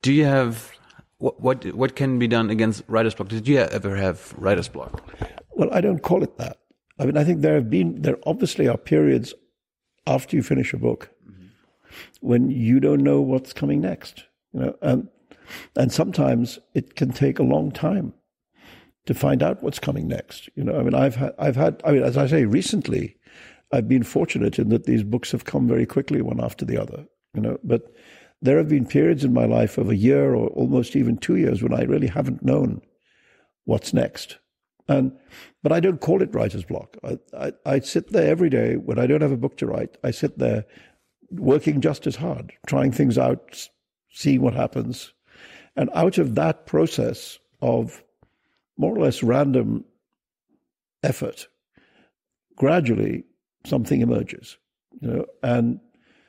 Do 0.00 0.12
you 0.12 0.24
have 0.24 0.72
what 1.18 1.38
what 1.42 1.64
what 1.74 1.94
can 1.94 2.18
be 2.18 2.26
done 2.26 2.48
against 2.48 2.84
writer's 2.88 3.14
block? 3.14 3.28
Did 3.28 3.46
you 3.46 3.58
ever 3.58 3.96
have 3.96 4.34
writer's 4.38 4.70
block? 4.70 5.02
Well, 5.54 5.68
I 5.72 5.80
don't 5.80 6.02
call 6.02 6.22
it 6.22 6.38
that. 6.38 6.58
I 6.98 7.06
mean, 7.06 7.16
I 7.16 7.24
think 7.24 7.40
there 7.40 7.54
have 7.54 7.70
been, 7.70 8.02
there 8.02 8.18
obviously 8.26 8.68
are 8.68 8.78
periods 8.78 9.34
after 10.06 10.36
you 10.36 10.42
finish 10.42 10.72
a 10.72 10.78
book 10.78 11.10
mm-hmm. 11.28 11.46
when 12.20 12.50
you 12.50 12.80
don't 12.80 13.02
know 13.02 13.20
what's 13.20 13.52
coming 13.52 13.80
next, 13.80 14.24
you 14.52 14.60
know, 14.60 14.76
and, 14.82 15.08
and 15.76 15.92
sometimes 15.92 16.58
it 16.74 16.94
can 16.96 17.12
take 17.12 17.38
a 17.38 17.44
long 17.44 17.70
time 17.70 18.14
to 19.06 19.14
find 19.14 19.42
out 19.42 19.62
what's 19.62 19.78
coming 19.78 20.06
next. 20.08 20.48
You 20.54 20.64
know, 20.64 20.78
I 20.78 20.82
mean, 20.82 20.94
I've 20.94 21.16
had, 21.16 21.34
I've 21.38 21.56
had, 21.56 21.82
I 21.84 21.92
mean, 21.92 22.02
as 22.02 22.16
I 22.16 22.26
say, 22.26 22.44
recently, 22.44 23.16
I've 23.72 23.88
been 23.88 24.02
fortunate 24.02 24.58
in 24.58 24.68
that 24.68 24.84
these 24.84 25.02
books 25.02 25.32
have 25.32 25.44
come 25.44 25.66
very 25.66 25.86
quickly, 25.86 26.22
one 26.22 26.42
after 26.42 26.64
the 26.64 26.80
other, 26.80 27.06
you 27.34 27.40
know, 27.40 27.58
but 27.64 27.94
there 28.42 28.58
have 28.58 28.68
been 28.68 28.86
periods 28.86 29.24
in 29.24 29.32
my 29.32 29.44
life 29.44 29.78
of 29.78 29.88
a 29.88 29.96
year 29.96 30.34
or 30.34 30.48
almost 30.48 30.94
even 30.94 31.16
two 31.16 31.36
years 31.36 31.62
when 31.62 31.72
I 31.72 31.82
really 31.84 32.08
haven't 32.08 32.44
known 32.44 32.82
what's 33.64 33.94
next. 33.94 34.38
And 34.92 35.12
but 35.62 35.72
I 35.72 35.80
don't 35.80 36.00
call 36.00 36.22
it 36.22 36.34
writer's 36.34 36.64
block. 36.64 36.96
I, 37.04 37.18
I, 37.36 37.52
I 37.64 37.78
sit 37.80 38.12
there 38.12 38.28
every 38.28 38.50
day 38.50 38.74
when 38.76 38.98
I 38.98 39.06
don't 39.06 39.22
have 39.22 39.32
a 39.32 39.36
book 39.36 39.56
to 39.58 39.66
write. 39.66 39.96
I 40.04 40.10
sit 40.10 40.38
there 40.38 40.64
working 41.30 41.80
just 41.80 42.06
as 42.06 42.16
hard, 42.16 42.52
trying 42.66 42.92
things 42.92 43.16
out, 43.16 43.68
seeing 44.10 44.42
what 44.42 44.54
happens, 44.54 45.14
and 45.76 45.88
out 45.94 46.18
of 46.18 46.34
that 46.34 46.66
process 46.66 47.38
of 47.62 48.02
more 48.76 48.94
or 48.94 49.00
less 49.00 49.22
random 49.22 49.84
effort, 51.02 51.48
gradually 52.56 53.24
something 53.64 54.00
emerges. 54.00 54.58
You 55.00 55.08
know, 55.08 55.26
and 55.42 55.80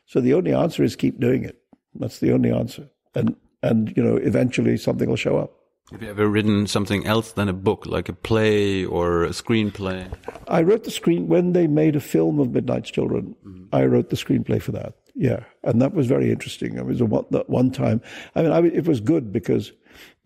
so 0.05 0.21
the 0.21 0.35
only 0.35 0.53
answer 0.53 0.83
is 0.83 0.95
keep 0.95 1.19
doing 1.19 1.43
it. 1.43 1.59
That's 1.95 2.19
the 2.19 2.31
only 2.31 2.51
answer, 2.51 2.87
and 3.13 3.35
and 3.61 3.93
you 3.97 4.03
know 4.03 4.15
eventually 4.17 4.77
something 4.77 5.09
will 5.09 5.17
show 5.17 5.37
up. 5.37 5.62
Have 5.91 6.01
you 6.01 6.09
ever 6.09 6.27
written 6.27 6.65
something 6.65 7.05
else 7.05 7.33
than 7.33 7.49
a 7.49 7.53
book, 7.53 7.85
like 7.85 8.07
a 8.07 8.13
play 8.13 8.85
or 8.85 9.25
a 9.25 9.29
screenplay? 9.29 10.11
I 10.47 10.61
wrote 10.61 10.85
the 10.85 10.91
screen 10.91 11.27
when 11.27 11.53
they 11.53 11.67
made 11.67 11.95
a 11.95 11.99
film 11.99 12.39
of 12.39 12.51
Midnight's 12.51 12.89
Children. 12.89 13.35
Mm-hmm. 13.45 13.75
I 13.75 13.85
wrote 13.85 14.09
the 14.09 14.15
screenplay 14.15 14.61
for 14.61 14.71
that. 14.71 14.95
Yeah, 15.13 15.43
and 15.63 15.81
that 15.81 15.93
was 15.93 16.07
very 16.07 16.31
interesting. 16.31 16.77
It 16.77 16.85
was 16.85 17.01
a 17.01 17.05
one, 17.05 17.25
that 17.31 17.49
one 17.49 17.69
time. 17.69 18.01
I 18.35 18.41
mean, 18.41 18.51
I, 18.51 18.59
it 18.65 18.87
was 18.87 19.01
good 19.01 19.31
because 19.31 19.73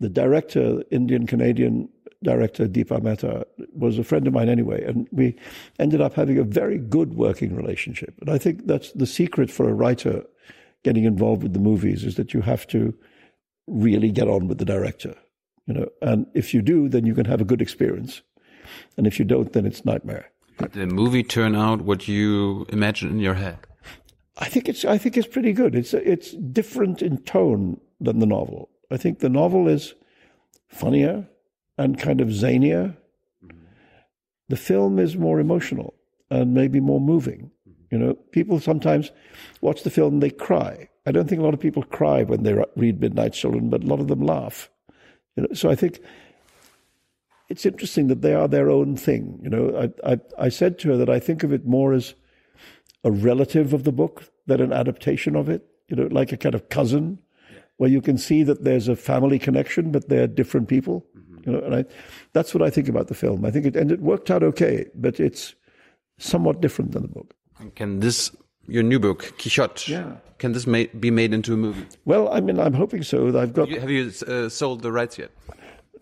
the 0.00 0.08
director, 0.08 0.82
Indian 0.90 1.26
Canadian 1.26 1.88
director 2.22 2.66
Deepa 2.66 3.02
Mehta, 3.02 3.46
was 3.74 3.98
a 3.98 4.04
friend 4.04 4.26
of 4.26 4.32
mine 4.32 4.48
anyway, 4.48 4.82
and 4.84 5.08
we 5.12 5.36
ended 5.78 6.00
up 6.00 6.14
having 6.14 6.38
a 6.38 6.44
very 6.44 6.78
good 6.78 7.14
working 7.14 7.54
relationship. 7.54 8.14
And 8.20 8.30
I 8.30 8.38
think 8.38 8.66
that's 8.66 8.92
the 8.92 9.06
secret 9.06 9.50
for 9.50 9.68
a 9.68 9.74
writer 9.74 10.24
getting 10.84 11.04
involved 11.04 11.42
with 11.42 11.52
the 11.52 11.58
movies 11.58 12.04
is 12.04 12.14
that 12.14 12.32
you 12.32 12.40
have 12.40 12.66
to 12.68 12.94
really 13.66 14.10
get 14.10 14.28
on 14.28 14.48
with 14.48 14.58
the 14.58 14.64
director. 14.64 15.14
You 15.68 15.74
know, 15.74 15.88
and 16.00 16.26
if 16.32 16.54
you 16.54 16.62
do, 16.62 16.88
then 16.88 17.04
you 17.04 17.14
can 17.14 17.26
have 17.26 17.42
a 17.42 17.44
good 17.44 17.60
experience. 17.60 18.22
And 18.96 19.06
if 19.06 19.18
you 19.18 19.24
don't, 19.26 19.52
then 19.52 19.66
it's 19.66 19.84
nightmare. 19.84 20.30
Did 20.58 20.72
the 20.72 20.86
movie 20.86 21.22
turn 21.22 21.54
out 21.54 21.82
what 21.82 22.08
you 22.08 22.64
imagined 22.70 23.12
in 23.12 23.20
your 23.20 23.34
head? 23.34 23.58
I 24.38 24.48
think 24.48 24.68
it's 24.68 24.84
I 24.84 24.96
think 24.96 25.16
it's 25.16 25.26
pretty 25.26 25.52
good. 25.52 25.74
It's 25.74 25.92
it's 25.92 26.32
different 26.32 27.02
in 27.02 27.18
tone 27.18 27.80
than 28.00 28.18
the 28.18 28.26
novel. 28.26 28.70
I 28.90 28.96
think 28.96 29.18
the 29.18 29.28
novel 29.28 29.68
is 29.68 29.94
funnier 30.68 31.28
and 31.76 31.98
kind 31.98 32.20
of 32.22 32.28
zanier. 32.28 32.96
The 34.48 34.56
film 34.56 34.98
is 34.98 35.16
more 35.16 35.38
emotional 35.38 35.94
and 36.30 36.54
maybe 36.54 36.80
more 36.80 37.00
moving. 37.00 37.50
You 37.90 37.98
know, 37.98 38.14
people 38.32 38.58
sometimes 38.58 39.10
watch 39.60 39.82
the 39.82 39.90
film 39.90 40.14
and 40.14 40.22
they 40.22 40.30
cry. 40.30 40.88
I 41.04 41.12
don't 41.12 41.28
think 41.28 41.40
a 41.40 41.44
lot 41.44 41.54
of 41.54 41.60
people 41.60 41.82
cry 41.82 42.22
when 42.22 42.42
they 42.42 42.54
read 42.76 43.00
Midnight 43.00 43.34
Children, 43.34 43.68
but 43.68 43.84
a 43.84 43.86
lot 43.86 44.00
of 44.00 44.08
them 44.08 44.20
laugh. 44.20 44.70
You 45.38 45.42
know, 45.42 45.54
so 45.54 45.70
I 45.70 45.76
think 45.76 46.00
it's 47.48 47.64
interesting 47.64 48.08
that 48.08 48.22
they 48.22 48.34
are 48.34 48.48
their 48.48 48.68
own 48.68 48.96
thing. 48.96 49.38
You 49.40 49.50
know, 49.50 49.92
I, 50.04 50.12
I, 50.14 50.20
I 50.36 50.48
said 50.48 50.80
to 50.80 50.88
her 50.88 50.96
that 50.96 51.08
I 51.08 51.20
think 51.20 51.44
of 51.44 51.52
it 51.52 51.64
more 51.64 51.92
as 51.92 52.14
a 53.04 53.12
relative 53.12 53.72
of 53.72 53.84
the 53.84 53.92
book 53.92 54.32
than 54.46 54.60
an 54.60 54.72
adaptation 54.72 55.36
of 55.36 55.48
it. 55.48 55.64
You 55.86 55.94
know, 55.94 56.08
like 56.10 56.32
a 56.32 56.36
kind 56.36 56.56
of 56.56 56.70
cousin, 56.70 57.20
where 57.76 57.88
you 57.88 58.00
can 58.00 58.18
see 58.18 58.42
that 58.42 58.64
there's 58.64 58.88
a 58.88 58.96
family 58.96 59.38
connection, 59.38 59.92
but 59.92 60.08
they're 60.08 60.26
different 60.26 60.66
people. 60.66 61.06
Mm-hmm. 61.16 61.48
You 61.48 61.52
know, 61.52 61.64
and 61.66 61.74
I, 61.76 61.84
that's 62.32 62.52
what 62.52 62.64
I 62.64 62.68
think 62.68 62.88
about 62.88 63.06
the 63.06 63.14
film. 63.14 63.44
I 63.44 63.52
think 63.52 63.64
it 63.64 63.76
and 63.76 63.92
it 63.92 64.00
worked 64.00 64.32
out 64.32 64.42
okay, 64.42 64.86
but 64.96 65.20
it's 65.20 65.54
somewhat 66.18 66.60
different 66.60 66.90
than 66.90 67.02
the 67.02 67.08
book. 67.08 67.32
Can 67.76 68.00
this 68.00 68.32
your 68.68 68.82
new 68.82 68.98
book, 68.98 69.32
Quixote? 69.38 69.90
Yeah. 69.92 70.12
Can 70.38 70.52
this 70.52 70.66
ma- 70.66 70.84
be 71.00 71.10
made 71.10 71.34
into 71.34 71.52
a 71.54 71.56
movie? 71.56 71.84
Well, 72.04 72.28
I 72.32 72.40
mean, 72.40 72.60
I'm 72.60 72.74
hoping 72.74 73.02
so. 73.02 73.36
I've 73.38 73.52
got 73.52 73.68
You- 73.68 73.80
Have 73.80 73.90
you 73.90 74.12
uh, 74.26 74.48
sold 74.48 74.82
the 74.82 74.92
rights 74.92 75.18
yet? 75.18 75.30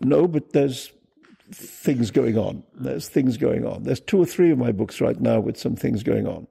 No, 0.01 0.27
but 0.27 0.53
there's 0.53 0.91
things 1.51 2.11
going 2.11 2.37
on. 2.37 2.61
There's 2.75 3.09
things 3.09 3.37
going 3.37 3.65
on. 3.65 3.83
There's 3.83 3.99
two 3.99 4.19
or 4.19 4.25
three 4.25 4.51
of 4.51 4.57
my 4.59 4.71
books 4.71 5.01
right 5.01 5.19
now 5.19 5.39
with 5.39 5.57
some 5.57 5.75
things 5.75 6.03
going 6.03 6.27
on. 6.27 6.45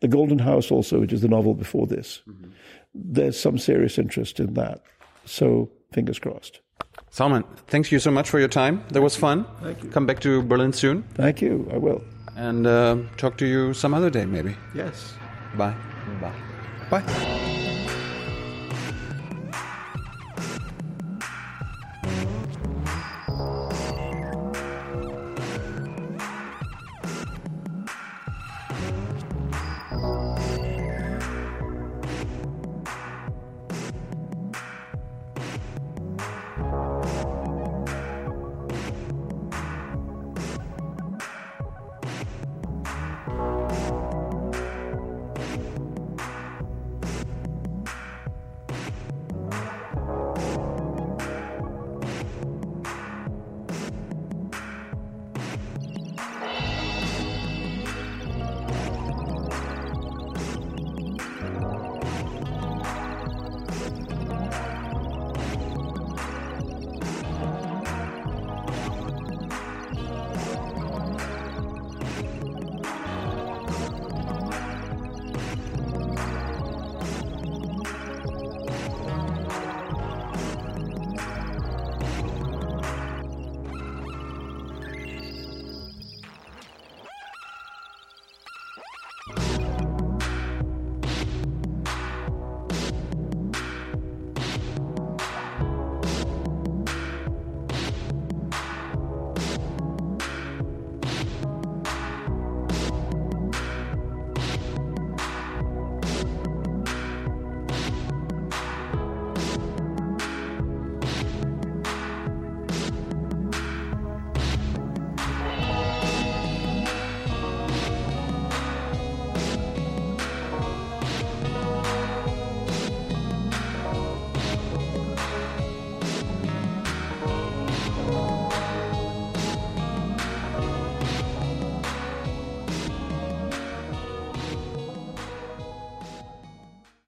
The 0.00 0.08
Golden 0.08 0.38
House, 0.38 0.70
also, 0.70 1.00
which 1.00 1.12
is 1.12 1.22
the 1.22 1.28
novel 1.28 1.54
before 1.54 1.86
this, 1.86 2.20
there's 2.94 3.38
some 3.40 3.56
serious 3.56 3.96
interest 3.98 4.38
in 4.40 4.52
that. 4.54 4.82
So, 5.24 5.70
fingers 5.92 6.18
crossed. 6.18 6.60
Salman, 7.10 7.44
thank 7.68 7.90
you 7.90 7.98
so 7.98 8.10
much 8.10 8.28
for 8.28 8.38
your 8.38 8.48
time. 8.48 8.84
That 8.90 9.00
was 9.02 9.16
fun. 9.16 9.46
Thank 9.62 9.82
you. 9.82 9.88
Come 9.90 10.06
back 10.06 10.20
to 10.20 10.42
Berlin 10.42 10.72
soon 10.72 11.02
Thank 11.14 11.40
you. 11.40 11.66
I 11.72 11.78
will. 11.78 12.02
and 12.36 12.66
uh, 12.66 12.96
talk 13.16 13.36
to 13.38 13.46
you 13.46 13.72
some 13.74 13.94
other 13.94 14.10
day, 14.10 14.26
maybe. 14.26 14.54
Yes. 14.74 15.14
Bye. 15.54 15.74
Bye. 16.06 16.32
Bye. 16.90 17.56